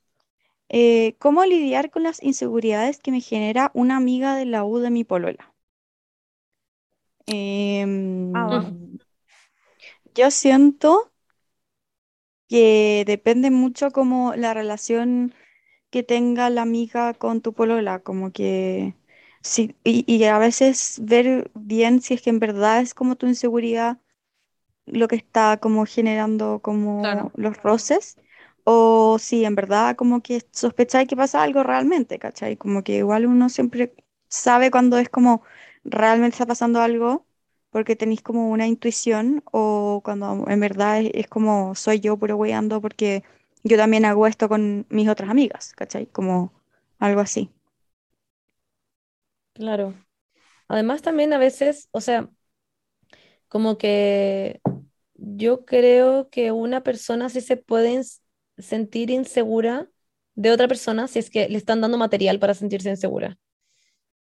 Eh, 0.71 1.17
¿cómo 1.19 1.45
lidiar 1.47 1.91
con 1.91 2.05
las 2.05 2.23
inseguridades 2.23 3.01
que 3.01 3.13
me 3.13 3.21
genera 3.23 3.71
una 3.75 3.97
amiga 3.99 4.37
de 4.37 4.47
la 4.47 4.65
U 4.65 4.79
de 4.81 4.91
mi 4.91 5.05
polola? 5.05 5.55
Em, 7.27 7.91
Ah, 8.33 8.47
bueno. 8.49 8.77
yo 10.15 10.31
siento 10.31 11.10
que 12.51 13.05
depende 13.09 13.53
mucho 13.53 13.93
como 13.93 14.35
la 14.37 14.55
relación 14.55 15.35
que 15.91 16.03
tenga 16.05 16.51
la 16.51 16.63
amiga 16.63 17.15
con 17.15 17.43
tu 17.43 17.55
polola, 17.55 18.01
como 18.01 18.33
que 18.33 18.97
sí, 19.43 19.77
y, 19.85 20.05
y 20.13 20.25
a 20.27 20.39
veces 20.39 21.01
ver 21.05 21.51
bien 21.55 22.03
si 22.03 22.15
es 22.15 22.23
que 22.23 22.31
en 22.31 22.41
verdad 22.41 22.81
es 22.83 22.95
como 22.95 23.17
tu 23.17 23.27
inseguridad 23.29 23.99
lo 24.87 25.09
que 25.09 25.17
está 25.17 25.59
como 25.59 25.87
generando 25.87 26.61
como 26.63 27.15
Claro. 27.15 27.33
los 27.35 27.57
roces, 27.63 28.17
o 28.65 29.19
si 29.19 29.45
en 29.45 29.55
verdad 29.55 29.97
como 29.97 30.23
que 30.23 30.43
sospecháis 30.53 31.09
que 31.09 31.17
pasa 31.17 31.43
algo 31.43 31.63
realmente, 31.63 32.19
¿cachai? 32.19 32.57
Como 32.57 32.83
que 32.85 32.97
igual 32.99 33.27
uno 33.27 33.49
siempre 33.49 33.95
sabe 34.29 34.71
cuando 34.71 34.99
es 34.99 35.09
como 35.09 35.43
realmente 35.85 36.35
está 36.35 36.47
pasando 36.47 36.81
algo, 36.81 37.27
porque 37.71 37.97
tenéis 37.97 38.23
como 38.23 38.51
una 38.51 38.67
intuición, 38.67 39.43
o 39.53 40.01
cuando 40.05 40.47
en 40.49 40.61
verdad 40.61 41.01
es, 41.01 41.11
es 41.15 41.29
como 41.29 41.75
soy 41.75 42.01
yo 42.01 42.17
puro 42.19 42.37
weyando 42.37 42.81
porque 42.81 43.23
yo 43.65 43.77
también 43.77 44.05
hago 44.05 44.27
esto 44.27 44.49
con 44.49 44.87
mis 44.91 45.09
otras 45.09 45.31
amigas, 45.31 45.73
¿cachai? 45.77 46.07
Como 46.07 46.53
algo 46.99 47.21
así. 47.21 47.51
Claro. 49.53 49.95
Además 50.69 51.03
también 51.03 51.33
a 51.33 51.39
veces, 51.39 51.89
o 51.93 52.01
sea, 52.01 52.31
como 53.49 53.79
que 53.79 54.61
yo 55.15 55.65
creo 55.65 56.31
que 56.31 56.53
una 56.53 56.83
persona 56.83 57.29
sí 57.29 57.41
se 57.41 57.57
puede 57.57 58.01
sentir 58.59 59.11
insegura 59.11 59.91
de 60.35 60.51
otra 60.53 60.69
persona 60.69 61.09
si 61.09 61.19
es 61.19 61.31
que 61.31 61.49
le 61.49 61.59
están 61.59 61.81
dando 61.81 61.99
material 61.99 62.39
para 62.39 62.55
sentirse 62.55 62.91
insegura. 62.91 63.39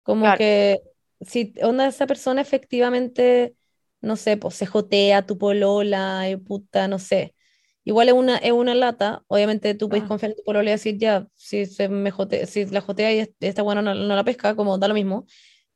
Como 0.04 0.34
Claro. 0.34 0.36
que 0.36 0.80
si 1.22 1.54
onda 1.64 1.88
esa 1.88 2.08
persona 2.08 2.42
efectivamente, 2.42 3.56
no 4.02 4.16
sé, 4.16 4.38
pues 4.38 4.56
se 4.56 4.66
jotea 4.66 5.26
tu 5.26 5.38
polola, 5.38 6.30
y 6.30 6.38
puta, 6.38 6.88
no 6.88 7.00
sé. 7.00 7.36
Igual 7.84 8.08
es 8.10 8.14
una, 8.16 8.38
es 8.38 8.52
una 8.52 8.74
lata, 8.76 9.24
obviamente 9.28 9.76
tú 9.76 9.90
puedes 9.90 10.06
Ah. 10.06 10.08
confiar 10.08 10.32
en 10.32 10.38
tu 10.38 10.44
polola 10.44 10.70
y 10.72 10.74
decir, 10.74 10.98
ya, 10.98 11.28
si, 11.36 11.66
se 11.68 11.88
me 11.90 12.12
jote- 12.12 12.46
si 12.48 12.66
la 12.66 12.82
jotea 12.82 13.14
y 13.14 13.20
es- 13.20 13.32
esta 13.40 13.62
buena 13.64 13.82
no, 13.82 13.94
no 13.96 14.16
la 14.16 14.24
pesca, 14.24 14.56
como 14.56 14.78
da 14.78 14.88
lo 14.88 14.94
mismo. 14.96 15.26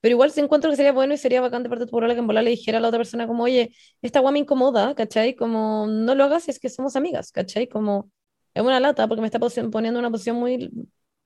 Pero 0.01 0.13
igual 0.13 0.31
sí 0.31 0.39
encuentro 0.39 0.69
que 0.71 0.77
sería 0.77 0.91
bueno 0.93 1.13
y 1.13 1.17
sería 1.17 1.41
bacán 1.41 1.61
de 1.63 1.69
parte 1.69 1.81
de 1.85 1.87
tu 1.87 1.91
polola 1.91 2.13
que 2.13 2.19
en 2.21 2.27
bola 2.27 2.41
le 2.41 2.51
dijera 2.51 2.77
a 2.77 2.81
la 2.81 2.87
otra 2.87 2.99
persona 2.99 3.27
como, 3.27 3.43
oye, 3.43 3.75
esta 4.01 4.19
guay 4.21 4.33
me 4.33 4.39
incomoda, 4.39 4.95
¿cachai? 4.95 5.35
Como, 5.35 5.87
no 5.87 6.15
lo 6.15 6.23
hagas 6.23 6.43
si 6.43 6.51
es 6.51 6.59
que 6.59 6.69
somos 6.69 6.95
amigas, 6.95 7.31
¿cachai? 7.31 7.67
Como, 7.67 8.09
es 8.53 8.63
una 8.63 8.79
lata 8.79 9.07
porque 9.07 9.21
me 9.21 9.27
está 9.27 9.39
poniendo 9.39 9.99
en 9.99 10.05
una 10.05 10.09
posición 10.11 10.37
muy 10.37 10.71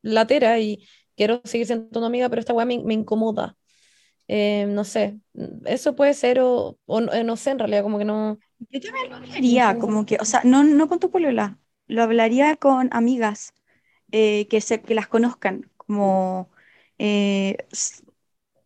latera 0.02 0.60
y 0.60 0.86
quiero 1.16 1.42
seguir 1.46 1.68
siendo 1.68 1.88
tu 1.90 2.04
amiga, 2.06 2.30
pero 2.30 2.40
esta 2.40 2.54
guay 2.54 2.66
me, 2.66 2.80
me 2.84 2.94
incomoda. 2.96 3.56
Eh, 4.28 4.66
no 4.70 4.84
sé, 4.86 5.20
eso 5.66 5.96
puede 5.96 6.14
ser 6.14 6.40
o, 6.40 6.78
o 6.86 7.02
no, 7.02 7.14
eh, 7.14 7.24
no 7.24 7.36
sé, 7.38 7.52
en 7.52 7.60
realidad, 7.60 7.84
como 7.84 7.98
que 8.00 8.06
no... 8.06 8.40
Yo 8.72 8.80
también 8.82 9.10
lo 9.10 9.16
hablaría, 9.18 9.78
como 9.78 10.06
que, 10.06 10.18
o 10.20 10.26
sea, 10.26 10.42
no, 10.46 10.64
no 10.64 10.88
con 10.88 11.00
tu 11.00 11.12
polola, 11.12 11.60
lo 11.88 12.02
hablaría 12.04 12.56
con 12.56 12.90
amigas 12.94 13.54
eh, 14.12 14.48
que, 14.50 14.62
se, 14.62 14.82
que 14.82 14.96
las 14.96 15.08
conozcan, 15.08 15.70
como, 15.78 16.50
eh, 17.00 17.58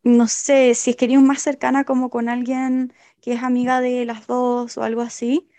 no 0.04 0.28
sé, 0.28 0.74
si 0.76 0.92
es 0.92 0.96
que 0.96 1.06
eres 1.06 1.22
más 1.22 1.42
cercana 1.42 1.84
como 1.84 2.10
con 2.10 2.30
alguien 2.30 2.94
que 3.22 3.34
es 3.34 3.44
amiga 3.44 3.82
de 3.82 4.06
las 4.06 4.28
dos 4.28 4.78
o 4.78 4.84
algo 4.84 5.02
así, 5.02 5.50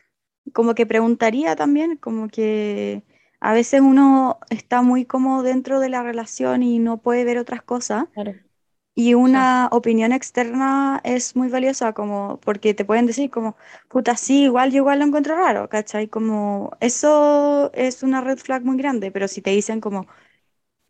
como 0.55 0.75
que 0.75 0.87
preguntaría 0.87 1.57
también, 1.57 1.97
como 1.99 2.29
que 2.29 3.05
a 3.41 3.55
veces 3.55 3.81
uno 3.83 4.39
está 4.51 4.83
muy 4.83 5.07
como 5.07 5.43
dentro 5.43 5.81
de 5.81 5.91
la 5.91 6.03
relación 6.03 6.63
y 6.63 6.79
no 6.81 6.99
puede 7.03 7.25
ver 7.25 7.39
otras 7.39 7.63
cosas. 7.63 8.07
Claro. 8.13 8.35
Y 9.01 9.15
una 9.15 9.69
opinión 9.71 10.11
externa 10.13 11.01
es 11.05 11.37
muy 11.37 11.49
valiosa, 11.49 11.93
como 11.93 12.41
porque 12.41 12.75
te 12.75 12.85
pueden 12.85 13.07
decir 13.07 13.31
como, 13.31 13.57
puta, 13.89 14.17
sí, 14.17 14.43
igual 14.45 14.73
yo 14.73 14.79
igual 14.79 14.99
lo 14.99 15.05
encuentro 15.07 15.37
raro, 15.37 15.69
¿cachai? 15.69 16.09
Como, 16.09 16.73
eso 16.81 17.71
es 17.75 18.03
una 18.03 18.21
red 18.23 18.39
flag 18.39 18.65
muy 18.65 18.77
grande, 18.77 19.13
pero 19.13 19.29
si 19.29 19.41
te 19.41 19.51
dicen 19.51 19.81
como, 19.81 20.07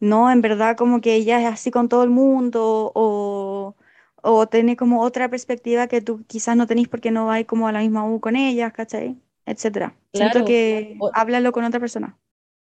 no, 0.00 0.30
en 0.30 0.42
verdad 0.42 0.76
como 0.76 1.00
que 1.00 1.14
ella 1.16 1.40
es 1.40 1.46
así 1.46 1.70
con 1.70 1.88
todo 1.88 2.04
el 2.04 2.10
mundo, 2.10 2.92
o, 2.94 3.76
o 4.22 4.46
tiene 4.48 4.76
como 4.76 5.02
otra 5.02 5.28
perspectiva 5.30 5.88
que 5.88 6.00
tú 6.02 6.24
quizás 6.26 6.56
no 6.56 6.66
tenés 6.66 6.88
porque 6.88 7.10
no 7.12 7.26
vais 7.26 7.46
como 7.46 7.68
a 7.68 7.72
la 7.72 7.80
misma 7.80 8.04
U 8.06 8.20
con 8.20 8.36
ellas, 8.36 8.72
¿cachai? 8.72 9.18
Etcétera. 9.46 9.96
Siento 10.12 10.44
que 10.44 10.86
O- 10.98 11.10
háblalo 11.12 11.52
con 11.52 11.64
otra 11.64 11.80
persona. 11.80 12.18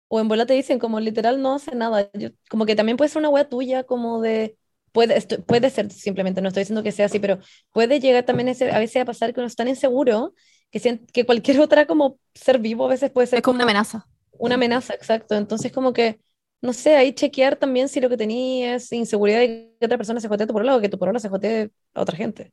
O 0.08 0.20
en 0.20 0.28
bola 0.28 0.46
te 0.46 0.54
dicen 0.54 0.78
como 0.78 1.00
literal 1.00 1.42
no 1.42 1.54
hace 1.54 1.74
nada. 1.74 2.10
Yo- 2.14 2.30
como 2.50 2.66
que 2.66 2.76
también 2.76 2.96
puede 2.96 3.10
ser 3.10 3.20
una 3.20 3.28
wea 3.30 3.48
tuya, 3.48 3.84
como 3.84 4.20
de. 4.20 4.56
Puede, 4.92 5.16
esto- 5.18 5.42
puede 5.44 5.70
ser 5.70 5.90
simplemente, 5.92 6.40
no 6.40 6.48
estoy 6.48 6.62
diciendo 6.62 6.82
que 6.82 6.92
sea 6.92 7.06
así, 7.06 7.18
pero 7.18 7.38
puede 7.72 8.00
llegar 8.00 8.24
también 8.24 8.48
ese, 8.48 8.70
a 8.70 8.78
veces 8.78 9.02
a 9.02 9.04
pasar 9.04 9.32
que 9.34 9.40
uno 9.40 9.46
es 9.46 9.56
tan 9.56 9.68
inseguro 9.68 10.34
que, 10.70 11.00
que 11.12 11.26
cualquier 11.26 11.60
otra 11.60 11.86
como 11.86 12.18
ser 12.34 12.58
vivo 12.58 12.86
a 12.86 12.88
veces 12.88 13.10
puede 13.10 13.26
ser 13.26 13.38
Es 13.38 13.42
como 13.44 13.56
una 13.56 13.64
amenaza. 13.64 14.06
una 14.32 14.54
amenaza, 14.56 14.94
exacto. 14.94 15.34
Entonces 15.34 15.72
como 15.72 15.92
que, 15.92 16.20
no 16.62 16.72
sé, 16.72 16.96
ahí 16.96 17.12
chequear 17.12 17.56
también 17.56 17.88
si 17.88 18.00
lo 18.00 18.08
que 18.08 18.16
tenías 18.16 18.84
es 18.84 18.92
inseguridad 18.92 19.40
de 19.40 19.74
que 19.78 19.86
otra 19.86 19.98
persona 19.98 20.20
se 20.20 20.28
jotee 20.28 20.44
a 20.44 20.46
tu 20.46 20.52
porola 20.54 20.76
o 20.76 20.80
que 20.80 20.88
tu 20.88 20.98
porola 20.98 21.18
se 21.20 21.28
jotee 21.28 21.70
a 21.94 22.00
otra 22.02 22.16
gente. 22.16 22.52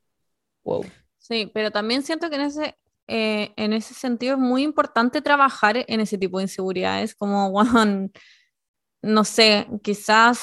Wow. 0.64 0.84
Sí, 1.18 1.50
pero 1.54 1.70
también 1.70 2.02
siento 2.02 2.30
que 2.30 2.36
en 2.36 2.42
ese, 2.42 2.76
eh, 3.08 3.52
en 3.56 3.72
ese 3.72 3.94
sentido 3.94 4.34
es 4.34 4.40
muy 4.40 4.62
importante 4.62 5.22
trabajar 5.22 5.84
en 5.88 6.00
ese 6.00 6.18
tipo 6.18 6.38
de 6.38 6.44
inseguridades, 6.44 7.14
como, 7.14 7.48
weón, 7.50 8.12
no 9.02 9.24
sé, 9.24 9.68
quizás, 9.82 10.40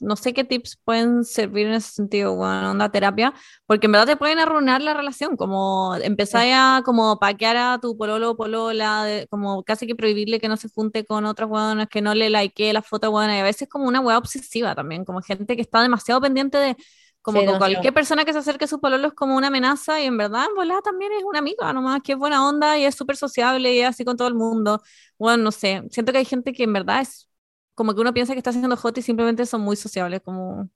no 0.00 0.16
sé 0.16 0.32
qué 0.34 0.44
tips 0.44 0.76
pueden 0.84 1.24
servir 1.24 1.66
en 1.66 1.74
ese 1.74 1.90
sentido, 1.92 2.32
weón, 2.34 2.64
onda 2.64 2.90
terapia, 2.90 3.34
porque 3.66 3.86
en 3.86 3.92
verdad 3.92 4.06
te 4.06 4.16
pueden 4.16 4.38
arruinar 4.38 4.82
la 4.82 4.94
relación, 4.94 5.36
como 5.36 5.94
empezar 5.96 6.46
a 6.52 6.82
como 6.84 7.18
paquear 7.18 7.56
a 7.56 7.78
tu 7.80 7.96
pololo 7.96 8.30
o 8.32 8.36
polola, 8.36 9.04
de- 9.04 9.26
como 9.28 9.62
casi 9.64 9.86
que 9.86 9.94
prohibirle 9.96 10.40
que 10.40 10.48
no 10.48 10.56
se 10.56 10.68
junte 10.68 11.04
con 11.06 11.24
otras 11.26 11.48
weonas, 11.50 11.88
que 11.88 12.02
no 12.02 12.14
le 12.14 12.30
likee 12.30 12.72
las 12.72 12.86
fotos, 12.86 13.10
weonas, 13.10 13.36
y 13.36 13.40
a 13.40 13.42
veces 13.44 13.68
como 13.68 13.86
una 13.88 14.00
weá 14.00 14.18
obsesiva 14.18 14.74
también, 14.74 15.04
como 15.04 15.22
gente 15.22 15.56
que 15.56 15.62
está 15.62 15.82
demasiado 15.82 16.20
pendiente 16.20 16.58
de 16.58 16.76
como 17.22 17.44
Sí, 17.44 17.46
que 17.46 17.54
cualquier 17.56 17.92
persona 17.94 18.24
que 18.24 18.32
se 18.32 18.38
acerque 18.38 18.64
a 18.64 18.68
su 18.68 18.80
pololo 18.80 19.08
es 19.08 19.14
como 19.14 19.36
una 19.36 19.48
amenaza 19.48 20.00
y 20.00 20.06
en 20.06 20.16
verdad 20.16 20.46
en 20.48 20.54
volada 20.54 20.80
también 20.82 21.12
es 21.12 21.22
una 21.24 21.38
amiga 21.40 21.72
nomás 21.72 22.00
que 22.02 22.12
es 22.12 22.18
buena 22.18 22.48
onda 22.48 22.78
y 22.78 22.84
es 22.84 22.94
súper 22.94 23.16
sociable 23.16 23.74
y 23.74 23.80
es 23.80 23.88
así 23.88 24.04
con 24.04 24.16
todo 24.16 24.28
el 24.28 24.34
mundo. 24.34 24.82
Bueno, 25.18 25.42
no 25.44 25.52
sé, 25.52 25.82
siento 25.90 26.12
que 26.12 26.18
hay 26.18 26.24
gente 26.24 26.52
que 26.52 26.64
en 26.64 26.72
verdad 26.72 27.02
es 27.02 27.28
como 27.74 27.94
que 27.94 28.00
uno 28.00 28.12
piensa 28.14 28.32
que 28.34 28.38
está 28.38 28.50
haciendo 28.50 28.76
hot 28.76 28.98
y 28.98 29.02
simplemente 29.02 29.46
son 29.46 29.62
muy 29.62 29.76
sociables, 29.76 30.20
como 30.22 30.68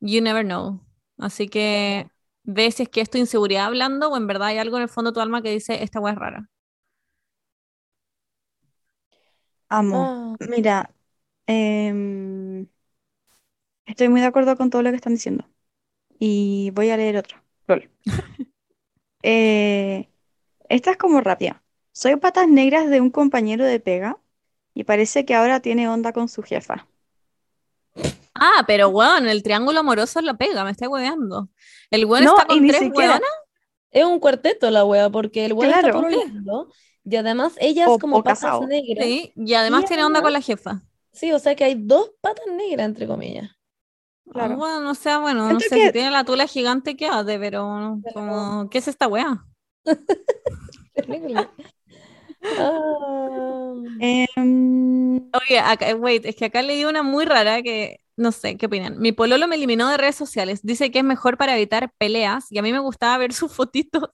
you 0.00 0.20
never 0.22 0.44
know. 0.44 0.80
Así 1.18 1.48
que 1.48 2.10
ve 2.42 2.70
si 2.70 2.84
es 2.84 2.88
que 2.88 3.00
es 3.00 3.10
tu 3.10 3.18
inseguridad 3.18 3.66
hablando 3.66 4.10
o 4.10 4.16
en 4.16 4.26
verdad 4.26 4.48
hay 4.48 4.58
algo 4.58 4.76
en 4.76 4.84
el 4.84 4.88
fondo 4.88 5.10
de 5.10 5.14
tu 5.14 5.20
alma 5.20 5.42
que 5.42 5.50
dice 5.50 5.82
esta 5.82 6.00
weá 6.00 6.12
es 6.14 6.18
rara. 6.18 6.50
Amo. 9.68 10.36
Ah, 10.40 10.46
Mira, 10.48 10.90
em, 11.46 12.66
estoy 13.86 14.08
muy 14.08 14.20
de 14.20 14.26
acuerdo 14.26 14.56
con 14.56 14.70
todo 14.70 14.82
lo 14.82 14.90
que 14.90 14.96
están 14.96 15.14
diciendo. 15.14 15.44
Y 16.18 16.70
voy 16.74 16.90
a 16.90 16.96
leer 16.96 17.16
otro. 17.16 17.38
Lol. 17.66 17.90
Eh, 19.22 20.08
esta 20.70 20.92
es 20.92 20.96
como 20.96 21.20
rápida. 21.20 21.62
Soy 21.92 22.16
patas 22.16 22.48
negras 22.48 22.88
de 22.88 23.02
un 23.02 23.10
compañero 23.10 23.66
de 23.66 23.78
pega 23.78 24.18
y 24.80 24.84
parece 24.84 25.26
que 25.26 25.34
ahora 25.34 25.60
tiene 25.60 25.88
onda 25.90 26.12
con 26.14 26.26
su 26.28 26.42
jefa. 26.42 26.86
Ah, 28.34 28.64
pero 28.66 28.88
weón, 28.88 29.28
el 29.28 29.42
triángulo 29.42 29.80
amoroso 29.80 30.22
la 30.22 30.34
pega, 30.38 30.64
me 30.64 30.70
está 30.70 30.88
hueveando. 30.88 31.50
El 31.90 32.06
weón 32.06 32.24
No, 32.24 32.30
está 32.30 32.46
con 32.46 32.66
tres 32.66 32.78
siquiera. 32.80 33.10
weonas. 33.12 33.30
es 33.90 34.04
un 34.06 34.20
cuarteto 34.20 34.70
la 34.70 34.84
wea, 34.86 35.10
porque 35.10 35.44
el 35.44 35.52
weón 35.52 35.74
está 35.74 35.92
pololeando 35.92 36.70
y 37.04 37.16
además 37.16 37.54
ella 37.60 37.88
O- 37.88 37.96
es 37.96 38.00
como 38.00 38.16
o 38.18 38.22
patas 38.22 38.40
casado. 38.40 38.66
negras. 38.66 39.04
Sí, 39.04 39.32
y 39.36 39.52
además 39.54 39.82
Y 39.82 39.86
tiene 39.88 40.04
onda 40.04 40.22
con 40.22 40.32
la 40.32 40.40
jefa. 40.40 40.80
Sí, 41.12 41.30
o 41.32 41.38
sea 41.38 41.54
que 41.54 41.64
hay 41.64 41.74
dos 41.74 42.12
patas 42.22 42.46
negras, 42.46 42.86
entre 42.86 43.06
comillas. 43.06 43.50
Claro. 44.32 44.54
Ah, 44.54 44.56
Bueno, 44.56 44.90
o 44.92 44.94
sea, 44.94 45.18
bueno, 45.18 45.52
no 45.52 45.60
sé 45.60 45.68
que- 45.68 45.86
si 45.88 45.92
tiene 45.92 46.10
la 46.10 46.24
tula 46.24 46.46
gigante, 46.46 46.96
quédate, 46.96 47.38
pero 47.38 47.98
como, 48.14 48.70
¿qué 48.70 48.78
es 48.78 48.88
esta 48.88 49.08
wea? 49.08 49.44
Ah, 52.42 53.74
Em, 53.98 55.32
Oye, 55.32 55.58
acá, 55.60 55.94
wait, 55.94 56.24
es 56.26 56.34
que 56.36 56.46
acá 56.46 56.62
leí 56.62 56.84
una 56.84 57.02
muy 57.02 57.24
rara 57.24 57.62
que 57.62 58.00
no 58.16 58.32
sé, 58.32 58.56
¿qué 58.58 58.66
opinan? 58.66 58.98
Mi 59.00 59.12
pololo 59.12 59.46
me 59.48 59.56
eliminó 59.56 59.88
de 59.88 59.96
redes 59.96 60.16
sociales. 60.16 60.60
Dice 60.62 60.90
que 60.90 60.98
es 60.98 61.04
mejor 61.04 61.38
para 61.38 61.54
evitar 61.56 61.92
peleas 61.98 62.50
y 62.50 62.58
a 62.58 62.62
mí 62.62 62.72
me 62.72 62.78
gustaba 62.80 63.16
ver 63.18 63.32
sus 63.32 63.52
fotitos. 63.52 64.10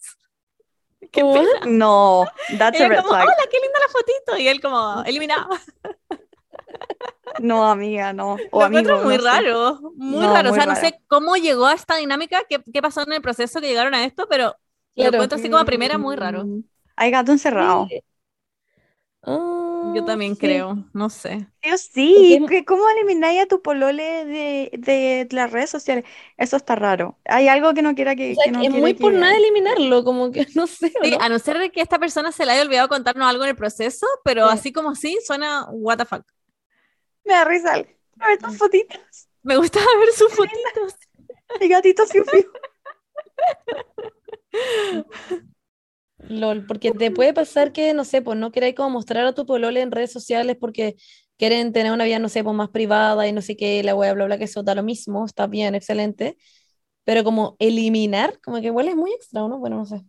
Qué 1.13 1.25
pena. 1.25 1.49
No, 1.65 2.27
that's 2.59 2.81
a 2.81 2.89
red 2.89 3.03
como, 3.03 3.09
flag. 3.09 3.25
hola, 3.25 3.47
qué 3.51 3.59
linda 3.61 3.79
la 3.81 3.89
fotito. 3.93 4.39
Y 4.39 4.49
él 4.49 4.61
como, 4.61 5.03
eliminado. 5.07 5.49
No, 7.39 7.65
amiga, 7.71 8.13
no. 8.13 8.37
O 8.51 8.61
Lo 8.61 8.65
amigo, 8.65 8.81
encuentro 8.81 8.99
muy 8.99 9.17
no 9.19 9.19
raro, 9.19 9.81
muy 9.97 10.27
No, 10.27 10.29
raro. 10.29 10.51
o 10.51 10.53
sea, 10.53 10.67
no 10.67 10.75
raro. 10.75 10.81
sé 10.89 11.01
cómo 11.09 11.37
llegó 11.37 11.67
a 11.67 11.75
esta 11.75 11.97
dinámica, 11.97 12.43
qué, 12.49 12.63
qué 12.73 12.83
pasó 12.83 13.03
en 13.03 13.13
el 13.13 13.23
proceso 13.23 13.61
que 13.61 13.69
llegaron 13.69 13.95
a 13.95 14.05
esto, 14.05 14.27
pero 14.29 14.57
lo 14.97 15.09
encuentro 15.11 15.37
así 15.37 15.49
como 15.51 15.61
a 15.61 15.65
primera 15.67 15.99
muy 15.99 16.17
raro. 16.17 16.47
Mm, 16.47 16.63
Hay 16.97 17.11
gato 17.11 17.33
encerrado. 17.33 17.89
Sí. 17.89 18.01
Ah, 19.29 19.93
Yo 19.95 20.05
también 20.05 20.35
sí. 20.35 20.41
creo, 20.41 20.85
no 20.93 21.11
sé. 21.11 21.49
Dios, 21.63 21.81
sí, 21.93 22.37
Porque- 22.41 22.65
¿cómo 22.65 22.89
elimináis 22.91 23.43
a 23.43 23.47
tu 23.47 23.61
polole 23.61 24.25
de, 24.25 24.71
de 24.79 25.27
las 25.33 25.51
redes 25.51 25.71
sociales? 25.71 26.05
Eso 26.37 26.57
está 26.57 26.77
raro. 26.77 27.19
Hay 27.25 27.49
algo 27.49 27.75
que 27.75 27.83
no 27.83 27.95
quiera 27.97 28.15
que, 28.15 28.33
O 28.33 28.35
sea, 28.37 28.45
que 28.45 28.53
no 28.53 28.63
es 28.63 28.71
muy 28.71 28.95
por 28.95 29.13
que- 29.13 29.19
nada 29.19 29.37
eliminarlo, 29.37 30.05
como 30.05 30.31
que 30.31 30.47
no 30.55 30.67
sé, 30.67 30.93
¿o 31.01 31.05
Sí, 31.05 31.11
no? 31.11 31.21
a 31.21 31.29
no 31.29 31.39
ser 31.41 31.59
de 31.59 31.71
que 31.73 31.81
esta 31.81 31.99
persona 31.99 32.31
se 32.33 32.47
le 32.47 32.53
haya 32.53 32.63
olvidado 32.63 32.89
contarnos 32.89 33.27
algo 33.29 33.43
en 33.45 33.51
el 33.51 33.57
proceso, 33.57 34.07
pero 34.25 34.47
Sí. 34.49 34.55
así 34.55 34.73
como 34.73 34.91
así 34.91 35.19
suena 35.27 35.67
what 35.71 35.99
the 35.99 36.05
fuck. 36.05 36.25
Me 37.25 37.35
da 37.35 37.45
risa. 37.45 37.75
A 37.75 38.29
ver 38.29 38.39
tus 38.39 38.57
fotitos. 38.57 39.29
Me 39.43 39.57
gusta 39.57 39.81
ver 40.01 40.13
sus 40.15 40.33
fotitos. 40.33 40.95
Mi 41.61 41.69
gatito 41.69 42.07
fiu 42.07 42.25
fiu. 42.25 42.45
LOL, 46.29 46.67
porque 46.67 46.93
te 46.93 47.11
puede 47.11 47.33
pasar 47.35 47.73
que, 47.73 47.95
no 47.95 48.05
sé, 48.05 48.23
pues 48.23 48.39
no 48.39 48.51
queráis 48.53 48.75
como 48.75 48.91
mostrar 48.91 49.27
a 49.27 49.35
tu 49.35 49.47
polole 49.47 49.81
en 49.81 49.91
redes 49.91 50.13
sociales 50.13 50.57
porque 50.61 50.97
quieren 51.37 51.73
tener 51.73 51.93
una 51.93 52.05
vida, 52.05 52.19
no 52.19 52.29
sé, 52.29 52.43
pues 52.45 52.57
más 52.57 52.71
privada 52.71 53.27
y 53.29 53.33
no 53.33 53.43
sé 53.43 53.57
qué, 53.57 53.83
la 53.83 53.95
wea, 53.95 54.13
bla, 54.15 54.27
bla, 54.27 54.39
que 54.39 54.45
eso 54.45 54.63
da 54.63 54.75
lo 54.75 54.83
mismo, 54.83 55.25
está 55.27 55.47
bien, 55.47 55.75
excelente. 55.75 56.37
Pero 57.05 57.25
como 57.25 57.57
eliminar, 57.59 58.41
como 58.43 58.61
que 58.61 58.67
igual 58.67 58.89
es 58.89 58.97
muy 58.97 59.13
extra, 59.13 59.43
¿no? 59.49 59.59
Bueno, 59.59 59.77
no 59.77 59.87
sé. 59.87 60.05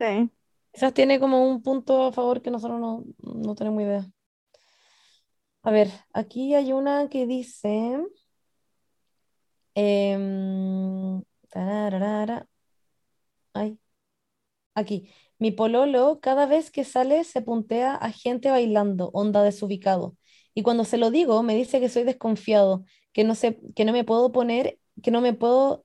Sí. 0.00 0.30
Quizás 0.72 0.94
tiene 0.94 1.20
como 1.20 1.46
un 1.48 1.62
punto 1.62 2.04
a 2.04 2.12
favor 2.12 2.42
que 2.42 2.50
nosotros 2.50 2.80
no, 2.80 3.04
no 3.22 3.54
tenemos 3.54 3.82
idea. 3.82 4.06
A 5.64 5.70
ver, 5.70 5.88
aquí 6.12 6.54
hay 6.54 6.72
una 6.72 7.08
que 7.08 7.26
dice. 7.26 7.98
em, 9.74 11.22
tararara, 11.50 12.46
ay, 13.54 13.78
aquí. 14.74 15.10
Mi 15.42 15.50
pololo, 15.50 16.20
cada 16.20 16.46
vez 16.46 16.70
que 16.70 16.84
sale, 16.84 17.24
se 17.24 17.42
puntea 17.42 17.94
a 17.96 18.10
gente 18.12 18.50
bailando, 18.50 19.10
onda 19.12 19.42
desubicado. 19.42 20.16
Y 20.54 20.62
cuando 20.62 20.84
se 20.84 20.98
lo 20.98 21.10
digo, 21.10 21.42
me 21.42 21.54
dice 21.56 21.80
que 21.80 21.88
soy 21.88 22.04
desconfiado, 22.04 22.84
que 23.12 23.24
no 23.24 23.34
sé, 23.34 23.58
que 23.74 23.84
no 23.84 23.92
me 23.92 24.04
puedo 24.04 24.30
poner, 24.32 24.78
que 25.02 25.10
no 25.10 25.20
me 25.20 25.32
puedo, 25.34 25.84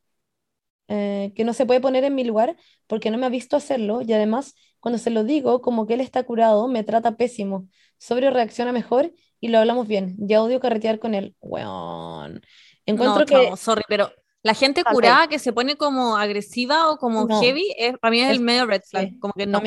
eh, 0.87 1.33
que 1.35 1.43
no 1.45 1.53
se 1.53 1.65
puede 1.65 1.81
poner 1.81 2.03
en 2.03 2.15
mi 2.15 2.23
lugar 2.23 2.57
porque 2.87 3.11
no 3.11 3.17
me 3.17 3.25
ha 3.25 3.29
visto 3.29 3.57
hacerlo. 3.57 4.01
Y 4.03 4.13
además, 4.13 4.55
cuando 4.79 4.99
se 4.99 5.09
lo 5.11 5.23
digo, 5.23 5.61
como 5.61 5.87
que 5.87 5.95
él 5.95 6.01
está 6.01 6.23
curado, 6.23 6.67
me 6.67 6.83
trata 6.83 7.17
pésimo. 7.17 7.67
Sobrio 7.99 8.31
reacciona 8.31 8.71
mejor 8.73 9.13
y 9.39 9.49
lo 9.49 9.59
hablamos 9.59 9.87
bien. 9.87 10.15
Ya 10.19 10.41
odio 10.43 10.59
carretear 10.59 10.99
con 10.99 11.15
él. 11.15 11.35
Weón. 11.41 12.41
Encuentro 12.85 13.23
No, 13.23 13.25
que 13.25 13.35
chamo, 13.35 13.57
sorry, 13.57 13.83
pero 13.87 14.11
la 14.43 14.53
gente 14.53 14.83
curada 14.83 15.27
que 15.27 15.39
se 15.39 15.51
pone 15.53 15.75
como 15.75 16.17
agresiva 16.17 16.89
o 16.89 16.97
como 16.97 17.25
No. 17.25 17.41
heavy, 17.41 17.73
es, 17.77 17.97
para 17.97 18.11
mí 18.11 18.21
es 18.21 18.29
el 18.29 18.35
Es- 18.37 18.41
medio 18.41 18.65
red 18.65 18.81
flag. 18.89 19.09
sí, 19.09 19.19
Como 19.19 19.33
que 19.33 19.45
no. 19.45 19.61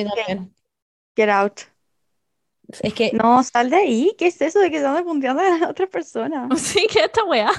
Get 1.16 1.28
out. 1.28 1.60
Es 2.82 2.94
que 2.94 3.10
No, 3.12 3.42
sal 3.42 3.68
de 3.68 3.76
ahí. 3.76 4.12
¿Qué 4.16 4.28
es 4.28 4.40
eso 4.40 4.60
de 4.60 4.70
que 4.70 4.78
anda 4.78 5.02
punteando 5.02 5.42
a 5.42 5.68
otras 5.70 5.88
personas? 5.88 6.48
Sí, 6.58 6.86
que 6.90 7.00
esta 7.00 7.24
weá. 7.24 7.50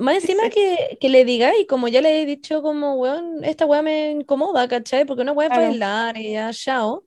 Más 0.00 0.16
encima 0.16 0.48
que, 0.48 0.96
que 1.00 1.08
le 1.08 1.24
diga, 1.24 1.56
y 1.58 1.66
como 1.66 1.88
ya 1.88 2.00
le 2.00 2.22
he 2.22 2.26
dicho, 2.26 2.62
como, 2.62 2.94
weón, 2.94 3.42
esta 3.44 3.66
weá 3.66 3.82
me 3.82 4.12
incomoda, 4.12 4.68
¿cachai? 4.68 5.04
Porque 5.04 5.22
una 5.22 5.32
weá 5.32 5.48
es 5.48 5.56
bailar 5.56 6.16
y 6.16 6.32
ya, 6.32 6.52
chao. 6.52 7.04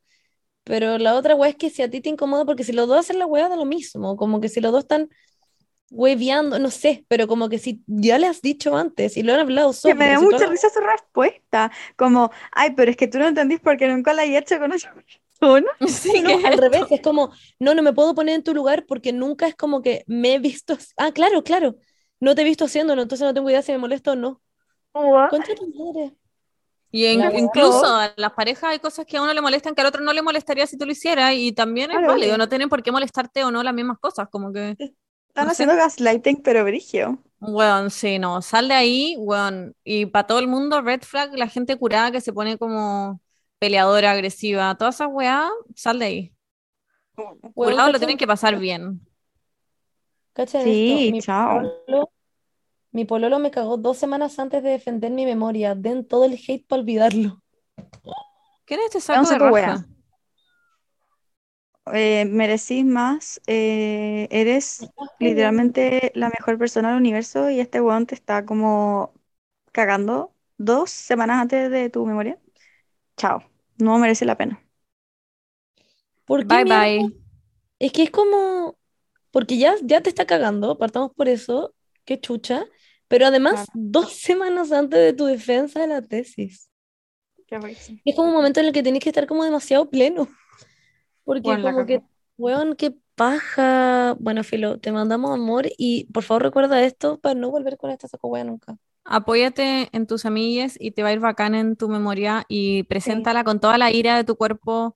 Pero 0.66 0.98
la 0.98 1.16
otra 1.16 1.36
weá 1.36 1.50
es 1.52 1.56
que 1.56 1.70
si 1.70 1.84
a 1.84 1.90
ti 1.90 2.02
te 2.02 2.10
incomoda, 2.10 2.44
porque 2.44 2.64
si 2.66 2.74
los 2.74 2.88
dos 2.88 3.00
hacen 3.00 3.18
la 3.20 3.28
weá 3.28 3.48
da 3.50 3.56
lo 3.56 3.66
mismo, 3.66 4.18
como 4.18 4.42
que 4.42 4.50
si 4.50 4.60
los 4.62 4.72
dos 4.74 4.84
están 4.84 5.10
hueveando, 5.92 6.60
no 6.60 6.72
sé, 6.72 7.06
pero 7.08 7.28
como 7.28 7.50
que 7.50 7.60
si 7.60 7.84
ya 7.88 8.18
le 8.20 8.28
has 8.28 8.42
dicho 8.42 8.76
antes 8.78 9.18
y 9.18 9.24
lo 9.24 9.34
han 9.34 9.40
hablado 9.42 9.74
Que 9.84 9.94
sobre, 9.94 9.96
me 9.96 10.10
da 10.10 10.20
mucha 10.20 10.48
risa 10.48 10.70
su 10.70 10.80
respuesta. 10.80 11.72
Como, 11.96 12.32
ay, 12.52 12.74
pero 12.76 12.90
es 12.92 12.98
que 12.98 13.08
tú 13.08 13.20
no 13.20 13.28
entendís 13.28 13.60
porque 13.60 13.88
nunca 13.88 14.14
la 14.14 14.26
he 14.26 14.38
hecho 14.38 14.58
con 14.60 14.72
otra 14.72 14.94
persona. 14.96 15.72
Sí, 15.88 16.24
No, 16.24 16.40
que 16.40 16.40
al 16.44 16.58
revés, 16.58 16.88
es 16.90 17.02
como, 17.02 17.32
no, 17.60 17.74
no 17.76 17.84
me 17.84 17.94
puedo 17.94 18.16
poner 18.16 18.36
en 18.36 18.44
tu 18.44 18.54
lugar 18.54 18.86
porque 18.88 19.14
nunca 19.14 19.48
es 19.48 19.56
como 19.56 19.82
que 19.82 20.04
me 20.08 20.36
he 20.36 20.40
visto. 20.40 20.78
Ah, 20.98 21.12
claro, 21.12 21.44
claro, 21.44 21.76
no 22.20 22.36
te 22.36 22.42
he 22.42 22.46
visto 22.46 22.66
haciéndolo, 22.66 23.02
entonces 23.02 23.26
no 23.26 23.34
tengo 23.34 23.50
idea 23.50 23.62
si 23.62 23.72
me 23.72 23.78
molesta 23.80 24.12
o 24.14 24.16
no. 24.16 24.42
Concha 25.28 25.56
tu 25.56 25.68
madre. 25.70 26.16
Y 26.92 27.06
en- 27.08 27.36
incluso 27.38 27.86
a 27.88 28.14
las 28.18 28.32
parejas 28.34 28.72
hay 28.72 28.80
cosas 28.80 29.06
que 29.06 29.18
a 29.18 29.22
uno 29.22 29.34
le 29.34 29.42
molestan 29.42 29.76
que 29.76 29.82
al 29.82 29.88
otro 29.88 30.02
no 30.02 30.14
le 30.14 30.22
molestaría 30.22 30.66
si 30.68 30.78
tú 30.78 30.86
lo 30.86 30.94
hicieras 30.94 31.34
y 31.36 31.52
también 31.52 31.92
es 31.92 32.00
Claro. 32.00 32.06
válido, 32.06 32.38
no 32.38 32.48
tienen 32.50 32.70
por 32.70 32.84
qué 32.84 32.92
molestarte 32.92 33.44
o 33.44 33.52
no 33.52 33.64
las 33.64 33.74
mismas 33.74 34.00
cosas, 34.00 34.28
como 34.32 34.54
que, 34.54 34.78
Están 35.36 35.48
No 35.48 35.54
sé. 35.54 35.64
haciendo 35.64 35.76
gaslighting, 35.76 36.42
pero 36.42 36.64
brigio. 36.64 37.20
weón, 37.40 37.92
sí, 37.92 38.18
no, 38.20 38.42
sal 38.42 38.68
de 38.70 38.74
ahí, 38.74 39.16
weón, 39.20 39.76
y 39.84 40.06
para 40.08 40.26
todo 40.28 40.40
el 40.40 40.48
mundo, 40.48 40.82
red 40.82 41.02
flag, 41.02 41.34
la 41.38 41.48
gente 41.48 41.76
curada 41.78 42.12
que 42.12 42.22
se 42.22 42.34
pone 42.34 42.58
como 42.58 43.22
peleadora, 43.60 44.12
agresiva, 44.12 44.76
todas 44.78 44.96
esas 44.96 45.10
weá, 45.12 45.50
sal 45.76 46.00
de 46.00 46.06
ahí. 46.06 46.34
Weón, 47.18 47.42
Curado 47.54 47.88
lo 47.88 47.94
cacha- 47.94 48.00
tienen 48.00 48.18
que 48.18 48.28
pasar 48.28 48.58
bien. 48.58 49.02
cacha 50.34 50.62
Sí, 50.62 51.10
mi 51.12 51.20
chao. 51.22 51.60
pololo, 51.60 52.12
mi 52.92 53.06
pololo 53.06 53.40
me 53.40 53.52
cagó 53.52 53.78
dos 53.78 53.98
semanas 53.98 54.40
antes 54.40 54.64
de 54.64 54.70
defender 54.72 55.12
mi 55.12 55.26
memoria. 55.26 55.76
Den 55.76 56.08
todo 56.08 56.26
el 56.26 56.34
hate 56.48 56.66
para 56.68 56.82
olvidarlo. 56.82 57.42
¿Quién 58.66 58.80
es 58.80 58.88
este 58.88 59.02
saco 59.02 59.28
de 59.30 59.38
raja? 59.38 59.86
Eh, 61.94 62.26
merecís 62.26 62.86
más. 62.86 63.42
eh, 63.48 64.28
eres 64.32 64.92
literalmente 65.20 66.12
la 66.16 66.30
mejor 66.30 66.58
persona 66.58 66.90
del 66.90 66.98
universo 67.00 67.50
y 67.50 67.60
este 67.60 67.80
weón 67.82 68.06
te 68.08 68.16
está 68.16 68.46
como 68.46 69.14
cagando 69.72 70.34
dos 70.58 70.90
semanas 70.92 71.42
antes 71.42 71.70
de 71.72 71.90
tu 71.90 72.06
memoria. 72.06 72.40
Chao. 73.18 73.44
No 73.80 74.00
merece 74.00 74.26
la 74.26 74.38
pena. 74.38 74.64
¿Por 76.26 76.48
qué 76.48 76.60
Bye 76.60 76.66
mierda? 76.66 76.90
bye. 76.90 77.12
Es 77.80 77.92
que 77.94 78.04
es 78.04 78.12
como, 78.12 78.78
porque 79.32 79.58
ya, 79.58 79.76
ya 79.84 80.02
te 80.02 80.10
está 80.10 80.26
cagando, 80.26 80.78
partamos 80.78 81.14
por 81.16 81.30
eso, 81.30 81.76
qué 82.06 82.20
chucha, 82.22 82.66
pero 83.08 83.28
además 83.28 83.66
Claro. 83.66 83.74
dos 83.74 84.14
semanas 84.14 84.72
antes 84.72 85.00
de 85.00 85.14
tu 85.14 85.26
defensa 85.26 85.82
de 85.82 85.88
la 85.88 86.02
tesis. 86.02 86.70
Qué. 87.48 87.58
Es 88.06 88.16
como 88.16 88.30
un 88.30 88.34
momento 88.36 88.60
en 88.60 88.68
el 88.68 88.74
que 88.74 88.84
tenés 88.84 89.04
que 89.04 89.10
estar 89.10 89.28
como 89.28 89.44
demasiado 89.44 89.90
pleno, 89.90 90.28
porque 91.26 91.58
la 91.58 91.74
como 91.74 91.86
que, 91.86 92.02
weón, 92.38 92.76
qué 92.76 92.96
paja. 93.16 94.16
Bueno, 94.20 94.44
Filo, 94.44 94.80
te 94.80 94.92
mandamos 94.92 95.32
amor 95.32 95.66
y 95.78 96.06
por 96.14 96.24
favor 96.24 96.44
recuerda 96.44 96.84
esto 96.84 97.20
para 97.20 97.36
no 97.36 97.50
volver 97.50 97.78
con 97.78 97.90
esta 97.92 98.08
saco 98.08 98.38
nunca. 98.44 98.78
Apóyate 99.04 99.90
en 99.92 100.08
tus 100.08 100.26
amigues 100.26 100.78
y 100.80 100.92
te 100.92 101.04
va 101.04 101.10
a 101.10 101.14
ir 101.14 101.20
bacán 101.20 101.54
en 101.54 101.76
tu 101.76 101.90
memoria 101.90 102.46
y 102.48 102.84
preséntala 102.84 103.44
con 103.44 103.60
toda 103.60 103.78
la 103.78 103.92
ira 103.92 104.18
de 104.18 104.24
tu 104.24 104.36
cuerpo 104.36 104.96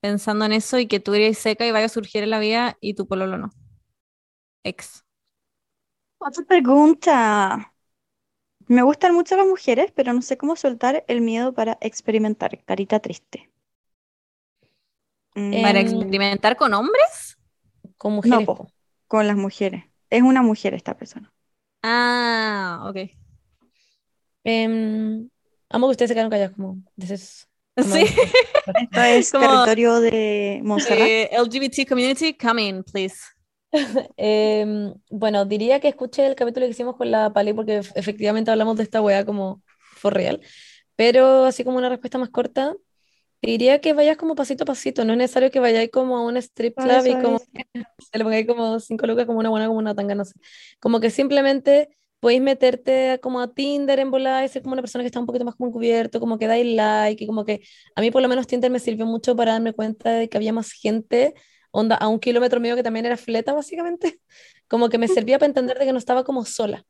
pensando 0.00 0.44
en 0.44 0.52
eso 0.52 0.78
y 0.78 0.86
que 0.86 1.00
tú 1.00 1.14
eres 1.14 1.38
seca 1.38 1.66
y 1.66 1.70
vaya 1.70 1.86
a 1.86 1.90
surgir 1.90 2.22
en 2.22 2.30
la 2.30 2.38
vida 2.38 2.76
y 2.80 2.94
tu 2.94 3.06
pololo 3.06 3.38
no. 3.38 3.50
Ex. 4.64 5.04
Otra 6.18 6.44
pregunta. 6.44 7.72
Me 8.66 8.82
gustan 8.82 9.14
mucho 9.14 9.36
las 9.36 9.46
mujeres, 9.46 9.92
pero 9.92 10.12
no 10.12 10.22
sé 10.22 10.36
cómo 10.36 10.56
soltar 10.56 11.04
el 11.08 11.22
miedo 11.22 11.54
para 11.54 11.78
experimentar. 11.80 12.62
Carita 12.64 13.00
triste. 13.00 13.50
¿Para 15.34 15.80
Em, 15.80 15.86
experimentar 15.86 16.56
con 16.56 16.72
hombres? 16.74 17.36
Con 17.96 18.12
mujeres. 18.14 18.46
po. 18.46 18.68
con 19.06 19.26
las 19.26 19.36
mujeres. 19.36 19.84
Es 20.10 20.22
una 20.22 20.42
mujer 20.42 20.74
esta 20.74 20.96
persona. 20.96 21.32
Ah, 21.82 22.84
ok. 22.88 23.10
Em, 24.44 25.28
amo 25.70 25.86
que 25.86 25.90
ustedes 25.92 26.08
se 26.10 26.14
quedaron 26.14 26.30
callados 26.30 26.56
como, 26.56 26.82
this 26.98 27.10
is- 27.10 27.48
como- 27.76 27.94
Sí. 27.94 28.04
Esto 28.90 29.00
es 29.02 29.30
Como- 29.32 29.46
territorio 29.64 30.00
de 30.00 30.60
Montserrat. 30.62 31.06
Eh, 31.08 31.30
LGBT 31.32 31.86
community, 31.88 32.34
come 32.34 32.62
in, 32.66 32.82
please. 32.84 33.16
Em, 34.16 34.94
bueno, 35.10 35.44
diría 35.44 35.80
que 35.80 35.88
escuché 35.88 36.26
el 36.26 36.34
capítulo 36.36 36.66
que 36.66 36.70
hicimos 36.70 36.96
con 36.96 37.10
la 37.10 37.32
Pali 37.32 37.52
porque 37.52 37.80
ef- 37.80 37.92
efectivamente 37.96 38.50
hablamos 38.50 38.76
de 38.76 38.84
esta 38.84 39.00
weá 39.02 39.24
como 39.24 39.62
for 39.96 40.14
real. 40.14 40.40
Pero 40.96 41.44
así 41.44 41.64
como 41.64 41.78
una 41.78 41.88
respuesta 41.88 42.18
más 42.18 42.30
corta, 42.30 42.74
te 43.44 43.50
diría 43.50 43.80
que 43.80 43.92
vayas 43.92 44.16
como 44.16 44.34
pasito 44.34 44.64
a 44.64 44.66
pasito. 44.66 45.04
No 45.04 45.12
es 45.12 45.18
necesario 45.18 45.50
que 45.50 45.60
vayáis 45.60 45.90
como 45.90 46.16
a 46.16 46.22
un 46.22 46.36
strip 46.38 46.76
club 46.76 47.06
y 47.06 47.12
como 47.22 47.38
se 47.98 48.18
le 48.18 48.24
pongáis 48.24 48.46
como 48.46 48.80
cinco 48.80 49.06
lucas 49.06 49.26
como 49.26 49.38
una 49.38 49.50
buena, 49.50 49.66
como 49.66 49.78
una 49.78 49.94
tanga, 49.94 50.14
no 50.14 50.24
sé. 50.24 50.32
Como 50.80 50.98
que 50.98 51.10
simplemente 51.10 51.90
podéis 52.20 52.40
meterte 52.40 53.20
como 53.22 53.40
a 53.40 53.52
Tinder 53.52 53.98
en 53.98 54.10
volada 54.10 54.44
y 54.44 54.48
ser 54.48 54.62
como 54.62 54.72
una 54.72 54.80
persona 54.80 55.02
que 55.04 55.08
está 55.08 55.20
un 55.20 55.26
poquito 55.26 55.44
más 55.44 55.56
como 55.56 55.68
encubierto, 55.68 56.20
como 56.20 56.38
que 56.38 56.46
dais 56.46 56.66
like 56.74 57.22
y 57.22 57.26
como 57.26 57.44
que 57.44 57.60
a 57.94 58.00
mí 58.00 58.10
por 58.10 58.22
lo 58.22 58.28
menos 58.28 58.46
Tinder 58.46 58.70
me 58.70 58.78
sirvió 58.78 59.04
mucho 59.04 59.36
para 59.36 59.52
darme 59.52 59.74
cuenta 59.74 60.10
de 60.12 60.30
que 60.30 60.38
había 60.38 60.54
más 60.54 60.72
gente, 60.72 61.34
onda, 61.70 61.96
a 61.96 62.08
un 62.08 62.20
kilómetro 62.20 62.60
mío 62.60 62.76
que 62.76 62.82
también 62.82 63.04
era 63.04 63.18
fleta 63.18 63.52
básicamente, 63.52 64.20
como 64.68 64.88
que 64.88 64.96
me 64.96 65.06
servía 65.28 65.38
para 65.38 65.48
entender 65.48 65.78
de 65.78 65.84
que 65.84 65.92
no 65.92 65.98
estaba 65.98 66.24
como 66.24 66.46
sola, 66.46 66.86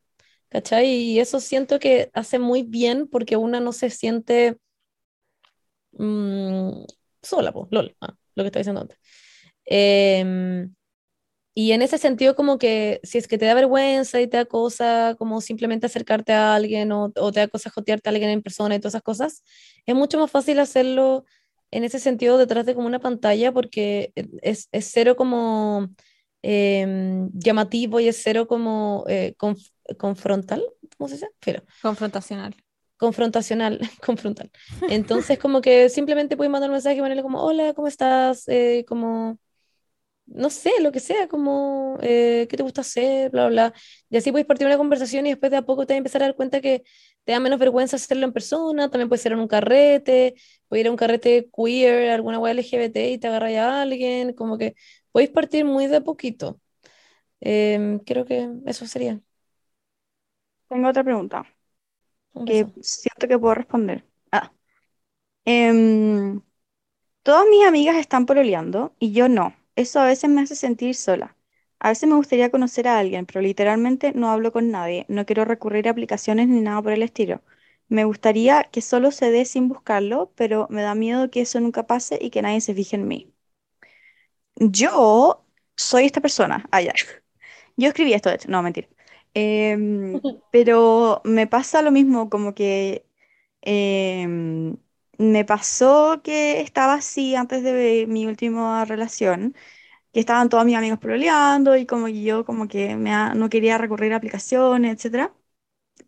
¿cachai? 0.51 0.87
Y 0.87 1.19
eso 1.19 1.41
siento 1.41 1.81
que 1.81 2.11
hace 2.13 2.39
muy 2.39 2.63
bien 2.63 3.09
porque 3.09 3.37
una 3.37 3.59
no 3.59 3.73
se 3.73 3.91
siente 3.91 4.57
mm, 5.99 6.85
sola, 7.23 7.53
pues, 7.53 7.69
LOL, 7.71 7.97
ah, 8.01 8.15
lo 8.35 8.43
que 8.43 8.49
estaba 8.49 8.61
diciendo 8.61 8.81
antes. 8.83 8.99
Em, 9.67 10.75
y 11.55 11.73
en 11.73 11.83
ese 11.83 11.99
sentido, 11.99 12.35
como 12.35 12.59
que 12.59 13.01
si 13.05 13.19
es 13.19 13.29
que 13.29 13.39
te 13.39 13.47
da 13.47 13.55
vergüenza 13.55 14.21
y 14.21 14.27
te 14.29 14.37
da 14.39 14.45
cosa 14.47 15.15
como 15.19 15.41
simplemente 15.41 15.87
acercarte 15.87 16.33
a 16.33 16.55
alguien 16.55 16.91
o, 16.93 17.13
o 17.17 17.33
te 17.33 17.41
da 17.41 17.49
cosa 17.49 17.71
jotearte 17.71 18.09
a 18.09 18.13
alguien 18.13 18.31
en 18.31 18.43
persona 18.43 18.75
y 18.75 18.81
todas 18.81 18.95
esas 18.95 19.03
cosas, 19.03 19.45
es 19.87 19.95
mucho 19.95 20.19
más 20.19 20.31
fácil 20.31 20.59
hacerlo 20.61 21.25
en 21.71 21.85
ese 21.85 21.99
sentido 22.01 22.39
detrás 22.39 22.67
de 22.67 22.75
como 22.75 22.87
una 22.89 23.01
pantalla 23.01 23.53
porque 23.53 24.13
es, 24.43 24.69
es 24.73 24.91
cero 24.93 25.17
como 25.17 25.89
em, 26.43 27.31
llamativo 27.35 28.01
y 28.01 28.09
es 28.09 28.21
cero 28.23 28.47
como 28.49 29.05
eh, 29.09 29.35
conf- 29.39 29.71
confrontal, 29.99 30.63
¿cómo 30.97 31.09
se 31.09 31.15
dice? 31.17 31.29
Pero, 31.41 31.63
Confrontacional. 31.81 32.55
Confrontacional, 32.97 33.81
confrontal. 34.05 34.51
Entonces, 34.87 35.39
como 35.39 35.61
que 35.61 35.89
simplemente 35.89 36.37
puedes 36.37 36.51
mandar 36.51 36.71
un 36.71 36.75
mensaje 36.75 36.97
y 36.97 37.01
ponerle 37.01 37.23
como, 37.23 37.43
hola, 37.43 37.75
¿cómo 37.75 37.89
estás? 37.89 38.49
Eh, 38.49 38.85
como 38.89 39.39
no 40.27 40.51
sé, 40.51 40.71
lo 40.81 40.91
que 40.93 41.01
sea, 41.01 41.29
como 41.29 41.99
eh, 42.03 42.47
qué 42.49 42.57
te 42.57 42.63
gusta 42.63 42.81
hacer, 42.81 43.31
bla, 43.31 43.49
bla. 43.49 43.75
Y 44.09 44.17
así 44.17 44.31
puedes 44.33 44.47
partir 44.47 44.67
una 44.67 44.79
conversación 44.79 45.27
y 45.27 45.31
después 45.31 45.51
de 45.53 45.59
a 45.59 45.63
poco 45.63 45.87
te 45.87 45.93
vas 45.93 45.97
a 45.97 45.99
empezar 45.99 46.23
a 46.23 46.27
dar 46.27 46.37
cuenta 46.37 46.61
que 46.61 46.83
te 47.25 47.33
da 47.33 47.41
menos 47.41 47.59
vergüenza 47.59 47.97
hacerlo 47.97 48.25
en 48.27 48.33
persona, 48.33 48.91
también 48.91 49.09
puede 49.09 49.23
ser 49.23 49.33
en 49.33 49.41
un 49.41 49.49
carrete, 49.49 50.35
puede 50.69 50.81
ir 50.83 50.89
a 50.89 50.91
un 50.91 50.97
carrete 50.97 51.51
queer, 51.55 52.11
alguna 52.11 52.39
web 52.39 52.53
LGBT 52.53 53.11
y 53.11 53.19
te 53.19 53.27
agarra 53.29 53.49
a 53.79 53.83
alguien, 53.83 54.33
como 54.35 54.59
que 54.59 54.75
podéis 55.13 55.31
partir 55.31 55.65
muy 55.65 55.87
de 55.89 55.97
a 55.97 56.01
poquito. 56.03 56.61
Em, 57.41 57.99
creo 58.01 58.25
que 58.27 58.51
eso 58.67 58.87
sería 58.87 59.21
Tengo 60.69 60.89
otra 60.89 61.03
pregunta 61.05 61.39
un 61.41 61.54
que 62.45 62.67
siento 62.81 63.29
que 63.29 63.39
puedo 63.39 63.55
responder. 63.55 64.05
Ah. 64.33 64.53
Em, 65.47 66.41
todas 67.23 67.47
mis 67.51 67.65
amigas 67.67 67.97
están 67.97 68.27
pololeando 68.27 68.95
y 69.01 69.13
yo 69.13 69.29
no. 69.29 69.55
Eso 69.77 70.01
a 70.01 70.07
veces 70.07 70.31
me 70.31 70.43
hace 70.43 70.57
sentir 70.57 70.95
sola. 70.95 71.37
A 71.81 71.91
veces 71.91 72.09
me 72.09 72.17
gustaría 72.17 72.51
conocer 72.51 72.89
a 72.89 72.99
alguien, 72.99 73.27
pero 73.27 73.41
literalmente 73.43 74.13
no 74.15 74.31
hablo 74.31 74.53
con 74.53 74.71
nadie. 74.71 75.07
No 75.09 75.27
quiero 75.27 75.45
recurrir 75.45 75.89
a 75.89 75.93
aplicaciones 75.93 76.49
ni 76.49 76.61
nada 76.61 76.83
por 76.83 76.93
el 76.93 77.03
estilo. 77.03 77.43
Me 77.89 78.05
gustaría 78.05 78.65
que 78.65 78.81
solo 78.83 79.11
se 79.13 79.31
dé 79.31 79.45
sin 79.47 79.69
buscarlo, 79.69 80.33
pero 80.37 80.67
me 80.71 80.83
da 80.83 80.95
miedo 80.95 81.31
que 81.31 81.43
eso 81.43 81.61
nunca 81.61 81.87
pase 81.87 82.19
y 82.21 82.31
que 82.31 82.43
nadie 82.43 82.61
se 82.63 82.75
fije 82.75 82.97
en 82.97 83.09
mí. 83.09 83.35
Yo 84.57 85.45
soy 85.77 86.07
esta 86.07 86.21
persona. 86.21 86.67
Ah, 86.71 86.81
ya. 86.83 86.93
Yo 87.77 87.89
escribí 87.89 88.15
esto, 88.15 88.29
de 88.31 88.37
hecho. 88.37 88.51
No, 88.51 88.63
mentira. 88.63 88.89
Em, 89.35 90.23
pero 90.51 91.21
me 91.25 91.47
pasa 91.47 91.83
lo 91.83 91.91
mismo, 91.91 92.31
como 92.31 92.55
que 92.55 93.07
em, 93.63 94.77
me 95.19 95.45
pasó 95.45 96.21
que 96.25 96.61
estaba 96.61 96.95
así 96.95 97.35
antes 97.37 97.63
de 97.65 98.07
mi 98.09 98.27
última 98.27 98.85
relación, 98.85 99.55
que 100.13 100.21
estaban 100.21 100.49
todos 100.51 100.65
mis 100.67 100.77
amigos 100.77 100.99
pololeando 101.01 101.77
y 101.77 101.87
como 101.87 102.09
yo 102.09 102.45
como 102.47 102.69
que 102.69 102.97
me 102.97 103.13
ha- 103.15 103.35
no 103.35 103.49
quería 103.51 103.79
recurrir 103.79 104.13
a 104.15 104.17
aplicaciones, 104.19 104.95
etcétera. 104.95 105.35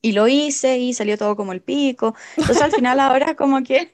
Y 0.03 0.13
lo 0.13 0.29
hice 0.29 0.79
y 0.79 0.95
salió 0.95 1.19
todo 1.19 1.37
como 1.37 1.53
el 1.53 1.63
pico. 1.63 2.15
Entonces 2.41 2.63
al 2.63 2.73
final 2.73 3.01
ahora 3.01 3.37
como 3.37 3.63
que 3.65 3.93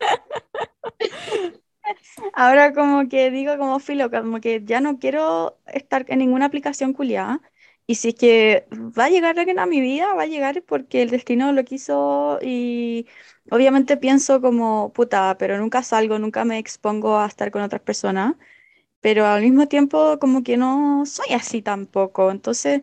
Ahora 2.33 2.73
como 2.75 3.09
que 3.09 3.31
digo 3.31 3.57
como 3.59 3.79
filo, 3.81 4.11
como 4.11 4.41
que 4.41 4.63
ya 4.65 4.81
no 4.81 4.99
quiero 4.99 5.59
estar 5.67 6.05
en 6.09 6.19
ninguna 6.21 6.47
aplicación 6.47 6.93
culiada. 6.93 7.41
Y 7.87 7.97
si 7.97 8.09
es 8.11 8.15
que 8.15 8.67
va 8.73 9.07
a 9.07 9.11
llegar 9.11 9.39
alguien 9.39 9.59
a 9.59 9.67
mi 9.67 9.81
vida, 9.81 10.15
va 10.15 10.23
a 10.23 10.27
llegar 10.27 10.63
porque 10.65 11.03
el 11.03 11.11
destino 11.11 11.53
lo 11.53 11.65
quiso 11.65 12.39
y 12.43 13.07
obviamente 13.51 13.97
pienso 13.97 14.41
como 14.41 14.93
puta, 14.93 15.37
pero 15.39 15.59
nunca 15.59 15.83
salgo, 15.83 16.19
nunca 16.19 16.45
me 16.45 16.59
expongo 16.59 17.19
a 17.19 17.27
estar 17.27 17.51
con 17.51 17.63
otras 17.63 17.83
personas, 17.83 18.37
pero 19.01 19.27
al 19.27 19.43
mismo 19.43 19.69
tiempo 19.69 20.19
como 20.21 20.43
que 20.45 20.57
no 20.59 21.05
soy 21.07 21.35
así 21.35 21.63
tampoco. 21.63 22.31
Entonces, 22.33 22.83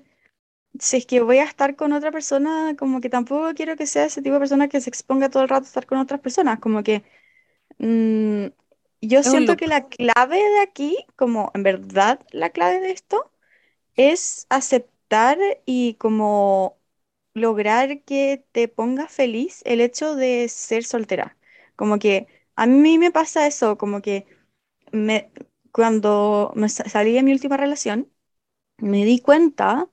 si 0.79 0.97
es 0.97 1.05
que 1.05 1.21
voy 1.21 1.39
a 1.39 1.43
estar 1.45 1.75
con 1.75 1.93
otra 1.93 2.11
persona, 2.11 2.75
como 2.77 3.01
que 3.01 3.09
tampoco 3.09 3.53
quiero 3.55 3.75
que 3.77 3.87
sea 3.87 4.05
ese 4.05 4.21
tipo 4.21 4.35
de 4.35 4.39
persona 4.41 4.67
que 4.69 4.81
se 4.81 4.89
exponga 4.89 5.29
todo 5.29 5.43
el 5.43 5.49
rato 5.49 5.65
a 5.65 5.67
estar 5.67 5.85
con 5.85 5.97
otras 5.99 6.21
personas, 6.21 6.59
como 6.59 6.83
que... 6.83 7.03
Mm, 7.79 8.47
yo 9.01 9.23
Es 9.23 9.33
siento 9.33 9.57
que 9.57 9.67
la 9.67 9.87
clave 9.89 10.37
de 10.37 10.59
aquí, 10.61 10.97
como 11.15 11.51
en 11.55 11.63
verdad 11.63 12.19
la 12.31 12.49
clave 12.51 12.79
de 12.81 12.91
esto, 12.91 13.31
es 13.99 14.47
aceptar 14.49 15.37
y 15.65 15.95
como 15.95 16.79
lograr 17.33 18.03
que 18.03 18.45
te 18.51 18.67
ponga 18.67 19.07
feliz 19.07 19.61
el 19.65 19.81
hecho 19.81 20.15
de 20.15 20.47
ser 20.49 20.83
soltera. 20.85 21.37
Como 21.75 21.99
que 21.99 22.27
a 22.55 22.65
mí 22.67 22.97
me 22.97 23.11
pasa 23.11 23.47
eso, 23.47 23.77
como 23.77 24.01
que 24.01 24.27
me, 24.91 25.31
cuando 25.71 26.53
salí 26.69 27.13
de 27.13 27.23
mi 27.23 27.31
última 27.33 27.57
relación, 27.57 28.11
me 28.77 29.05
di 29.05 29.19
cuenta 29.21 29.89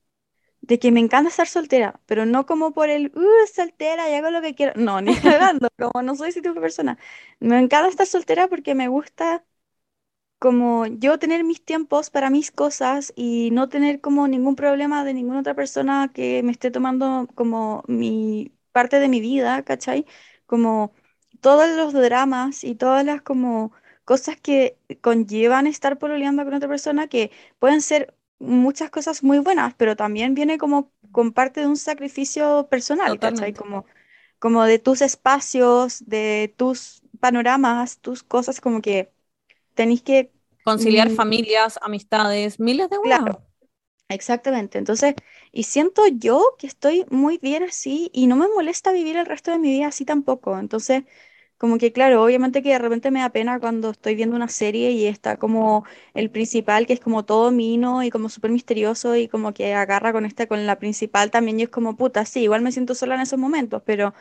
de 0.61 0.79
que 0.79 0.93
me 0.93 1.01
encanta 1.01 1.31
estar 1.31 1.47
soltera, 1.49 2.01
pero 2.07 2.27
no 2.27 2.47
como 2.47 2.73
por 2.73 2.89
el, 2.91 3.13
uh, 3.17 3.47
soltera 3.55 4.11
y 4.11 4.15
hago 4.15 4.31
lo 4.31 4.43
que 4.43 4.55
quiero. 4.55 4.73
No, 4.77 5.01
ni 5.01 5.15
cagando, 5.21 5.69
como 5.79 6.03
no 6.03 6.17
soy 6.17 6.31
ese 6.31 6.43
tipo 6.43 6.55
de 6.55 6.61
persona. 6.61 6.99
Me 7.41 7.59
encanta 7.59 7.89
estar 7.89 8.07
soltera 8.07 8.49
porque 8.49 8.75
me 8.75 8.89
gusta 8.89 9.45
como 10.39 10.87
yo 10.87 11.19
tener 11.19 11.45
mis 11.45 11.65
tiempos 11.65 12.11
para 12.11 12.31
mis 12.31 12.51
cosas 12.51 13.13
y 13.17 13.51
no 13.53 13.69
tener 13.69 14.01
como 14.01 14.29
ningún 14.29 14.57
problema 14.57 15.05
de 15.05 15.15
ninguna 15.15 15.41
otra 15.41 15.55
persona 15.55 16.11
que 16.15 16.43
me 16.43 16.53
esté 16.53 16.71
tomando 16.71 17.29
como 17.35 17.83
mi 17.89 18.53
parte 18.73 18.99
de 19.01 19.09
mi 19.09 19.21
vida, 19.21 19.63
¿cachai? 19.65 20.07
Como 20.47 20.93
todos 21.41 21.69
los 21.77 21.93
dramas 21.93 22.65
y 22.65 22.75
todas 22.75 23.05
las 23.05 23.23
como 23.23 23.73
cosas 24.05 24.37
que 24.41 24.79
conllevan 25.01 25.67
estar 25.67 25.99
pololeando 25.99 26.45
con 26.45 26.55
otra 26.55 26.69
persona 26.69 27.09
que 27.09 27.31
pueden 27.59 27.81
ser 27.83 28.15
muchas 28.39 28.91
cosas 28.91 29.23
muy 29.23 29.39
buenas, 29.39 29.75
pero 29.75 29.97
también 29.97 30.35
viene 30.35 30.59
como 30.59 30.93
con 31.13 31.33
parte 31.33 31.61
de 31.61 31.67
un 31.67 31.77
sacrificio 31.77 32.69
personal, 32.71 33.19
¿cachai? 33.19 33.53
Totalmente. 33.53 33.55
Como, 33.55 33.87
como 34.39 34.65
de 34.65 34.79
tus 34.79 35.03
espacios, 35.03 36.05
de 36.07 36.55
tus 36.57 37.03
panoramas, 37.21 37.99
tus 38.01 38.23
cosas 38.23 38.61
como 38.61 38.81
que 38.83 39.13
tenéis 39.77 40.03
que 40.03 40.33
Conciliar 40.65 41.09
Mm, 41.09 41.19
familias, 41.19 41.79
amistades, 41.81 42.61
miles 42.61 42.91
de 42.91 42.99
weas. 42.99 43.23
claro, 43.23 43.47
exactamente. 44.09 44.79
Entonces, 44.79 45.15
y 45.53 45.65
siento 45.65 46.03
yo 46.09 46.57
que 46.59 46.69
estoy 46.69 47.07
muy 47.11 47.39
bien 47.39 47.65
así 47.65 48.11
y 48.15 48.27
no 48.27 48.37
me 48.37 48.49
molesta 48.49 48.93
vivir 48.93 49.17
el 49.17 49.27
resto 49.27 49.53
de 49.53 49.59
mi 49.61 49.71
vida 49.73 49.89
así 49.89 50.05
tampoco. 50.05 50.59
Entonces, 50.59 51.05
como 51.59 51.79
que 51.79 51.93
claro, 51.93 52.25
obviamente 52.25 52.63
que 52.63 52.71
de 52.71 52.79
repente 52.81 53.11
me 53.13 53.21
da 53.21 53.31
pena 53.31 53.61
cuando 53.61 53.91
estoy 53.91 54.15
viendo 54.17 54.37
una 54.37 54.49
serie 54.49 54.93
y 54.93 55.07
está 55.07 55.39
como 55.39 55.85
el 56.15 56.31
principal 56.31 56.87
que 56.87 56.95
es 56.95 57.01
como 57.01 57.25
todo 57.27 57.51
mino 57.53 58.03
y 58.05 58.11
como 58.11 58.29
súper 58.31 58.51
misterioso 58.53 59.17
y 59.17 59.29
como 59.29 59.55
que 59.55 59.75
agarra 59.75 60.13
con 60.13 60.27
esta, 60.27 60.47
con 60.49 60.67
la 60.67 60.79
principal 60.81 61.31
también 61.31 61.61
y 61.61 61.65
es 61.65 61.71
como 61.71 61.97
puta, 61.97 62.27
sí, 62.27 62.43
igual 62.43 62.63
me 62.63 62.73
siento 62.73 62.95
sola 62.97 63.17
en 63.17 63.23
esos 63.23 63.39
momentos, 63.41 63.83
pero 63.87 64.15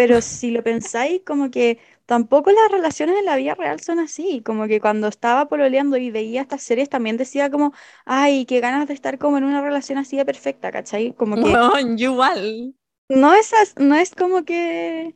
pero 0.00 0.20
si 0.22 0.50
lo 0.50 0.62
pensáis, 0.62 1.22
como 1.26 1.50
que 1.50 1.78
tampoco 2.06 2.50
las 2.52 2.70
relaciones 2.72 3.18
en 3.18 3.26
la 3.26 3.36
vida 3.36 3.54
real 3.54 3.80
son 3.80 3.98
así. 3.98 4.42
Como 4.42 4.66
que 4.66 4.80
cuando 4.80 5.08
estaba 5.08 5.48
pololeando 5.48 5.96
y 5.98 6.10
veía 6.10 6.42
estas 6.42 6.62
series 6.62 6.88
también 6.88 7.16
decía 7.18 7.50
como, 7.50 7.72
ay, 8.06 8.46
qué 8.46 8.60
ganas 8.60 8.88
de 8.88 8.94
estar 8.94 9.18
como 9.18 9.36
en 9.38 9.44
una 9.44 9.60
relación 9.62 9.98
así 9.98 10.16
de 10.16 10.24
perfecta, 10.24 10.70
¿cachai? 10.72 11.12
Como 11.14 11.38
que 11.38 11.60
yo 11.96 12.12
igual. 12.12 12.74
no 13.08 13.34
es, 13.34 13.52
no 13.78 13.94
es 13.96 14.14
como 14.14 14.44
que, 14.44 15.14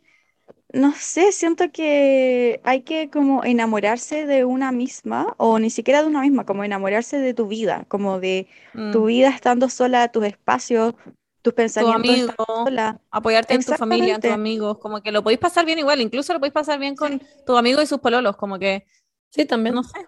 no 0.72 0.94
sé, 0.94 1.32
siento 1.32 1.72
que 1.72 2.60
hay 2.64 2.82
que 2.82 3.10
como 3.10 3.44
enamorarse 3.44 4.26
de 4.26 4.44
una 4.44 4.72
misma, 4.72 5.34
o 5.38 5.58
ni 5.60 5.70
siquiera 5.70 6.02
de 6.02 6.08
una 6.08 6.22
misma, 6.22 6.46
como 6.46 6.64
enamorarse 6.64 7.18
de 7.18 7.34
tu 7.34 7.48
vida, 7.48 7.86
como 7.88 8.20
de 8.20 8.48
tu 8.90 9.06
Mm. 9.06 9.06
vida 9.06 9.30
estando 9.30 9.68
sola, 9.70 10.10
tus 10.12 10.24
espacios, 10.26 10.94
tus 11.44 11.54
Tu 11.76 11.86
pensamientos 11.86 11.88
amigo, 11.88 12.34
apoyarte 13.10 13.54
en 13.54 13.64
tu 13.64 13.74
familia, 13.74 14.14
en 14.16 14.20
tus 14.22 14.30
amigos, 14.32 14.78
como 14.78 15.02
que 15.02 15.12
lo 15.12 15.22
podéis 15.22 15.40
pasar 15.40 15.66
bien 15.66 15.78
igual, 15.78 16.00
incluso 16.00 16.32
lo 16.32 16.38
podéis 16.40 16.54
pasar 16.54 16.78
bien 16.78 16.96
Sí. 16.96 16.96
con 16.96 17.20
tus 17.46 17.58
amigos 17.58 17.84
y 17.84 17.86
sus 17.86 18.00
pololos, 18.00 18.36
como 18.36 18.58
que, 18.58 18.86
Sí, 19.30 19.44
también. 19.46 19.74
no 19.74 19.82
sé. 19.82 19.98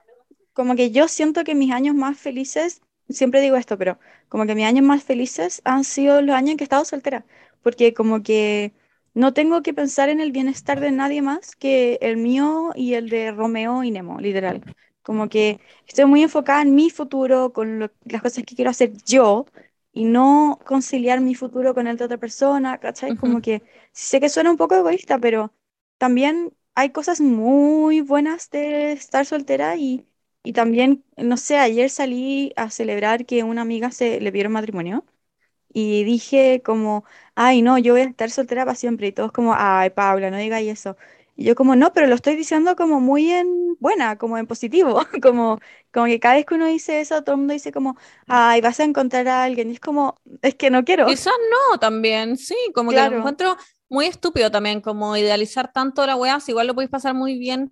como 0.53 0.75
que 0.77 0.91
yo 0.91 1.09
siento 1.09 1.45
que 1.45 1.55
mis 1.55 1.73
años 1.73 1.95
más 1.95 2.19
felices, 2.19 2.81
siempre 3.09 3.41
digo 3.41 3.57
esto, 3.57 3.79
pero 3.79 3.99
como 4.29 4.47
que 4.47 4.55
mis 4.55 4.67
años 4.67 4.85
más 4.85 5.05
felices 5.05 5.63
han 5.65 5.85
sido 5.85 6.23
los 6.23 6.35
años 6.37 6.53
en 6.53 6.57
que 6.59 6.65
he 6.65 6.67
estado 6.67 6.85
soltera, 6.85 7.27
porque 7.63 7.95
como 7.95 8.23
que 8.23 8.73
no 9.15 9.33
tengo 9.35 9.63
que 9.63 9.75
pensar 9.75 10.09
en 10.09 10.21
el 10.21 10.33
bienestar 10.33 10.81
de 10.81 10.91
nadie 10.93 11.23
más 11.23 11.57
que 11.57 11.99
el 12.03 12.17
mío 12.19 12.73
y 12.75 12.95
el 12.95 13.09
de 13.11 13.33
Romeo 13.33 13.83
y 13.85 13.91
Nemo, 13.91 14.21
literal. 14.21 14.63
Como 15.03 15.29
que 15.29 15.61
estoy 15.87 16.05
muy 16.07 16.23
enfocada 16.23 16.63
en 16.63 16.75
mi 16.75 16.91
futuro, 16.91 17.53
con 17.53 17.79
lo- 17.79 17.91
las 18.05 18.23
cosas 18.23 18.45
que 18.45 18.57
quiero 18.57 18.71
hacer 18.71 18.93
yo, 19.07 19.47
y 19.97 20.05
no 20.05 20.61
conciliar 20.67 21.21
mi 21.23 21.35
futuro 21.35 21.75
con 21.75 21.89
el 21.89 21.97
de 21.97 22.05
otra 22.07 22.19
persona, 22.19 22.79
¿cachai? 22.81 23.15
Como 23.17 23.41
que 23.43 23.63
sé 23.93 24.21
que 24.21 24.29
suena 24.29 24.51
un 24.53 24.57
poco 24.59 24.77
egoísta, 24.77 25.19
pero 25.19 25.53
también 25.99 26.55
hay 26.75 26.91
cosas 26.93 27.21
muy 27.23 28.01
buenas 28.03 28.51
de 28.51 28.93
estar 28.93 29.27
soltera 29.27 29.77
y 29.77 30.07
y 30.45 30.53
también, 30.53 31.05
no 31.17 31.37
sé, 31.39 31.59
ayer 31.59 31.91
salí 31.91 32.53
a 32.57 32.71
celebrar 32.71 33.27
que 33.27 33.43
una 33.43 33.63
amiga 33.63 33.91
se 33.91 34.21
le 34.21 34.31
vieron 34.31 34.53
matrimonio 34.53 35.05
y 35.73 36.05
dije 36.05 36.63
como, 36.65 37.05
ay, 37.35 37.63
no, 37.63 37.79
yo 37.79 37.93
voy 37.95 38.03
a 38.03 38.05
estar 38.05 38.31
soltera 38.31 38.65
para 38.65 38.75
siempre. 38.77 39.09
Y 39.09 39.13
todos 39.13 39.33
como, 39.33 39.55
ay, 39.57 39.91
Paula, 39.91 40.31
no 40.31 40.39
digas 40.39 40.63
eso. 40.63 40.97
Y 41.37 41.45
yo 41.45 41.55
como, 41.55 41.77
no, 41.77 41.93
pero 41.93 42.07
lo 42.07 42.15
estoy 42.15 42.35
diciendo 42.35 42.77
como 42.77 42.99
muy 43.01 43.31
en 43.31 43.77
buena, 43.79 44.17
como 44.17 44.39
en 44.39 44.47
positivo, 44.47 45.01
como, 45.23 45.61
como 45.93 46.07
que 46.07 46.19
cada 46.19 46.37
vez 46.37 46.47
que 46.47 46.55
uno 46.55 46.67
dice 46.67 47.01
eso, 47.01 47.23
todo 47.23 47.35
el 47.35 47.39
mundo 47.41 47.53
dice 47.53 47.73
como, 47.73 47.97
ay, 48.27 48.61
vas 48.63 48.81
a 48.81 48.85
encontrar 48.85 49.29
a 49.29 49.45
alguien. 49.45 49.71
Y 49.71 49.75
es 49.75 49.81
como, 49.81 50.19
es 50.43 50.55
que 50.55 50.71
no 50.71 50.85
quiero. 50.85 51.07
Quizás 51.07 51.35
no 51.51 51.79
también, 51.79 52.37
sí, 52.37 52.57
como 52.75 52.91
que 52.91 52.97
Claro. 52.97 53.13
lo 53.13 53.19
encuentro 53.19 53.57
muy 53.89 54.07
estúpido 54.07 54.51
también, 54.51 54.81
como 54.81 55.17
idealizar 55.17 55.73
tanto 55.73 56.07
la 56.07 56.17
weá, 56.17 56.41
si 56.41 56.53
igual 56.53 56.67
lo 56.67 56.75
podéis 56.75 56.91
pasar 56.91 57.15
muy 57.15 57.39
bien. 57.39 57.71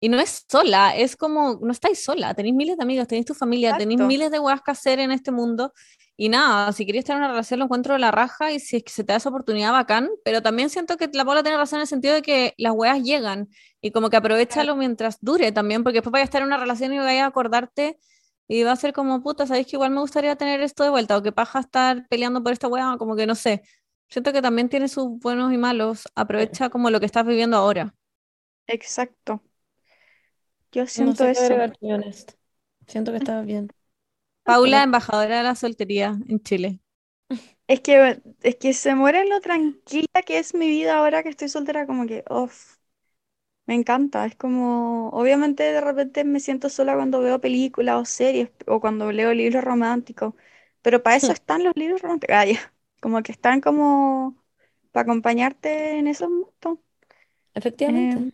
Y 0.00 0.08
no 0.10 0.20
es 0.20 0.44
sola, 0.50 0.94
es 0.94 1.16
como, 1.16 1.58
no 1.62 1.72
estáis 1.72 2.04
sola, 2.04 2.34
tenéis 2.34 2.54
miles 2.54 2.76
de 2.76 2.82
amigos, 2.82 3.08
tenéis 3.08 3.24
tu 3.26 3.32
familia, 3.34 3.74
tenéis 3.74 4.00
miles 4.00 4.30
de 4.30 4.38
weas 4.38 4.60
que 4.60 4.70
hacer 4.72 4.98
en 4.98 5.10
este 5.12 5.30
mundo. 5.30 5.72
Y 6.16 6.28
nada, 6.28 6.72
si 6.72 6.86
queréis 6.86 7.04
tener 7.04 7.18
una 7.18 7.28
relación, 7.28 7.58
lo 7.58 7.64
encuentro 7.66 7.94
de 7.94 7.98
la 8.00 8.10
raja 8.12 8.52
y 8.52 8.60
si 8.60 8.76
es 8.76 8.84
que 8.84 8.92
se 8.92 9.02
te 9.04 9.12
da 9.12 9.16
esa 9.18 9.30
oportunidad, 9.30 9.72
bacán. 9.72 10.08
Pero 10.24 10.42
también 10.42 10.70
siento 10.70 10.96
que 10.96 11.08
la 11.12 11.24
Paula 11.24 11.42
tiene 11.42 11.58
razón 11.58 11.78
en 11.78 11.82
el 11.82 11.86
sentido 11.88 12.14
de 12.14 12.22
que 12.22 12.54
las 12.56 12.72
weas 12.74 13.02
llegan 13.02 13.48
y 13.80 13.90
como 13.90 14.10
que 14.10 14.16
aprovechalo 14.16 14.76
mientras 14.76 15.18
dure 15.20 15.50
también, 15.52 15.82
porque 15.82 15.96
después 15.98 16.12
vayas 16.12 16.26
a 16.26 16.28
estar 16.30 16.42
en 16.42 16.48
una 16.48 16.56
relación 16.58 16.92
y 16.92 16.98
vayas 16.98 17.24
a 17.24 17.26
acordarte 17.26 17.98
y 18.46 18.62
va 18.62 18.72
a 18.72 18.76
ser 18.76 18.92
como, 18.92 19.22
puta, 19.22 19.46
¿sabéis 19.46 19.66
que 19.66 19.76
igual 19.76 19.90
me 19.90 20.00
gustaría 20.00 20.36
tener 20.36 20.60
esto 20.60 20.84
de 20.84 20.90
vuelta? 20.90 21.16
O 21.16 21.22
que 21.22 21.32
paja 21.32 21.60
estar 21.60 22.06
peleando 22.08 22.42
por 22.42 22.52
esta 22.52 22.68
wea, 22.68 22.96
como 22.98 23.16
que 23.16 23.26
no 23.26 23.34
sé. 23.34 23.62
Siento 24.08 24.32
que 24.32 24.42
también 24.42 24.68
tiene 24.68 24.88
sus 24.88 25.18
buenos 25.20 25.52
y 25.52 25.58
malos. 25.58 26.04
Aprovecha 26.14 26.68
como 26.70 26.90
lo 26.90 27.00
que 27.00 27.06
estás 27.06 27.26
viviendo 27.26 27.56
ahora. 27.56 27.94
Exacto. 28.66 29.42
Yo 30.72 30.86
No 30.96 31.14
siento 31.14 31.14
sé 31.14 31.30
eso. 31.30 31.54
agregar. 31.54 31.78
Siento 32.86 33.10
que 33.12 33.18
estaba 33.18 33.42
bien. 33.42 33.68
Paula, 34.44 34.82
embajadora 34.82 35.36
de 35.38 35.42
la 35.44 35.54
soltería 35.54 36.18
en 36.28 36.40
Chile. 36.42 36.80
Es 37.66 37.80
que, 37.80 38.22
es 38.42 38.56
que 38.56 38.72
se 38.74 38.94
muere 38.94 39.26
lo 39.26 39.40
tranquila 39.40 40.06
que 40.26 40.38
es 40.38 40.54
mi 40.54 40.68
vida 40.68 40.98
ahora 40.98 41.22
que 41.22 41.30
estoy 41.30 41.48
soltera, 41.48 41.86
como 41.86 42.06
que, 42.06 42.24
uff, 42.30 42.76
me 43.66 43.74
encanta. 43.74 44.26
Es 44.26 44.36
como, 44.36 45.10
obviamente 45.10 45.62
de 45.64 45.80
repente 45.80 46.24
me 46.24 46.40
siento 46.40 46.68
sola 46.70 46.94
cuando 46.96 47.20
veo 47.20 47.40
películas 47.40 48.02
o 48.02 48.04
series 48.06 48.50
o 48.66 48.80
cuando 48.80 49.12
leo 49.12 49.34
libros 49.34 49.64
románticos, 49.64 50.34
pero 50.82 51.02
para 51.02 51.16
eso 51.16 51.32
están 51.32 51.64
los 51.64 51.74
libros 51.76 52.02
románticos. 52.02 52.36
Ah, 52.36 52.46
ya. 52.46 52.74
Como 53.00 53.22
que 53.22 53.32
están 53.32 53.60
como 53.62 54.36
para 54.92 55.04
acompañarte 55.04 55.98
en 55.98 56.08
esos 56.08 56.30
momentos. 56.30 56.78
Efectivamente. 57.54 58.18
Eh, 58.18 58.32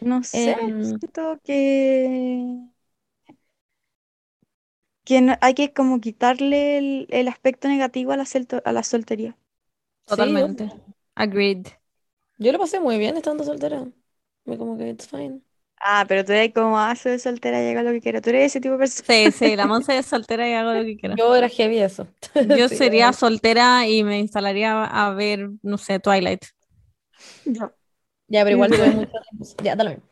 no 0.00 0.22
sé, 0.24 0.56
Em, 0.56 1.00
siento 1.00 1.40
que, 1.44 2.68
que 5.08 5.20
no- 5.22 5.36
hay 5.40 5.54
que 5.54 5.72
como 5.72 6.00
quitarle 6.00 6.78
el, 6.78 7.06
el 7.10 7.28
aspecto 7.28 7.68
negativo 7.68 8.12
a 8.12 8.16
la, 8.18 8.24
celto- 8.26 8.62
a 8.64 8.72
la 8.72 8.82
soltería. 8.84 9.36
Sí, 10.06 10.36
Totalmente. 10.36 10.64
obvio. 10.66 10.84
Agreed. 11.14 11.68
Yo 12.38 12.52
lo 12.52 12.58
pasé 12.58 12.80
muy 12.80 12.98
bien 12.98 13.16
estando 13.16 13.44
soltera. 13.44 13.90
Me 14.44 14.58
como 14.58 14.76
que 14.78 14.88
it's 14.90 15.08
fine. 15.08 15.42
Ah, 15.80 16.04
pero 16.08 16.24
tú 16.24 16.32
eres 16.32 16.52
como, 16.54 16.78
ah, 16.78 16.94
soy 16.96 17.18
soltera, 17.18 17.60
llega 17.60 17.82
lo 17.82 17.92
que 17.92 18.00
quiero. 18.00 18.20
Tú 18.20 18.30
eres 18.30 18.46
ese 18.46 18.60
tipo 18.60 18.72
de 18.74 18.78
persona. 18.80 19.08
Sí, 19.08 19.30
sí, 19.32 19.56
la 19.56 19.66
Monse 19.66 19.96
es 19.98 20.06
soltera 20.06 20.48
y 20.48 20.52
hago 20.54 20.72
lo 20.72 20.84
que 20.84 20.96
quiera. 20.96 21.18
Yo 21.26 21.34
era 21.36 21.48
heavy 21.48 21.78
eso. 21.80 22.06
Yo 22.40 22.68
Sí, 22.68 22.68
sería 22.68 23.12
era- 23.12 23.12
soltera 23.12 23.86
y 23.86 24.02
me 24.04 24.18
instalaría 24.18 24.84
a 24.84 25.12
ver, 25.14 25.50
no 25.62 25.78
sé, 25.78 26.00
Twilight. 26.00 26.44
Yo. 27.44 27.72
Ya, 28.28 28.42
pero 28.44 28.52
igual 28.52 28.74
tuve 28.74 28.90
mucho 28.92 29.12
tiempo. 29.30 29.46
Ya, 29.62 29.76
dale. 29.76 30.02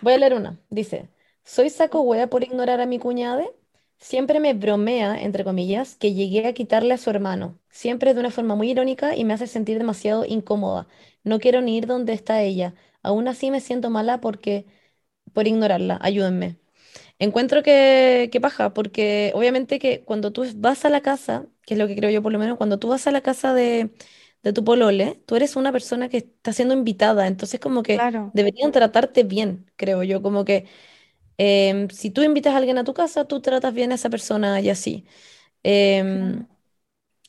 Voy 0.00 0.14
a 0.14 0.18
leer 0.18 0.34
una. 0.34 0.60
Dice, 0.70 1.10
soy 1.44 1.70
saco 1.70 2.02
wea 2.02 2.28
por 2.28 2.42
ignorar 2.44 2.80
a 2.80 2.86
mi 2.86 2.98
cuñade. 2.98 3.50
Siempre 3.98 4.40
me 4.40 4.54
bromea, 4.54 5.20
entre 5.22 5.44
comillas, 5.44 5.96
que 5.96 6.12
llegué 6.14 6.46
a 6.46 6.52
quitarle 6.54 6.94
a 6.94 6.98
su 6.98 7.10
hermano. 7.10 7.58
Siempre 7.70 8.14
de 8.14 8.20
una 8.20 8.30
forma 8.30 8.54
muy 8.54 8.70
irónica 8.70 9.16
y 9.16 9.24
me 9.24 9.34
hace 9.34 9.46
sentir 9.46 9.78
demasiado 9.78 10.24
incómoda. 10.26 10.86
No 11.24 11.38
quiero 11.40 11.60
ni 11.62 11.76
ir 11.78 11.86
donde 11.86 12.12
está 12.12 12.42
ella. 12.42 12.74
Aún 13.02 13.28
así 13.28 13.50
me 13.50 13.60
siento 13.60 13.90
mala 13.90 14.20
porque 14.20 14.66
por 15.32 15.46
ignorarla. 15.48 15.98
Ayúdenme. 16.02 16.58
Encuentro 17.18 17.62
que, 17.62 18.28
que 18.32 18.40
paja, 18.40 18.74
porque 18.74 19.32
obviamente 19.34 19.78
que 19.78 20.04
cuando 20.04 20.32
tú 20.32 20.44
vas 20.56 20.84
a 20.84 20.90
la 20.90 21.00
casa, 21.02 21.46
que 21.66 21.74
es 21.74 21.78
lo 21.80 21.86
que 21.88 21.96
creo 21.96 22.10
yo 22.10 22.22
por 22.22 22.32
lo 22.32 22.38
menos, 22.38 22.56
cuando 22.58 22.78
tú 22.78 22.88
vas 22.88 23.06
a 23.06 23.10
la 23.12 23.22
casa 23.22 23.54
de, 23.54 23.90
de 24.42 24.52
tu 24.52 24.64
polole, 24.64 25.22
tú 25.26 25.36
eres 25.36 25.56
una 25.56 25.72
persona 25.72 26.08
que 26.08 26.18
está 26.18 26.52
siendo 26.52 26.74
invitada, 26.74 27.26
entonces 27.26 27.60
como 27.60 27.82
que 27.82 28.04
Claro. 28.04 28.24
deberían 28.32 28.72
tratarte 28.72 29.24
bien, 29.24 29.70
creo 29.76 30.02
yo, 30.02 30.22
como 30.22 30.44
que 30.44 30.66
em, 31.38 31.88
si 31.90 32.10
tú 32.10 32.22
invitas 32.22 32.54
a 32.54 32.58
alguien 32.58 32.78
a 32.78 32.84
tu 32.84 32.94
casa, 32.94 33.26
tú 33.26 33.40
tratas 33.40 33.74
bien 33.74 33.92
a 33.92 33.96
esa 33.96 34.10
persona 34.10 34.60
y 34.60 34.70
así. 34.70 35.04
Em, 35.64 36.46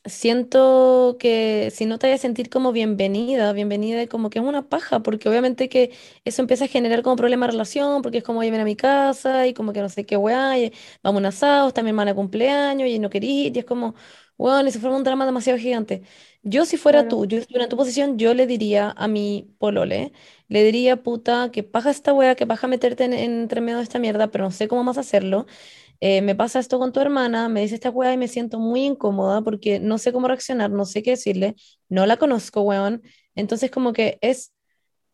siento 0.04 1.16
que 1.20 1.70
si 1.72 1.84
no 1.86 1.98
te 1.98 2.06
vayas 2.06 2.20
a 2.20 2.22
sentir 2.22 2.48
como 2.50 2.72
bienvenida, 2.72 3.52
bienvenida 3.52 4.06
como 4.08 4.30
que 4.30 4.38
es 4.38 4.44
una 4.44 4.68
paja, 4.68 5.02
porque 5.02 5.28
obviamente 5.28 5.68
que 5.68 5.92
eso 6.24 6.42
empieza 6.42 6.64
a 6.66 6.68
generar 6.68 7.02
como 7.02 7.16
problema 7.16 7.46
de 7.46 7.52
relación, 7.52 8.02
porque 8.02 8.18
es 8.18 8.24
como, 8.24 8.40
oye, 8.40 8.50
ven 8.50 8.60
a 8.60 8.64
mi 8.64 8.76
casa 8.76 9.46
y 9.46 9.54
como 9.54 9.72
que 9.72 9.80
no 9.82 9.88
sé 9.88 10.06
qué 10.06 10.16
weá, 10.16 10.58
y 10.58 10.72
vamos 11.02 11.18
a 11.18 11.20
un 11.20 11.26
asado, 11.26 11.68
está 11.68 11.82
mi 11.82 11.90
hermana 11.90 12.12
de 12.12 12.16
cumpleaños 12.16 12.88
y 12.88 12.98
no 12.98 13.10
quería 13.10 13.30
ir, 13.48 13.56
y 13.56 13.60
es 13.60 13.64
como, 13.66 13.94
bueno, 14.38 14.68
y 14.68 14.72
se 14.72 14.78
forma 14.80 14.96
un 14.96 15.04
drama 15.04 15.26
demasiado 15.26 15.58
gigante. 15.58 16.02
Yo 16.42 16.64
si 16.64 16.76
fuera 16.76 17.02
Claro. 17.02 17.08
tú, 17.08 17.26
yo 17.26 17.38
estuviera 17.38 17.64
en 17.64 17.70
tu 17.70 17.76
posición, 17.76 18.18
yo 18.18 18.32
le 18.34 18.46
diría 18.46 18.94
a 18.96 19.08
mi 19.08 19.54
polole, 19.58 20.12
le 20.48 20.64
diría, 20.64 21.02
puta, 21.02 21.50
que 21.52 21.62
paja 21.64 21.90
esta 21.90 22.12
weá, 22.14 22.34
que 22.36 22.46
paja 22.46 22.66
meterte 22.68 23.04
en, 23.04 23.12
entre 23.12 23.60
medio 23.60 23.78
de 23.78 23.82
esta 23.84 23.98
mierda, 23.98 24.28
pero 24.30 24.44
no 24.44 24.50
sé 24.50 24.68
cómo 24.68 24.84
más 24.84 24.98
hacerlo 24.98 25.46
eh, 26.00 26.22
me 26.22 26.34
pasa 26.36 26.60
esto 26.60 26.78
con 26.80 26.92
tu 26.92 27.00
hermana, 27.00 27.48
me 27.50 27.62
dice 27.62 27.76
esta 27.76 27.90
weá 27.90 28.12
y 28.14 28.18
me 28.18 28.28
siento 28.28 28.58
muy 28.60 28.84
incómoda 28.86 29.42
porque 29.42 29.80
no 29.80 29.98
sé 29.98 30.12
cómo 30.12 30.28
reaccionar, 30.28 30.70
no 30.72 30.86
sé 30.86 31.02
qué 31.04 31.12
decirle, 31.12 31.56
no 31.90 32.06
la 32.06 32.16
conozco, 32.18 32.62
weón. 32.62 33.02
Entonces 33.36 33.70
como 33.70 33.92
que 33.94 34.18
es, 34.22 34.52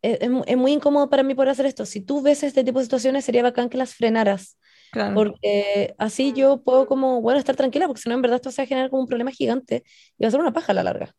es, 0.02 0.18
es 0.20 0.30
es 0.46 0.56
muy 0.56 0.72
incómodo 0.72 1.10
para 1.10 1.22
mí 1.22 1.34
poder 1.34 1.50
hacer 1.50 1.66
esto. 1.66 1.86
Si 1.86 2.00
tú 2.00 2.22
ves 2.22 2.42
este 2.42 2.64
tipo 2.64 2.78
de 2.78 2.84
situaciones, 2.84 3.24
sería 3.24 3.42
bacán 3.42 3.68
que 3.70 3.78
las 3.78 3.94
frenaras, 3.94 4.58
Claro. 4.94 5.26
porque 5.34 5.94
así 5.98 6.32
yo 6.32 6.62
puedo 6.62 6.86
como, 6.86 7.20
bueno, 7.22 7.38
estar 7.38 7.56
tranquila, 7.56 7.86
porque 7.86 8.02
si 8.02 8.08
no, 8.08 8.14
en 8.16 8.22
verdad 8.22 8.36
esto 8.36 8.50
se 8.50 8.62
va 8.62 8.64
a 8.64 8.68
generar 8.68 8.90
como 8.90 9.02
un 9.02 9.08
problema 9.08 9.30
gigante 9.32 9.84
y 10.18 10.24
va 10.24 10.28
a 10.28 10.30
ser 10.32 10.40
una 10.40 10.52
paja 10.52 10.72
a 10.72 10.74
la 10.74 10.82
larga. 10.84 11.14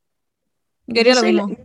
Yo 0.87 1.01
haría 1.01 1.13
Yo 1.13 1.15
lo 1.15 1.21
soy 1.21 1.31
la, 1.33 1.43
mismo. 1.45 1.55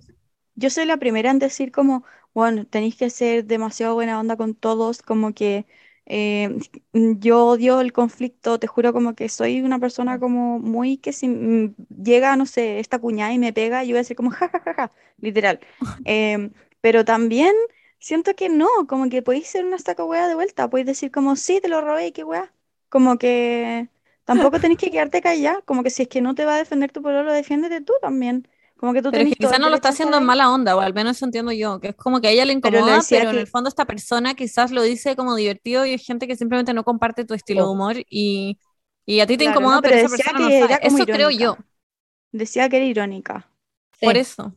yo 0.54 0.70
soy 0.70 0.86
la 0.86 0.98
primera 0.98 1.30
en 1.30 1.38
decir 1.38 1.72
como, 1.72 2.04
bueno, 2.34 2.66
tenéis 2.66 2.96
que 2.96 3.10
ser 3.10 3.44
demasiado 3.46 3.94
buena 3.94 4.20
onda 4.20 4.36
con 4.36 4.54
todos, 4.54 5.02
como 5.02 5.34
que 5.34 5.66
eh, 6.06 6.58
yo 6.94 7.46
odio 7.48 7.80
el 7.80 7.92
conflicto, 7.92 8.58
te 8.58 8.66
juro 8.66 8.92
como 8.92 9.14
que 9.14 9.28
soy 9.28 9.62
una 9.62 9.78
persona 9.78 10.18
como 10.20 10.58
muy 10.58 10.98
que 10.98 11.12
si 11.12 11.28
mm, 11.28 11.74
llega, 12.02 12.36
no 12.36 12.46
sé, 12.46 12.80
esta 12.80 12.98
cuñada 13.00 13.32
y 13.32 13.38
me 13.38 13.52
pega, 13.52 13.84
yo 13.84 13.90
voy 13.90 13.96
a 13.98 14.00
decir 14.00 14.16
como, 14.16 14.30
ja, 14.30 14.48
ja, 14.48 14.60
ja, 14.60 14.74
ja, 14.74 14.92
literal. 15.18 15.60
Em, 16.04 16.52
pero 16.80 17.04
también 17.04 17.54
siento 18.00 18.34
que 18.36 18.48
no, 18.48 18.68
como 18.88 19.08
que 19.10 19.22
podéis 19.22 19.48
ser 19.48 19.64
una 19.66 19.78
saca 19.78 20.04
hueá 20.04 20.28
de 20.28 20.34
vuelta, 20.36 20.70
podéis 20.70 20.86
decir 20.88 21.10
como, 21.12 21.36
sí, 21.36 21.60
te 21.60 21.68
lo 21.68 21.80
robé 21.82 22.08
y 22.08 22.12
qué 22.12 22.24
hueá. 22.24 22.52
Como 22.88 23.18
que 23.18 23.88
tampoco 24.24 24.58
tenéis 24.60 24.80
que 24.80 24.90
quedarte 24.90 25.22
callada, 25.22 25.62
como 25.62 25.82
que 25.84 25.90
si 25.90 26.02
es 26.02 26.08
que 26.08 26.20
no 26.22 26.34
te 26.34 26.44
va 26.46 26.54
a 26.56 26.58
defender 26.58 26.92
tu 26.92 27.02
pueblo, 27.02 27.32
defiéndete 27.32 27.80
tú 27.82 27.94
también. 28.02 28.48
Como 28.78 28.92
que 28.94 29.02
tú 29.02 29.12
Pero 29.12 29.24
es 29.24 29.28
tenés 29.28 29.36
que 29.36 29.36
el 29.44 29.48
no 29.58 29.68
lo 29.70 29.74
está 29.74 29.88
haciendo 29.88 30.16
en 30.18 30.24
mala 30.24 30.50
onda, 30.52 30.76
o 30.76 30.80
al 30.80 30.94
menos 30.94 31.16
eso 31.16 31.24
entiendo 31.24 31.50
yo, 31.52 31.80
que 31.80 31.88
es 31.88 31.96
como 31.96 32.20
que 32.20 32.28
a 32.28 32.30
ella 32.30 32.44
le 32.44 32.52
Pero 32.62 32.82
incomoda, 32.82 33.02
decía 33.02 33.10
pero 33.10 33.30
en 33.30 33.38
que- 33.38 33.40
el 33.40 33.48
fondo 33.48 33.68
esta 33.68 33.84
persona 33.84 34.34
quizás 34.34 34.70
lo 34.70 34.82
dice 34.82 35.16
como 35.16 35.34
divertido 35.34 35.84
y 35.84 35.94
es 35.94 36.04
gente 36.06 36.28
que 36.28 36.36
simplemente 36.36 36.74
no 36.74 36.84
comparte 36.84 37.24
tu 37.24 37.34
estilo 37.34 37.64
de 37.66 37.70
Oh. 37.70 37.72
humor 37.72 37.96
y, 38.08 38.60
y 39.06 39.18
a 39.20 39.26
ti 39.26 39.36
te 39.36 39.42
Claro, 39.42 39.42
incomoda, 39.44 39.80
no, 39.80 39.82
pero 39.82 39.94
pero 39.94 39.96
esa 39.96 40.08
persona 40.08 40.38
no 40.40 40.52
que 40.52 40.52
sabe. 40.52 40.64
era 40.64 40.80
como 40.80 40.98
Eso 40.98 41.08
creo 41.08 41.30
yo, 41.30 41.56
irónica. 41.56 41.66
Decía 42.32 42.68
que 42.68 42.78
era 42.78 42.86
irónica. 42.86 43.50
por 44.02 44.16
Sí, 44.16 44.18
eso. 44.18 44.54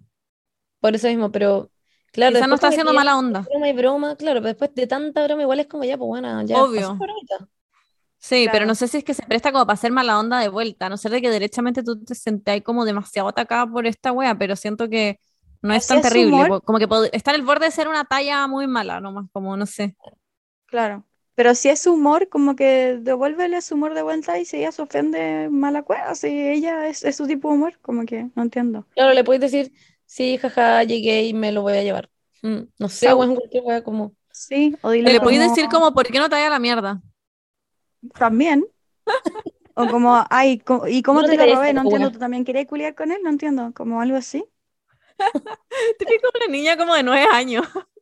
por 0.82 0.96
eso 0.96 1.10
mismo, 1.10 1.32
pero 1.34 1.72
claro, 2.14 2.34
Quizás 2.36 2.48
no 2.48 2.56
está 2.56 2.68
haciendo 2.70 2.94
mala 2.94 3.18
onda. 3.18 3.42
broma 3.42 3.70
y 3.70 3.74
broma, 3.74 4.16
claro, 4.16 4.40
pero 4.40 4.48
después 4.50 4.74
de 4.74 4.88
tanta 4.88 5.24
broma 5.26 5.42
igual 5.42 5.60
es 5.60 5.68
como 5.68 5.84
ya, 5.84 5.98
pues 5.98 6.08
bueno, 6.08 6.42
ya 6.44 6.64
Obvio. 6.64 6.98
Sí, 8.20 8.48
pero 8.52 8.66
no 8.66 8.74
Claro. 8.74 8.76
sé 8.76 8.88
si 8.88 8.98
es 9.00 9.04
que 9.04 9.14
se 9.14 9.24
presta 9.24 9.52
como 9.52 9.66
para 9.66 9.74
hacer 9.74 9.92
mala 9.92 10.18
onda 10.18 10.40
de 10.40 10.48
vuelta, 10.48 10.86
a 10.86 10.90
no 10.90 10.96
ser 10.96 11.12
de 11.12 11.22
que 11.22 11.30
derechamente 11.30 11.84
tú 11.84 12.02
te 12.06 12.16
sentáis 12.16 12.64
como 12.64 12.86
demasiado 12.86 13.28
atacada 13.28 13.68
por 13.68 13.86
esta 13.86 14.14
wea, 14.14 14.38
pero 14.38 14.56
siento 14.56 14.88
que 14.90 15.20
no 15.62 15.74
es 15.74 15.88
tan 15.88 15.98
es 15.98 16.04
terrible, 16.04 16.34
humor. 16.46 16.64
como 16.64 16.80
que 16.80 16.88
está 17.12 17.32
en 17.32 17.36
el 17.36 17.42
borde 17.46 17.66
de 17.66 17.72
ser 17.72 17.90
una 17.90 18.06
talla 18.06 18.48
muy 18.48 18.66
mala, 18.66 19.02
nomás, 19.02 19.26
como 19.34 19.58
no 19.58 19.66
sé. 19.66 19.96
Claro. 20.68 21.06
Pero 21.36 21.56
si 21.56 21.70
es 21.70 21.88
humor, 21.88 22.30
como 22.30 22.56
que 22.56 23.00
devuélvele 23.02 23.62
su 23.62 23.74
humor 23.76 23.94
de 23.96 24.04
vuelta 24.04 24.38
y 24.40 24.46
si 24.46 24.58
ella 24.58 24.72
se 24.72 24.84
ofende, 24.84 25.50
mala 25.50 25.82
cueva. 25.82 26.14
Si 26.16 26.28
ella 26.28 26.88
es, 26.88 27.04
es 27.04 27.16
su 27.16 27.26
tipo 27.28 27.50
de 27.50 27.56
humor, 27.56 27.80
como 27.82 28.06
que 28.06 28.30
no 28.36 28.44
entiendo. 28.44 28.86
Claro, 28.94 29.14
le 29.14 29.24
puedes 29.24 29.42
decir, 29.42 29.74
sí, 30.14 30.38
jaja, 30.38 30.84
llegué 30.84 31.24
y 31.24 31.34
me 31.34 31.52
lo 31.52 31.62
voy 31.64 31.74
a 31.74 31.84
llevar. 31.84 32.10
Mm, 32.42 32.64
no 32.80 32.90
sé, 32.90 33.08
Chau. 33.08 33.20
weón, 33.20 33.36
cualquier 33.36 33.64
wea 33.64 33.84
como... 33.84 34.16
Sí, 34.32 34.76
o 34.82 34.92
dile 34.92 35.12
le 35.12 35.20
podéis 35.20 35.40
como 35.40 35.50
decir 35.56 35.70
como, 35.70 35.94
¿por 35.94 36.08
qué 36.08 36.20
no 36.20 36.30
te 36.30 36.36
vayas 36.36 36.48
a 36.48 36.52
la 36.52 36.60
mierda? 36.60 37.02
también. 38.18 38.66
O 39.76 39.88
como, 39.88 40.24
ay, 40.30 40.62
¿y 40.88 41.02
cómo 41.02 41.22
No 41.22 41.26
te 41.28 41.36
te 41.36 41.48
lo 41.48 41.56
robé? 41.56 41.74
No 41.74 41.82
entiendo. 41.82 42.12
¿tú 42.12 42.20
también 42.20 42.46
querías 42.46 42.68
culiar 42.68 42.94
con 42.96 43.12
él? 43.12 43.20
No 43.24 43.30
entiendo, 43.30 43.74
como 43.74 44.02
algo 44.02 44.18
así. 44.18 44.46
Típico 46.00 46.30
una 46.36 46.48
niña 46.48 46.78
como 46.78 46.96
de 46.96 47.04
nueve 47.04 47.28
años. 47.32 47.66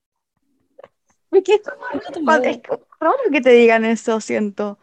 Es 1.32 1.44
que 1.44 1.54
es 1.56 1.62
como- 1.62 1.88
es 2.44 2.62
como 2.68 2.86
raro 3.00 3.18
que 3.32 3.42
te 3.42 3.52
digan 3.52 3.86
eso, 3.86 4.20
siento. 4.20 4.78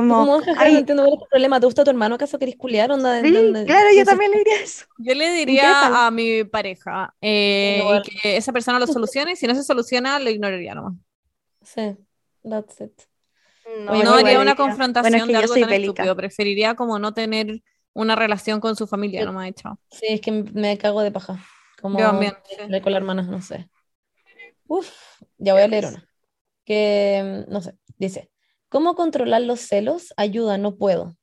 Como, 0.00 0.14
Como, 0.26 0.40
jaja, 0.40 0.62
ay, 0.62 0.72
no 0.72 0.78
entiendo 0.80 1.02
cuál 1.04 1.14
es 1.14 1.20
tu 1.20 1.28
problema. 1.28 1.60
¿Te 1.60 1.66
gusta 1.66 1.84
tu 1.84 1.90
hermano? 1.90 2.14
¿Acaso 2.14 2.38
querés 2.38 2.56
culiar? 2.56 2.90
Onda, 2.92 3.20
sí, 3.22 3.30
¿dónde- 3.32 3.64
claro, 3.64 3.88
yo 3.96 4.04
también 4.04 4.30
le 4.32 4.38
diría 4.38 4.54
eso. 4.62 4.86
Yo 4.98 5.14
le 5.14 5.30
diría 5.32 6.06
a 6.06 6.10
mi 6.10 6.44
pareja 6.44 7.14
eh, 7.20 7.82
y 8.04 8.20
que 8.20 8.36
esa 8.36 8.52
persona 8.52 8.78
lo 8.78 8.86
solucione 8.94 9.32
y 9.32 9.36
si 9.36 9.46
no 9.46 9.54
se 9.54 9.62
soluciona, 9.62 10.18
lo 10.18 10.30
ignoraría 10.30 10.74
nomás. 10.74 10.94
Sí, 11.62 11.96
that's 12.42 12.80
it. 12.80 12.92
No, 13.86 13.92
Oye, 13.92 14.04
no 14.04 14.14
haría 14.14 14.38
una 14.40 14.54
confrontación 14.56 15.12
bueno, 15.12 15.16
es 15.16 15.24
que 15.26 15.32
de 15.32 15.38
algo 15.38 15.54
tan 15.54 15.70
bélica. 15.70 15.90
estúpido. 15.92 16.16
Preferiría 16.16 16.74
como 16.74 16.98
no 16.98 17.14
tener 17.14 17.62
una 17.94 18.14
relación 18.16 18.60
con 18.60 18.76
su 18.76 18.86
familia, 18.86 19.20
Yo- 19.20 19.26
no 19.26 19.32
me 19.32 19.44
ha 19.44 19.48
hecho. 19.48 19.78
Sí, 19.90 20.06
es 20.08 20.20
que 20.20 20.32
me 20.32 20.76
cago 20.78 21.00
de 21.02 21.10
paja. 21.10 21.38
Como 21.80 21.98
Yo 21.98 22.06
también, 22.06 22.34
sí. 22.48 22.80
con 22.80 22.92
la 22.92 22.98
hermana, 22.98 23.22
no 23.22 23.40
sé. 23.40 23.68
Uf, 24.66 24.90
ya 25.38 25.52
voy 25.52 25.62
a 25.62 25.68
leer 25.68 25.86
una. 25.86 26.08
Que, 26.64 27.44
mm, 27.46 27.52
no 27.52 27.60
sé, 27.60 27.76
dice, 27.98 28.30
¿cómo 28.74 28.96
controlar 28.96 29.40
los 29.42 29.60
celos? 29.60 30.12
Ayuda, 30.16 30.58
no 30.58 30.74
puedo. 30.74 31.16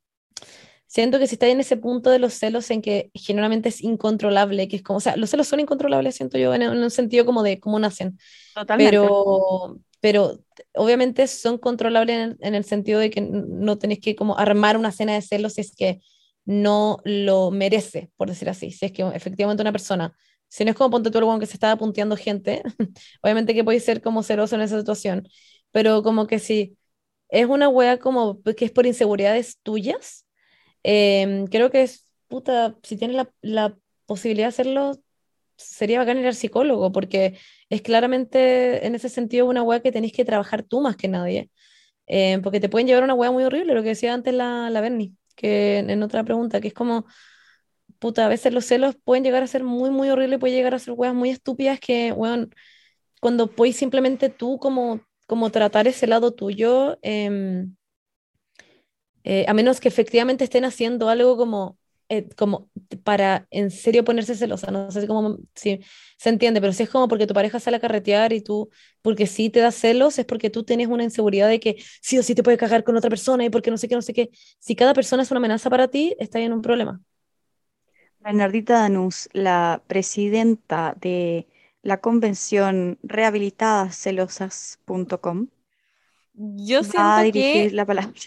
Siento 0.88 1.20
que 1.20 1.28
si 1.28 1.36
está 1.36 1.50
en 1.50 1.60
ese 1.60 1.76
punto 1.76 2.10
de 2.10 2.18
los 2.18 2.34
celos 2.34 2.72
en 2.72 2.82
que 2.82 3.12
generalmente 3.14 3.68
es 3.68 3.82
incontrolable, 3.82 4.70
que 4.70 4.78
es 4.78 4.82
como, 4.82 4.98
o 4.98 5.00
sea, 5.02 5.18
los 5.18 5.30
celos 5.30 5.50
son 5.50 5.60
incontrolables, 5.60 6.16
siento 6.16 6.38
yo, 6.38 6.54
en, 6.54 6.62
en 6.62 6.78
un 6.82 6.90
sentido 6.90 7.26
como 7.26 7.44
de 7.44 7.60
cómo 7.60 7.78
nacen, 7.78 8.18
Totalmente. 8.56 8.92
pero, 8.92 9.78
pero 10.00 10.40
obviamente 10.76 11.28
son 11.28 11.58
controlables 11.58 12.16
en, 12.18 12.38
en 12.40 12.56
el 12.56 12.64
sentido 12.64 13.02
de 13.02 13.10
que 13.10 13.20
no 13.20 13.78
tenés 13.78 14.00
que 14.00 14.16
como 14.16 14.38
armar 14.38 14.78
una 14.78 14.90
escena 14.90 15.14
de 15.14 15.22
celos 15.22 15.56
si 15.56 15.62
es 15.62 15.76
que 15.76 16.00
no 16.46 17.00
lo 17.04 17.52
merece, 17.52 18.12
por 18.16 18.30
decir 18.30 18.48
así, 18.48 18.72
si 18.72 18.86
es 18.86 18.94
que 18.94 19.04
efectivamente 19.14 19.62
una 19.62 19.74
persona, 19.74 20.16
si 20.48 20.64
no 20.64 20.72
es 20.72 20.78
como 20.78 20.90
ponte 20.90 21.12
tú 21.12 21.18
el 21.18 21.40
que 21.42 21.48
se 21.48 21.56
estaba 21.56 21.76
punteando 21.76 22.16
gente, 22.16 22.64
obviamente 23.22 23.54
que 23.54 23.66
puede 23.66 23.82
ser 23.82 24.02
como 24.02 24.24
celoso 24.24 24.56
en 24.56 24.62
esa 24.62 24.80
situación, 24.80 25.28
pero 25.72 26.02
como 26.02 26.28
que 26.28 26.40
si 26.40 26.78
es 27.32 27.48
una 27.48 27.70
wea 27.70 27.98
como 28.00 28.42
que 28.44 28.66
es 28.66 28.72
por 28.72 28.86
inseguridades 28.86 29.58
tuyas, 29.64 30.28
em, 30.84 31.48
creo 31.48 31.72
que 31.72 31.84
es, 31.84 32.06
puta, 32.28 32.78
si 32.84 32.98
tienes 32.98 33.18
la, 33.18 33.32
la 33.42 33.78
posibilidad 34.06 34.48
de 34.48 34.50
hacerlo, 34.50 34.94
sería 35.58 36.00
bacán 36.00 36.20
ir 36.20 36.28
al 36.28 36.36
psicólogo, 36.36 36.92
porque 36.92 37.38
es 37.70 37.82
claramente 37.82 38.86
en 38.86 38.96
ese 38.96 39.10
sentido 39.10 39.46
una 39.48 39.64
wea 39.64 39.82
que 39.82 39.92
tenés 39.92 40.12
que 40.14 40.26
trabajar 40.26 40.64
tú 40.64 40.82
más 40.82 40.98
que 40.98 41.08
nadie, 41.08 41.50
eh, 42.08 42.40
porque 42.44 42.60
te 42.60 42.70
pueden 42.70 42.88
llevar 42.88 43.04
una 43.04 43.14
wea 43.14 43.32
muy 43.32 43.44
horrible, 43.44 43.74
lo 43.74 43.84
que 43.84 43.90
decía 43.90 44.14
antes 44.14 44.34
la, 44.34 44.70
la 44.70 44.82
Bernie, 44.82 45.14
que 45.36 45.80
en, 45.80 46.04
otra 46.04 46.24
pregunta, 46.24 46.62
que 46.62 46.70
es 46.70 46.74
como, 46.74 47.06
puta, 48.00 48.26
a 48.26 48.30
veces 48.30 48.54
los 48.54 48.66
celos 48.66 48.96
pueden 49.04 49.24
llegar 49.24 49.44
a 49.44 49.48
ser 49.48 49.64
muy, 49.64 49.90
muy 49.92 50.10
horribles, 50.10 50.40
pueden 50.40 50.58
llegar 50.58 50.76
a 50.76 50.80
ser 50.80 50.94
weas 50.98 51.14
muy 51.14 51.30
estúpidas 51.30 51.80
que, 51.80 52.12
weón, 52.12 52.54
cuando 53.22 53.48
puedes 53.52 53.78
simplemente 53.78 54.30
tú 54.30 54.58
como, 54.60 55.02
como 55.32 55.50
tratar 55.50 55.88
ese 55.88 56.08
lado 56.08 56.34
tuyo, 56.34 57.00
em, 57.04 57.74
eh, 59.24 59.46
a 59.48 59.54
menos 59.54 59.80
que 59.80 59.88
efectivamente 59.90 60.44
estén 60.44 60.66
haciendo 60.66 61.10
algo 61.10 61.38
como, 61.38 61.78
eh, 62.10 62.28
como 62.36 62.70
para 63.04 63.48
en 63.52 63.72
serio 63.72 64.04
ponerse 64.04 64.36
celosa, 64.36 64.72
no 64.72 64.92
sé 64.92 65.08
cómo 65.08 65.38
si 65.56 65.80
se 66.18 66.30
entiende, 66.30 66.60
pero 66.62 66.74
si 66.74 66.84
es 66.84 66.90
como 66.90 67.08
porque 67.08 67.28
tu 67.28 67.34
pareja 67.34 67.60
sale 67.60 67.78
a 67.78 67.80
carretear 67.80 68.34
y 68.34 68.42
tú, 68.42 68.70
porque 69.02 69.28
sí 69.28 69.50
te 69.50 69.60
da 69.62 69.72
celos, 69.72 70.20
es 70.20 70.26
porque 70.26 70.50
tú 70.50 70.64
tienes 70.64 70.88
una 70.88 71.04
inseguridad 71.04 71.48
de 71.50 71.60
que 71.60 71.78
sí 72.02 72.18
o 72.20 72.24
sí 72.24 72.36
te 72.36 72.44
puede 72.44 72.58
cagar 72.58 72.84
con 72.84 72.98
otra 72.98 73.10
persona 73.10 73.46
y 73.46 73.50
porque 73.50 73.72
no 73.72 73.78
sé 73.78 73.88
qué, 73.88 73.96
no 73.96 74.02
sé 74.02 74.14
qué. 74.14 74.30
Si 74.60 74.76
cada 74.76 74.94
persona 74.94 75.24
es 75.24 75.32
una 75.32 75.38
amenaza 75.40 75.70
para 75.70 75.88
ti, 75.88 76.16
está 76.20 76.40
en 76.40 76.54
un 76.54 76.62
problema. 76.62 77.02
Bernardita 78.20 78.74
Danús, 78.82 79.30
la 79.34 79.84
presidenta 79.88 80.96
de 81.00 81.48
la 81.84 82.02
convención 82.02 83.00
rehabilitadascelosas.com, 83.04 85.48
Yo 86.34 86.84
a 86.84 86.84
siento 86.84 87.22
dirigir 87.22 87.32
que 87.32 87.72
la 87.74 87.86
palabra. 87.86 88.20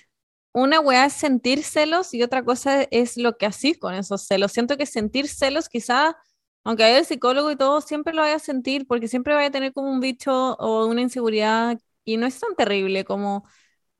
una 0.52 0.80
weá 0.80 1.06
es 1.06 1.12
sentir 1.14 1.62
celos 1.64 2.14
y 2.14 2.22
otra 2.22 2.44
cosa 2.44 2.82
es 2.90 3.16
lo 3.16 3.36
que 3.36 3.46
así 3.46 3.74
con 3.74 3.94
esos 3.94 4.22
celos. 4.26 4.52
Siento 4.52 4.76
que 4.76 4.86
sentir 4.86 5.28
celos 5.28 5.68
quizá, 5.68 6.16
aunque 6.64 6.84
haya 6.84 6.98
el 6.98 7.04
psicólogo 7.06 7.50
y 7.50 7.56
todo, 7.56 7.80
siempre 7.80 8.14
lo 8.14 8.22
vaya 8.22 8.36
a 8.36 8.38
sentir 8.38 8.86
porque 8.86 9.08
siempre 9.08 9.34
vaya 9.34 9.48
a 9.48 9.50
tener 9.50 9.72
como 9.72 9.90
un 9.90 10.00
bicho 10.00 10.54
o 10.56 10.86
una 10.86 11.00
inseguridad 11.02 11.78
y 12.04 12.16
no 12.16 12.26
es 12.26 12.38
tan 12.38 12.54
terrible 12.56 13.04
como 13.04 13.44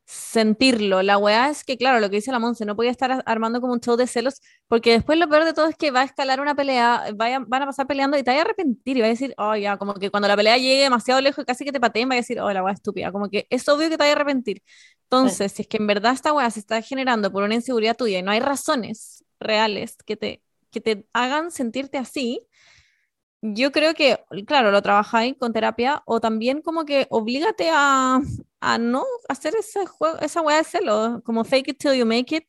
sentirlo. 0.05 1.03
La 1.03 1.17
weá 1.19 1.49
es 1.51 1.65
que, 1.65 1.79
claro, 1.79 1.99
lo 2.01 2.11
que 2.11 2.17
dice 2.17 2.31
la 2.31 2.39
Monse, 2.39 2.65
no 2.67 2.77
podía 2.77 2.91
estar 2.91 3.23
armando 3.27 3.61
como 3.61 3.73
un 3.73 3.81
show 3.81 3.97
de 3.97 4.07
celos 4.07 4.41
porque 4.69 4.93
después 4.93 5.19
lo 5.19 5.29
peor 5.29 5.45
de 5.45 5.55
todo 5.55 5.67
es 5.69 5.77
que 5.77 5.91
va 5.91 6.01
a 6.03 6.05
escalar 6.05 6.41
una 6.41 6.55
pelea, 6.55 7.05
vaya, 7.15 7.41
van 7.47 7.63
a 7.63 7.67
pasar 7.67 7.87
peleando 7.87 8.19
y 8.19 8.23
te 8.23 8.31
vas 8.31 8.39
a 8.39 8.43
arrepentir 8.43 8.97
y 8.97 9.01
vas 9.01 9.09
a 9.09 9.11
decir, 9.11 9.35
oh, 9.39 9.57
ya, 9.57 9.77
como 9.79 9.95
que 9.95 10.11
cuando 10.11 10.29
la 10.29 10.37
pelea 10.37 10.59
llegue 10.59 10.83
demasiado 10.83 11.21
lejos 11.21 11.43
y 11.43 11.47
casi 11.47 11.65
que 11.65 11.73
te 11.73 11.81
pateen, 11.81 12.09
vas 12.09 12.17
a 12.17 12.21
decir, 12.21 12.41
oh, 12.41 12.53
la 12.53 12.63
weá 12.63 12.75
estúpida. 12.75 13.13
Como 13.13 13.31
que 13.31 13.47
es 13.51 13.69
obvio 13.69 13.89
que 13.89 13.97
te 13.97 14.03
vas 14.05 14.09
a 14.09 14.13
arrepentir. 14.13 14.63
Entonces, 15.05 15.53
si 15.53 15.63
es 15.63 15.69
que 15.69 15.79
en 15.79 15.87
verdad 15.87 16.13
esta 16.13 16.33
weá 16.33 16.51
se 16.51 16.61
está 16.61 16.83
generando 16.83 17.31
por 17.33 17.43
una 17.45 17.55
inseguridad 17.55 17.97
tuya 17.97 18.19
y 18.19 18.23
no 18.23 18.31
hay 18.31 18.41
razones 18.41 19.25
reales 19.41 19.97
que 20.05 20.17
te, 20.17 20.43
que 20.71 20.81
te 20.81 21.07
hagan 21.13 21.51
sentirte 21.51 21.99
así, 21.99 22.47
yo 23.43 23.73
creo 23.73 23.95
que, 23.95 24.21
claro, 24.47 24.71
lo 24.71 24.81
trabajáis 24.83 25.37
con 25.39 25.53
terapia 25.53 26.03
o 26.07 26.21
también 26.21 26.63
como 26.63 26.85
que 26.87 27.07
oblígate 27.11 27.71
a, 27.71 28.21
a 28.65 28.79
no 28.79 29.05
hacer 29.29 29.55
ese 29.57 29.87
juego, 29.87 30.19
esa 30.21 30.41
weá 30.43 30.59
de 30.59 30.65
celo, 30.65 31.23
como 31.25 31.45
fake 31.45 31.69
it 31.69 31.79
till 31.79 31.95
you 31.95 32.07
make 32.07 32.35
it. 32.37 32.45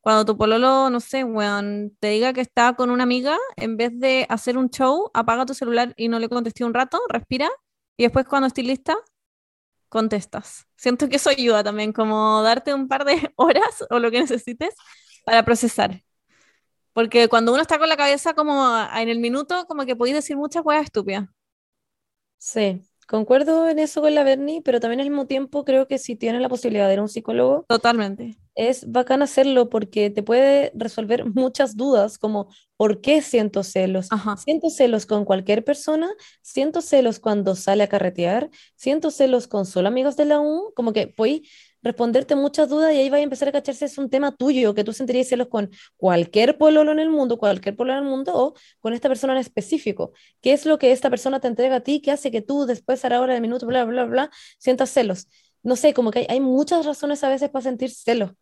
Cuando 0.00 0.24
tu 0.24 0.36
pololo, 0.36 0.90
no 0.90 1.00
sé, 1.00 1.24
weón, 1.24 1.96
te 2.00 2.08
diga 2.08 2.32
que 2.32 2.40
está 2.40 2.74
con 2.74 2.90
una 2.90 3.04
amiga, 3.04 3.38
en 3.56 3.76
vez 3.76 3.92
de 3.98 4.26
hacer 4.28 4.58
un 4.58 4.68
show, 4.70 5.10
apaga 5.14 5.46
tu 5.46 5.54
celular 5.54 5.94
y 5.96 6.08
no 6.08 6.18
le 6.18 6.28
contesté 6.28 6.64
un 6.64 6.74
rato, 6.74 7.00
respira, 7.08 7.48
y 7.96 8.04
después 8.04 8.26
cuando 8.26 8.48
estés 8.48 8.66
lista, 8.66 8.96
contestas. 9.88 10.66
Siento 10.76 11.08
que 11.08 11.16
eso 11.16 11.30
ayuda 11.30 11.62
también, 11.64 11.92
como 11.92 12.42
darte 12.42 12.74
un 12.74 12.88
par 12.88 13.04
de 13.04 13.32
horas 13.36 13.84
o 13.90 13.98
lo 13.98 14.10
que 14.10 14.20
necesites 14.20 14.74
para 15.24 15.44
procesar. 15.44 16.02
Porque 16.92 17.28
cuando 17.28 17.52
uno 17.52 17.62
está 17.62 17.78
con 17.78 17.88
la 17.88 17.96
cabeza 17.96 18.34
como 18.34 18.76
en 18.94 19.08
el 19.08 19.18
minuto, 19.18 19.66
como 19.66 19.86
que 19.86 19.96
podéis 19.96 20.16
decir 20.16 20.36
muchas 20.36 20.64
weas 20.64 20.84
estúpidas. 20.84 21.28
Sí, 22.38 22.82
concuerdo 23.06 23.68
en 23.68 23.78
eso 23.78 24.00
con 24.00 24.14
la 24.14 24.24
Bernie, 24.24 24.62
pero 24.62 24.80
también 24.80 25.00
al 25.00 25.08
mismo 25.10 25.26
tiempo 25.26 25.64
creo 25.64 25.86
que 25.88 25.98
si 25.98 26.16
tienes 26.16 26.40
la 26.40 26.48
posibilidad 26.48 26.86
de 26.88 26.94
ir 26.94 26.98
a 27.00 27.02
un 27.02 27.08
psicólogo, 27.08 27.64
Totalmente. 27.68 28.36
es 28.54 28.90
bacán 28.90 29.22
hacerlo 29.22 29.68
porque 29.68 30.10
te 30.10 30.22
puede 30.22 30.72
resolver 30.74 31.24
muchas 31.26 31.76
dudas, 31.76 32.18
como 32.18 32.48
¿por 32.76 33.00
qué 33.00 33.22
siento 33.22 33.62
celos? 33.62 34.08
Ajá. 34.10 34.36
Siento 34.36 34.70
celos 34.70 35.06
con 35.06 35.24
cualquier 35.24 35.64
persona, 35.64 36.10
siento 36.42 36.80
celos 36.80 37.18
cuando 37.20 37.54
sale 37.56 37.82
a 37.84 37.88
carretear, 37.88 38.50
siento 38.76 39.10
celos 39.10 39.46
con 39.48 39.66
solo 39.66 39.88
amigos 39.88 40.16
de 40.16 40.24
la 40.26 40.40
U, 40.40 40.72
como 40.74 40.92
que 40.92 41.06
puedes 41.08 41.42
responderte 41.82 42.36
muchas 42.36 42.68
dudas 42.68 42.92
y 42.94 42.98
ahí 42.98 43.10
va 43.10 43.16
a 43.18 43.20
empezar 43.20 43.48
a 43.48 43.52
cacharse 43.52 43.84
es 43.84 43.98
un 43.98 44.08
tema 44.08 44.34
tuyo, 44.34 44.74
que 44.74 44.84
tú 44.84 44.92
sentirías 44.92 45.28
celos 45.28 45.48
con 45.48 45.70
cualquier 45.96 46.58
pololo 46.58 46.92
en 46.92 46.98
el 47.00 47.10
mundo, 47.10 47.38
cualquier 47.38 47.76
pololo 47.76 47.98
en 47.98 48.04
el 48.04 48.10
mundo 48.10 48.32
o 48.34 48.54
con 48.80 48.94
esta 48.94 49.08
persona 49.08 49.32
en 49.34 49.40
específico. 49.40 50.12
¿Qué 50.40 50.52
es 50.52 50.66
lo 50.66 50.78
que 50.78 50.92
esta 50.92 51.10
persona 51.10 51.40
te 51.40 51.48
entrega 51.48 51.76
a 51.76 51.80
ti 51.80 52.00
que 52.00 52.10
hace 52.10 52.30
que 52.30 52.42
tú 52.42 52.66
después 52.66 53.04
a 53.04 53.08
la 53.08 53.20
hora 53.20 53.34
del 53.34 53.42
minuto, 53.42 53.66
bla, 53.66 53.84
bla, 53.84 54.04
bla, 54.04 54.30
sientas 54.58 54.90
celos? 54.90 55.28
No 55.62 55.76
sé, 55.76 55.94
como 55.94 56.10
que 56.10 56.26
hay, 56.28 56.40
muchas 56.40 56.86
razones 56.86 57.22
a 57.24 57.28
veces 57.28 57.50
para 57.50 57.62
sentir 57.62 57.90
celos. 57.90 58.32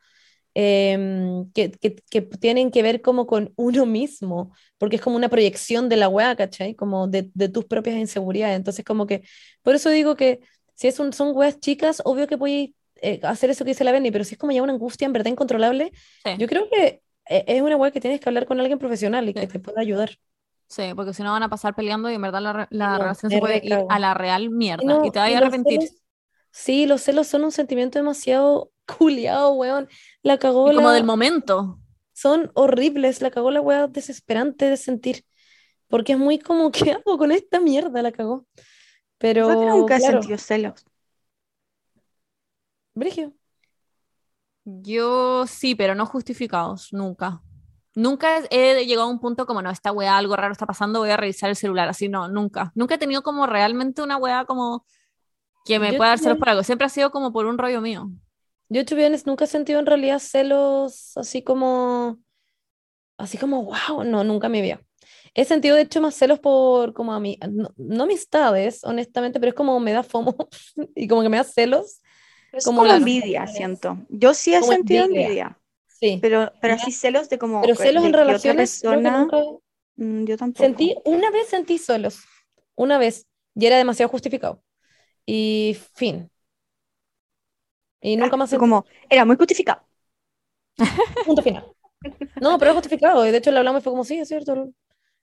em, 0.54 1.50
que, 1.52 1.70
que, 1.70 2.22
tienen 2.22 2.70
que 2.72 2.82
ver 2.82 3.02
como 3.02 3.26
con 3.26 3.52
uno 3.56 3.86
mismo, 3.86 4.52
porque 4.78 4.96
es 4.96 5.02
como 5.02 5.16
una 5.16 5.28
proyección 5.28 5.88
de 5.88 5.96
la 5.96 6.08
weá, 6.08 6.34
¿cachai? 6.36 6.74
Como 6.74 7.06
de, 7.08 7.22
tus 7.48 7.66
propias 7.66 7.96
inseguridades. 7.96 8.56
Entonces, 8.56 8.84
como 8.84 9.06
que, 9.06 9.22
por 9.62 9.74
eso 9.76 9.90
digo 9.90 10.16
que 10.16 10.40
si 10.74 10.88
es 10.88 10.98
un, 10.98 11.12
son 11.12 11.36
weas 11.36 11.60
chicas, 11.60 12.02
obvio 12.04 12.26
que 12.26 12.36
voy 12.36 12.74
a 13.22 13.30
hacer 13.30 13.50
eso 13.50 13.64
que 13.64 13.70
dice 13.70 13.84
la 13.84 13.92
Benny, 13.92 14.10
pero 14.10 14.24
si 14.24 14.34
es 14.34 14.38
como 14.38 14.52
ya 14.52 14.62
una 14.62 14.72
angustia 14.72 15.06
en 15.06 15.12
verdad 15.12 15.30
incontrolable, 15.30 15.92
Sí. 16.24 16.30
yo 16.36 16.46
creo 16.48 16.68
que 16.70 17.02
eh, 17.28 17.44
es 17.46 17.62
una 17.62 17.76
wea 17.76 17.90
que 17.92 18.00
tienes 18.00 18.20
que 18.20 18.28
hablar 18.28 18.46
con 18.46 18.60
alguien 18.60 18.78
profesional 18.78 19.28
y 19.28 19.34
que 19.34 19.46
Sí. 19.46 19.48
te 19.48 19.60
pueda 19.60 19.80
ayudar. 19.80 20.18
Sí, 20.68 20.92
porque 20.94 21.12
si 21.14 21.22
no 21.24 21.32
van 21.32 21.42
a 21.42 21.48
pasar 21.48 21.74
peleando 21.74 22.10
y 22.10 22.14
en 22.14 22.22
verdad 22.22 22.40
la, 22.40 22.68
la 22.70 22.98
No, 22.98 22.98
relación 22.98 23.30
se 23.32 23.38
puede 23.38 23.60
ir 23.62 23.84
a 23.88 23.98
la 23.98 24.14
real 24.14 24.50
mierda 24.50 25.00
Y 25.02 25.10
no, 25.10 25.10
y 25.10 25.10
te 25.10 25.18
vas 25.18 25.32
a 25.34 25.38
arrepentir. 25.38 25.80
celos- 25.80 26.02
sí, 26.52 26.86
los 26.86 27.02
celos 27.02 27.26
son 27.28 27.44
un 27.44 27.52
sentimiento 27.52 27.98
demasiado 27.98 28.72
culiado, 28.98 29.52
weón. 29.54 29.88
La 30.22 30.38
cagó 30.38 30.68
Y 30.68 30.72
como 30.72 30.90
la- 30.90 30.92
del 30.92 31.04
momento. 31.04 31.78
son 32.12 32.50
horribles, 32.54 33.22
la 33.22 33.30
cagó 33.30 33.50
la 33.50 33.60
wea 33.60 33.86
desesperante 33.88 34.66
de 34.68 34.76
sentir, 34.76 35.24
porque 35.88 36.14
es 36.14 36.18
muy 36.18 36.38
como, 36.38 36.72
¿qué 36.90 36.92
hago 36.92 37.18
con 37.18 37.32
esta 37.32 37.60
mierda? 37.60 38.02
La 38.02 38.12
cagó. 38.12 38.46
Pero, 39.18 39.58
que 39.58 39.66
nunca 39.66 39.96
he 39.96 40.00
claro, 40.00 40.20
sentido 40.22 40.38
celos. 40.38 40.86
Brigio. 43.00 43.32
Yo 44.64 45.46
sí, 45.46 45.74
pero 45.74 45.94
no 45.94 46.06
justificados, 46.06 46.92
nunca. 46.92 47.42
Nunca 47.94 48.38
he 48.50 48.84
llegado 48.86 49.08
a 49.08 49.10
un 49.10 49.18
punto 49.18 49.46
como, 49.46 49.62
no, 49.62 49.70
esta 49.70 49.90
weá, 49.90 50.16
algo 50.16 50.36
raro 50.36 50.52
está 50.52 50.66
pasando, 50.66 51.00
voy 51.00 51.10
a 51.10 51.16
revisar 51.16 51.50
el 51.50 51.56
celular. 51.56 51.88
Así, 51.88 52.08
no, 52.08 52.28
nunca. 52.28 52.70
Nunca 52.74 52.94
he 52.94 52.98
tenido 52.98 53.22
como 53.22 53.46
realmente 53.46 54.02
una 54.02 54.16
weá 54.16 54.44
como 54.44 54.86
que 55.64 55.78
me 55.80 55.92
Yo 55.92 55.96
pueda 55.96 56.10
dar 56.10 56.18
celos 56.18 56.38
por 56.38 56.50
algo. 56.50 56.62
Siempre 56.62 56.86
ha 56.86 56.90
sido 56.90 57.10
como 57.10 57.32
por 57.32 57.46
un 57.46 57.58
rollo 57.58 57.80
mío. 57.80 58.10
Yo, 58.68 58.84
to 58.84 58.94
honest, 58.94 59.26
nunca 59.26 59.44
he 59.44 59.48
sentido 59.48 59.80
en 59.80 59.86
realidad 59.86 60.20
celos 60.20 61.16
así 61.16 61.42
como, 61.42 62.20
así 63.18 63.36
como, 63.38 63.64
wow, 63.64 64.04
no, 64.04 64.22
nunca 64.22 64.48
me 64.48 64.60
había. 64.60 64.80
He 65.34 65.44
sentido, 65.44 65.74
de 65.74 65.82
hecho, 65.82 66.00
más 66.00 66.14
celos 66.14 66.38
por 66.38 66.92
como 66.92 67.12
a 67.12 67.18
mí, 67.18 67.38
no, 67.50 67.72
no 67.76 68.04
amistades, 68.04 68.84
honestamente, 68.84 69.40
pero 69.40 69.50
es 69.50 69.56
como 69.56 69.78
me 69.80 69.92
da 69.92 70.02
fomo 70.02 70.36
y 70.94 71.08
como 71.08 71.22
que 71.22 71.28
me 71.28 71.38
da 71.38 71.44
celos 71.44 71.99
Es 72.52 72.70
Como 72.72 72.82
como, 72.82 72.92
envidia, 72.92 73.46
mujeres. 73.46 73.46
siento. 73.46 73.98
Yo 74.08 74.34
sí 74.34 74.54
he 74.54 74.62
Como 74.62 74.72
sentido 74.72 75.04
envidia. 75.04 75.06
envidia, 75.06 75.58
Sí. 75.88 76.22
pero, 76.22 76.52
pero 76.60 76.74
así 76.74 76.92
celos 76.92 77.28
de 77.30 77.38
como 77.38 77.60
Pero 77.60 77.74
celos 77.76 78.02
de 78.04 78.08
en 78.08 78.14
que 78.40 78.56
persona, 78.56 79.10
nunca 79.10 79.38
mm, 79.96 80.24
yo 80.26 80.36
tampoco. 80.36 80.78
sentí, 80.78 80.96
una 81.04 81.30
vez 81.30 81.48
sentí 81.48 81.78
celos, 81.78 82.20
una 82.76 82.98
vez, 82.98 83.26
y 83.54 83.66
era 83.66 83.76
demasiado 83.78 84.10
justificado. 84.10 84.62
Y 85.26 85.78
fin. 85.94 86.30
Y 88.00 88.16
nunca 88.16 88.36
más 88.36 88.50
Fue 88.50 88.58
sentí 88.58 88.58
como, 88.58 88.84
era 89.08 89.24
muy 89.24 89.36
justificado. 89.36 89.86
punto 91.24 91.42
final. 91.42 91.64
No, 92.40 92.58
pero 92.58 92.72
es 92.72 92.76
justificado, 92.76 93.26
y 93.26 93.30
de 93.32 93.38
hecho 93.38 93.50
le 93.52 93.58
hablamos 93.58 93.82
y 93.82 93.84
fue 93.84 93.92
como, 93.92 94.04
sí, 94.04 94.18
es 94.18 94.28
cierto. 94.28 94.72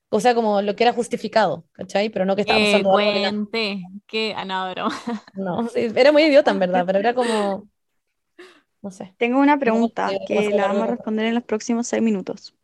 O 0.10 0.20
sea, 0.20 0.36
como 0.36 0.62
lo 0.62 0.76
que 0.76 0.84
era 0.84 0.94
justificado, 0.94 1.66
¿cachai? 1.74 2.10
Pero 2.10 2.26
no 2.26 2.36
que 2.36 2.42
estaba 2.42 2.60
Que 2.60 2.62
pasando 2.62 2.90
algo 2.98 3.12
nada. 3.12 3.38
cuente, 3.46 3.82
que, 4.08 4.34
ah, 4.36 4.46
no, 4.46 4.72
broma. 4.72 4.96
No, 5.34 5.70
sí, 5.70 5.88
era 5.96 6.12
muy 6.12 6.24
idiota 6.24 6.52
en 6.52 6.60
verdad, 6.60 6.86
pero 6.86 7.00
era 7.00 7.14
como, 7.14 7.70
no 8.82 8.92
sé. 8.92 9.16
Tengo 9.18 9.40
una 9.40 9.60
No, 9.62 9.74
pregunta 9.74 10.06
sí, 10.06 10.18
que 10.26 10.52
la 10.54 10.68
vamos 10.68 10.86
a 10.86 10.88
responder 10.88 11.26
en 11.28 11.36
los 11.36 11.44
próximos 11.44 11.88
seis 11.88 12.02
minutos. 12.02 12.56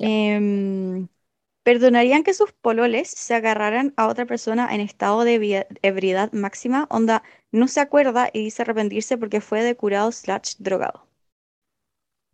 Em, 0.00 1.08
¿perdonarían 1.64 2.22
que 2.24 2.34
sus 2.34 2.52
pololes 2.52 3.08
se 3.10 3.34
agarraran 3.34 3.92
a 3.96 4.08
otra 4.08 4.26
persona 4.26 4.74
en 4.74 4.80
estado 4.80 5.24
de 5.24 5.66
ebriedad 5.82 6.32
máxima? 6.32 6.86
Onda, 6.90 7.22
no 7.52 7.68
se 7.68 7.80
acuerda 7.80 8.30
y 8.32 8.44
dice 8.44 8.62
arrepentirse 8.62 9.18
porque 9.18 9.40
fue 9.42 9.62
de 9.64 9.76
curado 9.76 10.12
slash 10.12 10.56
drogado. 10.58 11.05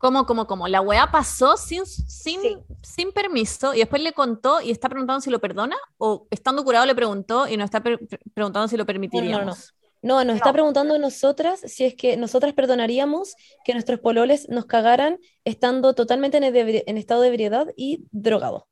¿Cómo, 0.03 0.27
cómo, 0.27 0.49
cómo? 0.49 0.67
La 0.67 0.81
weá 0.81 1.13
pasó 1.13 1.57
sin, 1.57 1.87
sin, 1.87 2.41
Sí. 2.41 2.57
sin 2.83 3.13
permiso 3.13 3.73
y 3.73 3.79
después 3.79 4.03
le 4.03 4.13
contó 4.13 4.61
y 4.61 4.73
está 4.73 4.89
preguntando 4.89 5.21
si 5.21 5.31
lo 5.31 5.41
perdona 5.41 5.77
o 5.97 6.27
estando 6.31 6.65
curado 6.65 6.85
le 6.87 6.95
preguntó 6.97 7.47
y 7.47 7.57
no 7.57 7.65
está 7.65 7.81
pre- 7.85 7.99
pre- 7.99 8.19
preguntando 8.35 8.67
si 8.67 8.77
lo 8.77 8.85
No, 9.13 9.23
no, 9.29 9.45
no. 9.45 9.63
permitiríamos. 9.63 9.75
No, 10.03 10.25
nos 10.25 10.35
está 10.37 10.49
No. 10.49 10.55
preguntando 10.55 10.95
a 10.97 10.99
nosotras 10.99 11.61
si 11.61 11.85
es 11.85 11.95
que 11.95 12.17
nosotras 12.17 12.53
perdonaríamos 12.53 13.37
que 13.65 13.75
nuestros 13.75 14.01
pololes 14.01 14.49
nos 14.49 14.67
cagaran 14.67 15.19
estando 15.45 15.95
totalmente 15.95 16.39
en, 16.39 16.45
en 16.87 16.99
estado 16.99 17.21
de 17.23 17.29
ebriedad 17.29 17.69
y 17.77 18.05
drogado. 18.11 18.69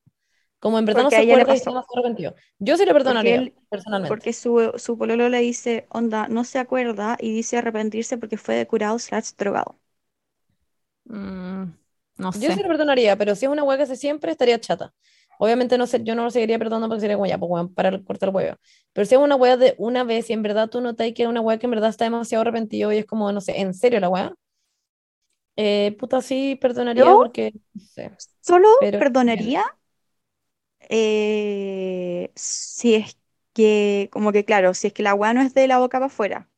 Como 0.60 0.78
en 0.78 0.86
verdad 0.86 1.04
no 1.04 1.10
Porque 1.10 1.16
se 1.16 1.20
a 1.20 1.24
ella 1.24 1.36
le 1.36 1.42
acuerda 1.42 1.54
y 1.54 1.56
está 1.58 1.70
arrepentido. 1.94 2.34
Yo 2.58 2.76
sí 2.76 2.84
lo 2.86 2.92
perdonaría, 2.92 3.36
él- 3.36 3.54
personalmente. 3.70 4.08
Porque 4.08 4.32
su, 4.32 4.72
su 4.78 4.98
pololo 4.98 5.28
le 5.28 5.38
dice, 5.40 5.86
onda, 5.90 6.28
no 6.28 6.44
se 6.44 6.58
acuerda 6.58 7.16
y 7.20 7.32
dice 7.32 7.58
arrepentirse 7.58 8.18
porque 8.18 8.36
fue 8.36 8.56
de 8.56 8.66
curado 8.66 8.98
slash 8.98 9.30
drogado. 9.38 9.78
Mm, 11.10 11.72
no 12.18 12.32
Yo 12.32 12.52
sí 12.52 12.56
sé. 12.56 12.62
lo 12.62 12.68
perdonaría, 12.68 13.16
pero 13.16 13.34
si 13.34 13.46
es 13.46 13.50
una 13.52 13.62
hueá 13.64 13.76
que 13.76 13.84
hace 13.84 13.96
siempre, 13.96 14.30
estaría 14.32 14.60
chata. 14.60 14.92
Obviamente 15.38 15.78
no 15.78 15.86
sé, 15.86 16.02
yo 16.04 16.14
no 16.14 16.24
lo 16.24 16.30
seguiría 16.30 16.58
perdonando 16.58 16.88
porque 16.88 17.00
sería 17.00 17.16
como 17.16 17.26
ya, 17.26 17.38
pues 17.38 17.50
weón, 17.50 17.74
para 17.74 17.98
cortar 18.04 18.28
el 18.28 18.34
huevo. 18.34 18.56
Pero 18.92 19.06
si 19.06 19.14
es 19.14 19.20
una 19.20 19.36
hueá 19.36 19.56
de 19.56 19.74
una 19.78 20.04
vez 20.04 20.28
y 20.30 20.34
en 20.34 20.42
verdad 20.42 20.68
tú 20.68 20.80
notas 20.82 21.10
que 21.14 21.22
es 21.22 21.28
una 21.28 21.40
hueá 21.40 21.58
que 21.58 21.66
en 21.66 21.70
verdad 21.72 21.88
está 21.90 22.04
demasiado 22.04 22.42
arrepentido 22.42 22.92
y 22.92 22.98
es 22.98 23.06
como, 23.06 23.32
no 23.32 23.40
sé, 23.40 23.60
en 23.60 23.72
serio 23.74 24.00
la 24.00 24.08
hueá, 24.10 24.34
eh, 25.56 25.96
puta, 25.98 26.22
sí 26.22 26.56
perdonaría 26.60 27.04
¿Yo? 27.04 27.18
porque, 27.18 27.52
no 27.74 27.80
sé. 27.82 28.12
Solo 28.40 28.68
Pero- 28.80 28.98
perdonaría 28.98 29.64
eh, 30.88 32.32
si 32.34 32.94
es 32.94 33.18
que, 33.52 34.08
como 34.12 34.32
que 34.32 34.44
claro, 34.44 34.74
si 34.74 34.88
es 34.88 34.92
que 34.92 35.02
la 35.02 35.10
agua 35.10 35.32
no 35.34 35.42
es 35.42 35.54
de 35.54 35.66
la 35.68 35.78
boca 35.78 35.98
para 35.98 36.06
afuera. 36.06 36.48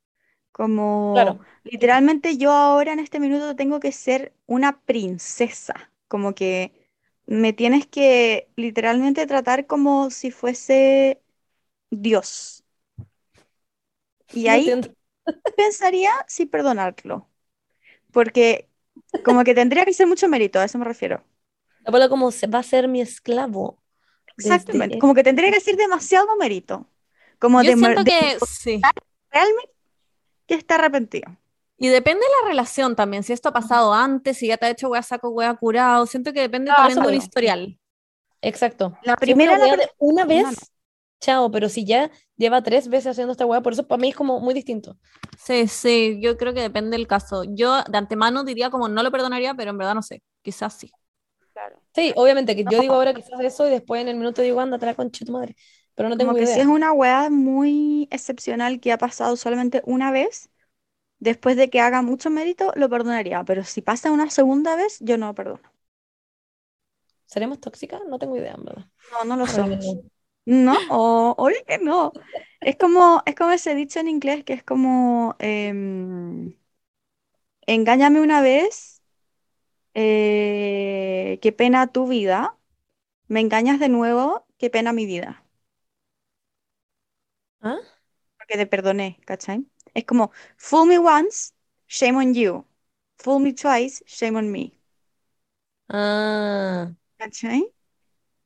Como 0.52 1.38
Claro. 1.38 1.40
literalmente 1.64 2.36
yo 2.38 2.52
ahora 2.52 2.92
en 2.92 2.98
este 3.00 3.20
minuto 3.20 3.56
tengo 3.56 3.80
que 3.80 3.92
ser 3.92 4.34
una 4.46 4.80
princesa. 4.82 5.92
Como 6.08 6.34
que 6.34 6.72
me 7.26 7.52
tienes 7.52 7.86
que 7.86 8.50
literalmente 8.56 9.26
tratar 9.26 9.66
como 9.66 10.10
si 10.10 10.30
fuese 10.30 11.22
Dios. 11.90 12.64
Y 14.32 14.48
ahí 14.48 14.74
entiendo. 14.74 14.94
pensaría 15.56 16.12
si 16.28 16.46
perdonarlo. 16.46 17.28
Porque 18.12 18.68
como 19.24 19.44
que 19.44 19.54
tendría 19.56 19.86
que 19.86 19.94
ser 19.94 20.06
mucho 20.08 20.28
mérito, 20.28 20.60
a 20.60 20.66
eso 20.66 20.78
me 20.78 20.86
refiero. 20.86 21.24
La 21.84 22.08
como 22.08 22.30
se 22.30 22.46
va 22.46 22.60
a 22.60 22.62
ser 22.62 22.88
mi 22.88 23.00
esclavo. 23.00 23.82
desde 24.36 24.72
Exactamente, 24.76 24.96
el- 24.96 24.98
como 24.98 25.14
que 25.14 25.22
tendría 25.24 25.50
que 25.52 25.60
ser 25.60 25.76
demasiado 25.76 26.36
mérito. 26.36 26.88
Como 27.38 27.64
Yo 27.64 27.64
de, 27.64 27.76
mer- 27.76 28.00
siento 28.00 28.04
de 28.04 28.12
que 28.14 28.38
sí. 28.40 28.90
realmente 29.30 29.71
que 30.56 30.60
está 30.62 30.74
arrepentido. 30.76 31.28
Y 31.76 31.88
depende 31.88 32.20
de 32.24 32.30
la 32.42 32.48
relación 32.50 32.94
también, 32.96 33.22
si 33.24 33.32
esto 33.32 33.48
ha 33.48 33.52
pasado 33.52 33.92
antes, 33.92 34.38
si 34.38 34.46
ya 34.48 34.56
te 34.56 34.66
ha 34.66 34.70
hecho 34.70 34.88
wea 34.88 35.02
saco, 35.02 35.30
wea 35.30 35.54
curado, 35.54 36.06
siento 36.06 36.32
que 36.32 36.40
depende 36.40 36.72
No, 36.72 36.74
también 36.74 37.02
de 37.02 37.08
un 37.08 37.14
obvio. 37.14 37.14
historial. 37.14 37.78
Exacto. 38.40 38.96
La 39.00 39.16
Si 39.16 39.34
primera 39.34 39.58
una 39.58 39.58
la 39.58 39.76
una 39.98 40.24
vez, 40.24 40.72
chao, 41.20 41.50
pero 41.50 41.68
si 41.68 41.84
ya 41.84 42.10
lleva 42.36 42.62
tres 42.62 42.88
veces 42.88 43.08
haciendo 43.12 43.32
esta 43.32 43.46
hueá, 43.46 43.60
por 43.62 43.72
eso 43.74 43.86
para 43.86 44.00
mí 44.00 44.08
es 44.10 44.16
como 44.16 44.40
muy 44.40 44.54
distinto. 44.54 44.98
Sí, 45.36 45.66
sí, 45.68 46.20
yo 46.22 46.36
creo 46.36 46.54
que 46.54 46.60
depende 46.60 46.96
del 46.96 47.06
caso. 47.06 47.42
Yo 47.44 47.82
de 47.84 47.98
antemano 47.98 48.44
diría 48.44 48.70
como 48.70 48.88
no 48.88 49.02
lo 49.02 49.10
perdonaría, 49.10 49.54
pero 49.54 49.70
en 49.70 49.78
verdad 49.78 49.94
no 49.94 50.02
sé, 50.02 50.22
quizás 50.42 50.74
sí. 50.78 50.92
Claro. 51.52 51.82
Sí, 51.94 52.12
obviamente 52.16 52.56
que 52.56 52.64
yo 52.66 52.78
digo 52.78 52.94
ahora 52.94 53.12
quizás 53.14 53.38
eso 53.40 53.66
y 53.66 53.70
después 53.70 54.00
en 54.00 54.08
el 54.08 54.16
minuto 54.16 54.40
digo, 54.42 54.60
ándate 54.60 54.86
la 54.86 54.94
concha 54.94 55.20
de 55.24 55.26
tu 55.26 55.32
madre. 55.32 55.56
Pero 55.94 56.08
no 56.08 56.16
tengo 56.16 56.32
Como 56.32 56.36
que 56.36 56.46
idea. 56.46 56.48
si 56.48 56.60
es 56.60 56.66
una 56.66 56.92
weá 56.92 57.30
muy 57.30 58.08
excepcional 58.10 58.80
que 58.80 58.92
ha 58.92 58.98
pasado 58.98 59.36
solamente 59.36 59.82
una 59.86 60.10
vez, 60.12 60.50
después 61.20 61.56
de 61.56 61.70
que 61.70 61.80
haga 61.80 62.02
mucho 62.02 62.30
mérito, 62.30 62.72
lo 62.76 62.88
perdonaría. 62.90 63.44
Pero 63.44 63.64
si 63.64 63.82
pasa 63.82 64.12
una 64.12 64.30
segunda 64.30 64.76
vez, 64.76 64.98
yo 65.00 65.18
no 65.18 65.28
lo 65.28 65.34
perdono. 65.36 65.62
¿Seremos 67.32 67.60
tóxicas? 67.60 68.00
No 68.08 68.18
tengo 68.20 68.36
idea, 68.36 68.54
en 68.56 68.64
verdad. 68.64 68.86
No, 69.10 69.24
no 69.24 69.36
lo 69.36 69.46
somos. 69.46 69.98
no. 70.44 70.84
O- 70.88 71.34
obvio 71.38 71.64
que 71.66 71.78
no. 71.78 72.12
Es 72.60 72.76
como, 72.76 73.22
es 73.26 73.34
como 73.34 73.50
ese 73.52 73.74
dicho 73.74 73.98
en 74.00 74.08
inglés 74.08 74.44
que 74.44 74.52
es 74.54 74.62
como 74.64 75.36
em, 75.38 76.54
engáñame 77.66 78.20
una 78.20 78.40
vez, 78.42 79.02
eh, 79.94 81.38
qué 81.42 81.52
pena 81.52 81.88
tu 81.92 82.08
vida. 82.08 82.58
Me 83.28 83.40
engañas 83.40 83.80
de 83.80 83.88
nuevo, 83.90 84.46
qué 84.58 84.70
pena 84.70 84.92
mi 84.94 85.06
vida. 85.06 85.41
¿Ah? 87.62 87.80
Porque 88.38 88.56
te 88.58 88.66
perdoné, 88.66 89.18
¿cachai? 89.26 89.66
Es 89.94 90.04
como, 90.04 90.32
fool 90.58 90.86
me 90.88 90.98
once, 90.98 91.52
shame 91.88 92.16
on 92.18 92.34
you. 92.34 92.66
Fool 93.18 93.40
me 93.42 93.52
twice, 93.54 94.02
shame 94.06 94.36
on 94.38 94.50
me. 94.52 94.78
Ah, 95.88 96.92
¿Cachai? 97.18 97.72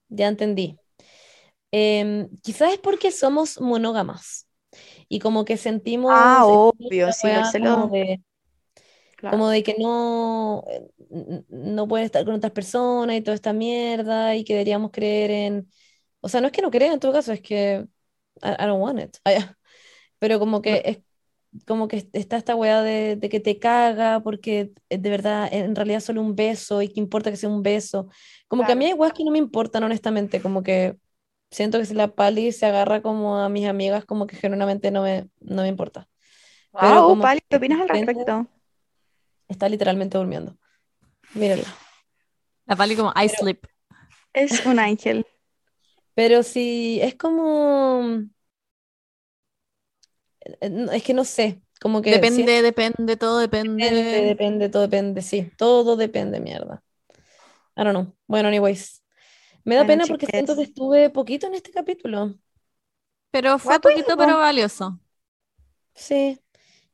ya 0.09 0.29
entendí. 0.29 0.79
Em, 1.73 2.31
quizás 2.43 2.73
es 2.75 2.79
porque 2.81 3.11
somos 3.12 3.61
monógamas 3.61 4.49
y 5.09 5.21
como 5.21 5.45
que 5.45 5.57
sentimos 5.59 6.31
Ah, 6.31 6.45
obvio, 6.47 7.12
sí, 7.12 7.29
claro. 9.17 9.29
como 9.29 9.49
de 9.51 9.62
que 9.62 9.75
no, 9.79 10.64
no 11.49 11.89
pueden 11.89 12.07
estar 12.07 12.25
con 12.25 12.35
otras 12.35 12.53
personas 12.53 13.17
y 13.17 13.23
toda 13.23 13.35
esta 13.35 13.53
mierda 13.53 14.37
y 14.37 14.45
que 14.45 14.55
deberíamos 14.55 14.91
creer 14.93 15.31
en... 15.31 15.71
O 16.21 16.29
sea, 16.29 16.41
no 16.41 16.49
es 16.49 16.53
que 16.53 16.62
no 16.62 16.71
crean 16.71 16.95
en 16.95 17.01
todo 17.01 17.12
caso, 17.12 17.33
es 17.33 17.41
que 17.43 17.87
I, 18.43 18.51
I 18.62 18.66
don't 18.66 18.80
want 18.82 18.99
it. 19.01 19.16
Pero 20.18 20.39
como 20.39 20.62
que 20.62 20.82
es 20.84 20.99
como 21.66 21.89
que 21.89 22.07
está 22.12 22.37
esta 22.37 22.55
weá 22.55 22.82
de, 22.82 23.16
de 23.16 23.28
que 23.30 23.41
te 23.41 23.59
caga 23.59 24.20
porque 24.20 24.72
eh, 24.91 24.99
de 24.99 25.11
verdad 25.11 25.49
en 25.51 25.74
realidad 25.74 26.01
solo 26.01 26.20
un 26.20 26.37
beso 26.37 26.82
y 26.82 26.89
que 26.89 27.01
importa 27.01 27.30
que 27.30 27.37
sea 27.37 27.49
un 27.49 27.62
beso. 27.62 28.09
Como 28.49 28.64
que 28.66 28.72
a 28.72 28.74
mí 28.74 28.84
Claro. 28.84 28.95
hay 28.95 29.01
weas 29.01 29.12
que 29.14 29.24
no 29.24 29.30
me 29.30 29.39
importan 29.39 29.82
honestamente, 29.84 30.41
como 30.43 30.62
que 30.62 30.97
siento 31.51 31.78
que 31.78 31.87
si 31.87 31.95
la 31.95 32.09
pali 32.14 32.53
se 32.53 32.66
agarra 32.66 33.01
como 33.01 33.39
a 33.39 33.49
mis 33.49 33.66
amigas, 33.66 34.05
como 34.05 34.26
que 34.26 34.37
genuinamente 34.37 34.91
no 34.91 35.03
me, 35.03 35.28
no 35.41 35.62
me 35.62 35.68
importa. 35.68 36.09
Pero 36.72 36.95
Wow, 36.97 37.09
como 37.09 37.22
Pali, 37.22 37.41
¿qué 37.49 37.57
opinas 37.57 37.80
al 37.80 37.89
respecto? 37.89 38.47
está 39.49 39.68
literalmente 39.68 40.18
durmiendo. 40.18 40.59
Mírenla. 41.34 41.74
La 42.66 42.76
pali 42.76 42.97
como 42.97 43.12
I 43.16 43.28
sleep. 43.28 43.66
Es 44.34 44.66
un 44.66 44.78
ángel. 44.78 45.26
Pero 46.17 46.45
sí, 46.45 47.01
es 47.03 47.17
como... 47.17 48.03
eh, 50.61 50.87
Es 50.93 51.03
que 51.03 51.14
no 51.14 51.25
sé, 51.25 51.62
como 51.81 52.03
que 52.03 52.27
si 52.27 52.43
es- 52.45 52.53
Depende, 52.53 52.62
depende, 52.62 53.17
todo 53.19 53.39
depende, 53.39 53.91
depende. 53.91 54.39
depende, 54.39 54.69
todo 54.69 54.83
depende, 54.83 55.23
sí, 55.23 55.51
todo 55.57 55.97
depende, 55.97 56.41
mierda. 56.41 56.83
I 57.77 57.85
don't 57.85 57.95
know. 57.95 58.17
Bueno, 58.27 58.49
anyways. 58.49 59.03
Me 59.64 59.77
da 59.77 59.85
Bueno, 59.85 59.87
pena 59.87 60.09
porque 60.09 60.27
siento 60.29 60.57
que 60.57 60.62
estuve 60.64 61.11
poquito 61.11 61.47
en 61.49 61.55
este 61.55 61.73
capítulo. 61.73 62.37
Pero 63.31 63.59
fue 63.61 63.79
What 63.79 63.81
poquito, 63.81 64.17
pero 64.19 64.39
valioso. 64.39 64.99
Sí. 65.95 66.41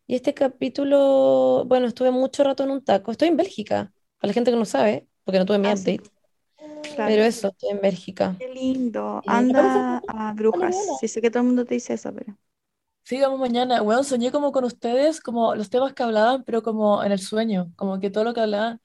Y 0.06 0.16
este 0.16 0.34
capítulo, 0.34 1.64
bueno, 1.66 1.86
estuve 1.88 2.10
mucho 2.10 2.44
rato 2.44 2.64
en 2.64 2.70
un 2.72 2.84
taco. 2.84 3.12
Estoy 3.12 3.28
en 3.28 3.36
Bélgica, 3.38 3.92
para 4.18 4.28
la 4.30 4.34
gente 4.34 4.50
que 4.50 4.56
no 4.58 4.64
sabe, 4.66 5.08
porque 5.24 5.38
no 5.38 5.46
tuve 5.46 5.58
mi 5.58 5.68
Ah, 5.68 5.76
sí. 5.76 6.00
Claro. 6.82 7.04
Pero 7.06 7.22
eso, 7.24 7.48
estoy 7.48 7.70
en 7.70 7.80
Bélgica. 7.80 8.36
Qué 8.38 8.48
lindo. 8.48 9.22
Anda 9.26 10.02
a 10.08 10.32
brujas. 10.34 10.76
Sí, 11.00 11.08
sé 11.08 11.20
que 11.20 11.30
todo 11.30 11.40
el 11.40 11.46
mundo 11.46 11.64
te 11.64 11.74
dice 11.74 11.94
eso, 11.94 12.12
pero. 12.12 12.36
Sí, 13.04 13.20
vamos 13.20 13.40
mañana. 13.40 13.82
Weón, 13.82 14.04
soñé 14.04 14.30
como 14.30 14.52
con 14.52 14.64
ustedes, 14.64 15.20
como 15.20 15.54
los 15.54 15.70
temas 15.70 15.92
que 15.92 16.02
hablaban, 16.02 16.44
pero 16.44 16.62
como 16.62 17.02
en 17.02 17.12
el 17.12 17.18
sueño, 17.18 17.72
como 17.76 17.98
que 17.98 18.10
todo 18.10 18.24
lo 18.24 18.32
que 18.32 18.40
hablaban, 18.40 18.80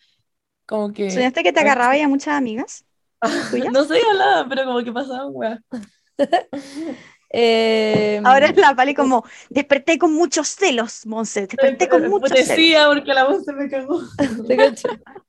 como 0.65 0.91
que... 0.91 1.11
¿Soñaste 1.11 1.43
que 1.43 1.53
te 1.53 1.59
agarraba 1.59 1.95
y 1.97 2.01
a 2.01 2.07
muchas 2.07 2.33
amigas? 2.33 2.83
No 3.73 3.83
sé 3.83 3.95
qué 3.95 4.09
hablaban, 4.09 4.49
pero 4.49 4.65
como 4.65 4.83
que 4.83 4.91
pasaban, 4.91 5.29
weón. 5.31 5.63
Eh, 7.29 8.21
Ahora 8.23 8.47
es 8.47 8.55
la 8.55 8.73
Pali 8.73 8.93
como, 8.93 9.25
desperté 9.49 9.97
con 9.97 10.13
muchos 10.13 10.47
celos, 10.47 11.05
Monse, 11.05 11.41
desperté 11.41 11.89
con 11.89 12.07
muchos 12.09 12.29
celos. 12.29 12.47
Decía 12.47 12.87
porque 12.87 13.13
la 13.13 13.25
voz 13.25 13.43
se 13.43 13.51
me 13.51 13.69
cagó. 13.69 13.99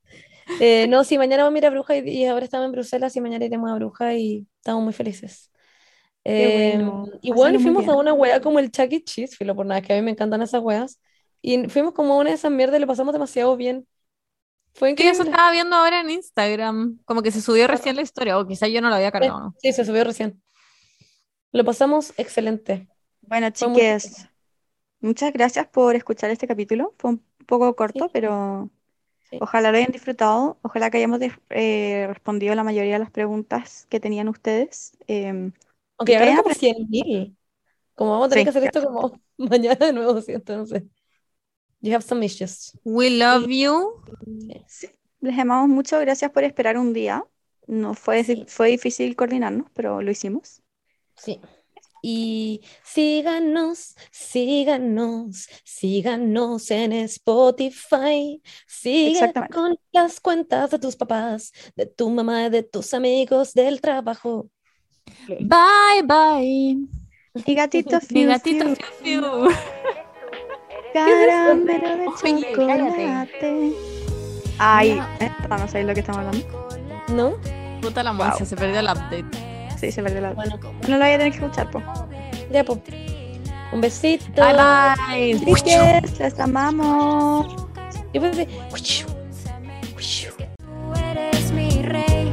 Eh, 0.57 0.87
no, 0.89 1.05
sí, 1.05 1.19
mañana 1.19 1.45
vamos 1.45 1.57
a 1.57 1.59
ir 1.59 1.67
a 1.67 1.71
Bruja 1.71 1.97
y, 1.97 2.09
y 2.09 2.27
ahora 2.27 2.45
estamos 2.45 2.67
en 2.67 2.73
Bruselas 2.73 3.15
y 3.17 3.21
mañana 3.21 3.45
iremos 3.45 3.71
a 3.71 3.75
Bruja 3.75 4.15
y 4.15 4.47
estamos 4.59 4.83
muy 4.85 4.93
felices. 4.93 5.51
Eh, 6.25 6.79
bueno, 6.79 7.07
y 7.23 7.33
bueno, 7.33 7.61
fuimos 7.61 7.89
a 7.89 7.97
una 7.97 8.13
wea 8.13 8.41
como 8.41 8.59
el 8.59 8.71
Chuck 8.71 8.93
E. 8.93 9.03
Cheese, 9.05 9.37
filo 9.37 9.55
por 9.57 9.67
nada, 9.67 9.83
que 9.83 9.93
a 9.93 9.97
mí 9.97 10.03
me 10.03 10.11
encantan 10.13 10.43
esas 10.43 10.63
weas. 10.63 11.01
Y 11.43 11.69
fuimos 11.69 11.95
como 11.95 12.15
a 12.15 12.19
una 12.19 12.31
de 12.31 12.37
esas 12.37 12.51
mierdas 12.53 12.79
y 12.79 12.81
lo 12.81 12.87
pasamos 12.87 13.13
demasiado 13.13 13.57
bien. 13.57 13.87
Fue 14.75 14.91
Sí, 14.97 15.07
eso 15.07 15.23
increíble. 15.23 15.31
estaba 15.31 15.51
viendo 15.53 15.77
ahora 15.77 16.01
en 16.01 16.11
Instagram. 16.11 16.99
Como 17.05 17.23
que 17.23 17.31
se 17.31 17.41
subió 17.41 17.67
recién 17.69 17.97
la 17.97 18.03
historia, 18.03 18.39
o 18.39 18.47
quizás 18.47 18.71
yo 18.71 18.81
no 18.81 18.89
lo 18.89 18.97
había 18.97 19.13
cargado, 19.13 19.41
¿no? 19.41 19.55
Sí, 19.57 19.73
se 19.73 19.85
subió 19.85 20.05
recién. 20.05 20.43
Lo 21.53 21.65
pasamos 21.65 22.15
excelente. 22.17 22.89
Bueno, 23.23 23.51
chiques, 23.51 24.27
muchas 25.01 25.33
gracias 25.33 25.69
por 25.69 25.97
escuchar 25.97 26.31
este 26.31 26.47
capítulo. 26.49 26.95
Fue 26.99 27.11
un 27.13 27.25
poco 27.47 27.75
corto, 27.77 28.07
Sí. 28.07 28.11
pero 28.13 28.71
Sí. 29.31 29.41
ojalá 29.41 29.71
lo 29.73 29.79
hayan 29.79 29.93
disfrutado. 29.93 30.59
Ojalá 30.63 30.91
que 30.91 30.99
hayamos 30.99 31.21
eh, 31.51 32.07
respondido 32.09 32.55
la 32.55 32.65
mayoría 32.65 32.95
de 32.95 32.99
las 33.01 33.11
preguntas 33.11 33.87
que 33.91 34.01
tenían 34.01 34.29
ustedes. 34.29 34.97
Em, 35.07 35.53
Aunque 35.99 36.13
Y 36.13 36.17
llegaron 36.17 36.37
que 36.37 36.43
como 36.43 36.51
hayan 36.51 36.55
100.000. 36.55 37.37
Como 37.95 38.11
vamos 38.13 38.27
a 38.29 38.31
tener 38.31 38.45
Sí, 38.45 38.45
que 38.45 38.51
hacer 38.51 38.65
esto 38.65 38.83
como 38.85 39.21
mañana 39.39 39.87
de 39.87 39.93
nuevo, 39.93 40.21
siento, 40.23 40.57
no 40.57 40.67
sé. 40.67 40.87
You 41.81 41.95
have 41.95 42.03
some 42.05 42.25
issues. 42.25 42.73
We 42.85 43.11
love 43.11 43.49
you. 43.49 44.03
sí, 44.67 44.89
les 45.21 45.39
amamos 45.39 45.69
mucho. 45.69 45.99
Gracias 46.01 46.31
por 46.31 46.45
esperar 46.45 46.79
un 46.79 46.93
día. 46.93 47.25
No 47.67 47.95
fue, 47.95 48.25
Sí. 48.25 48.47
fue 48.47 48.69
difícil 48.69 49.15
coordinarnos, 49.17 49.71
pero 49.75 50.01
lo 50.03 50.11
hicimos. 50.11 50.63
Sí. 51.17 51.41
Y 52.03 52.63
síganos, 52.85 53.97
síganos, 54.11 55.49
síganos 55.65 56.71
en 56.71 56.93
Spotify. 56.93 58.43
Sigue 58.67 59.13
Exactamente. 59.13 59.55
con 59.55 59.79
las 59.93 60.21
cuentas 60.21 60.71
de 60.71 60.79
tus 60.79 60.97
papás, 60.97 61.53
de 61.77 61.87
tu 61.87 62.11
mamá, 62.11 62.51
de 62.51 62.63
tus 62.63 62.95
amigos, 62.95 63.55
del 63.55 63.81
trabajo. 63.81 64.49
Bye, 65.29 66.03
bye. 66.05 66.77
Mi 67.47 67.55
gatito 67.55 67.97
Mi 68.11 68.21
fiu, 68.21 68.29
gatito 68.29 68.65
fiu, 68.65 68.77
fiu, 69.03 69.23
fiu. 69.23 69.49
caramelo 70.93 71.97
de 71.97 72.09
Oye, 72.09 72.55
chocolate. 72.55 73.73
Ay, 74.59 75.01
esta 75.21 75.57
no 75.57 75.69
sabéis 75.69 75.87
lo 75.87 75.95
que 75.95 76.01
estamos 76.01 76.25
hablando. 76.25 76.69
¿No? 77.09 77.81
Puta 77.81 78.03
la 78.03 78.13
Monse, 78.13 78.45
se 78.45 78.57
perdió 78.57 78.81
el 78.81 78.87
update. 78.87 79.58
Sí, 79.79 79.93
se 79.93 80.03
perdió 80.03 80.21
la 80.21 80.33
voz. 80.33 80.37
Bueno, 80.37 80.59
no 80.89 80.97
lo 80.97 81.05
voy 81.05 81.13
a 81.15 81.19
tener 81.19 81.33
que 81.33 81.39
escuchar, 81.39 81.71
po. 81.71 81.81
Ya, 82.51 82.65
po. 82.65 82.81
Un 83.73 83.81
besito. 83.81 84.43
Bye, 84.43 84.55
bye. 84.55 85.55
Chiques, 85.55 86.19
las 86.19 86.41
amamos. 86.41 87.55
Yo 88.13 88.21
pensé... 88.21 88.47
Tú 90.57 90.95
eres 91.11 91.53
mi 91.53 91.83
rey. 91.83 92.28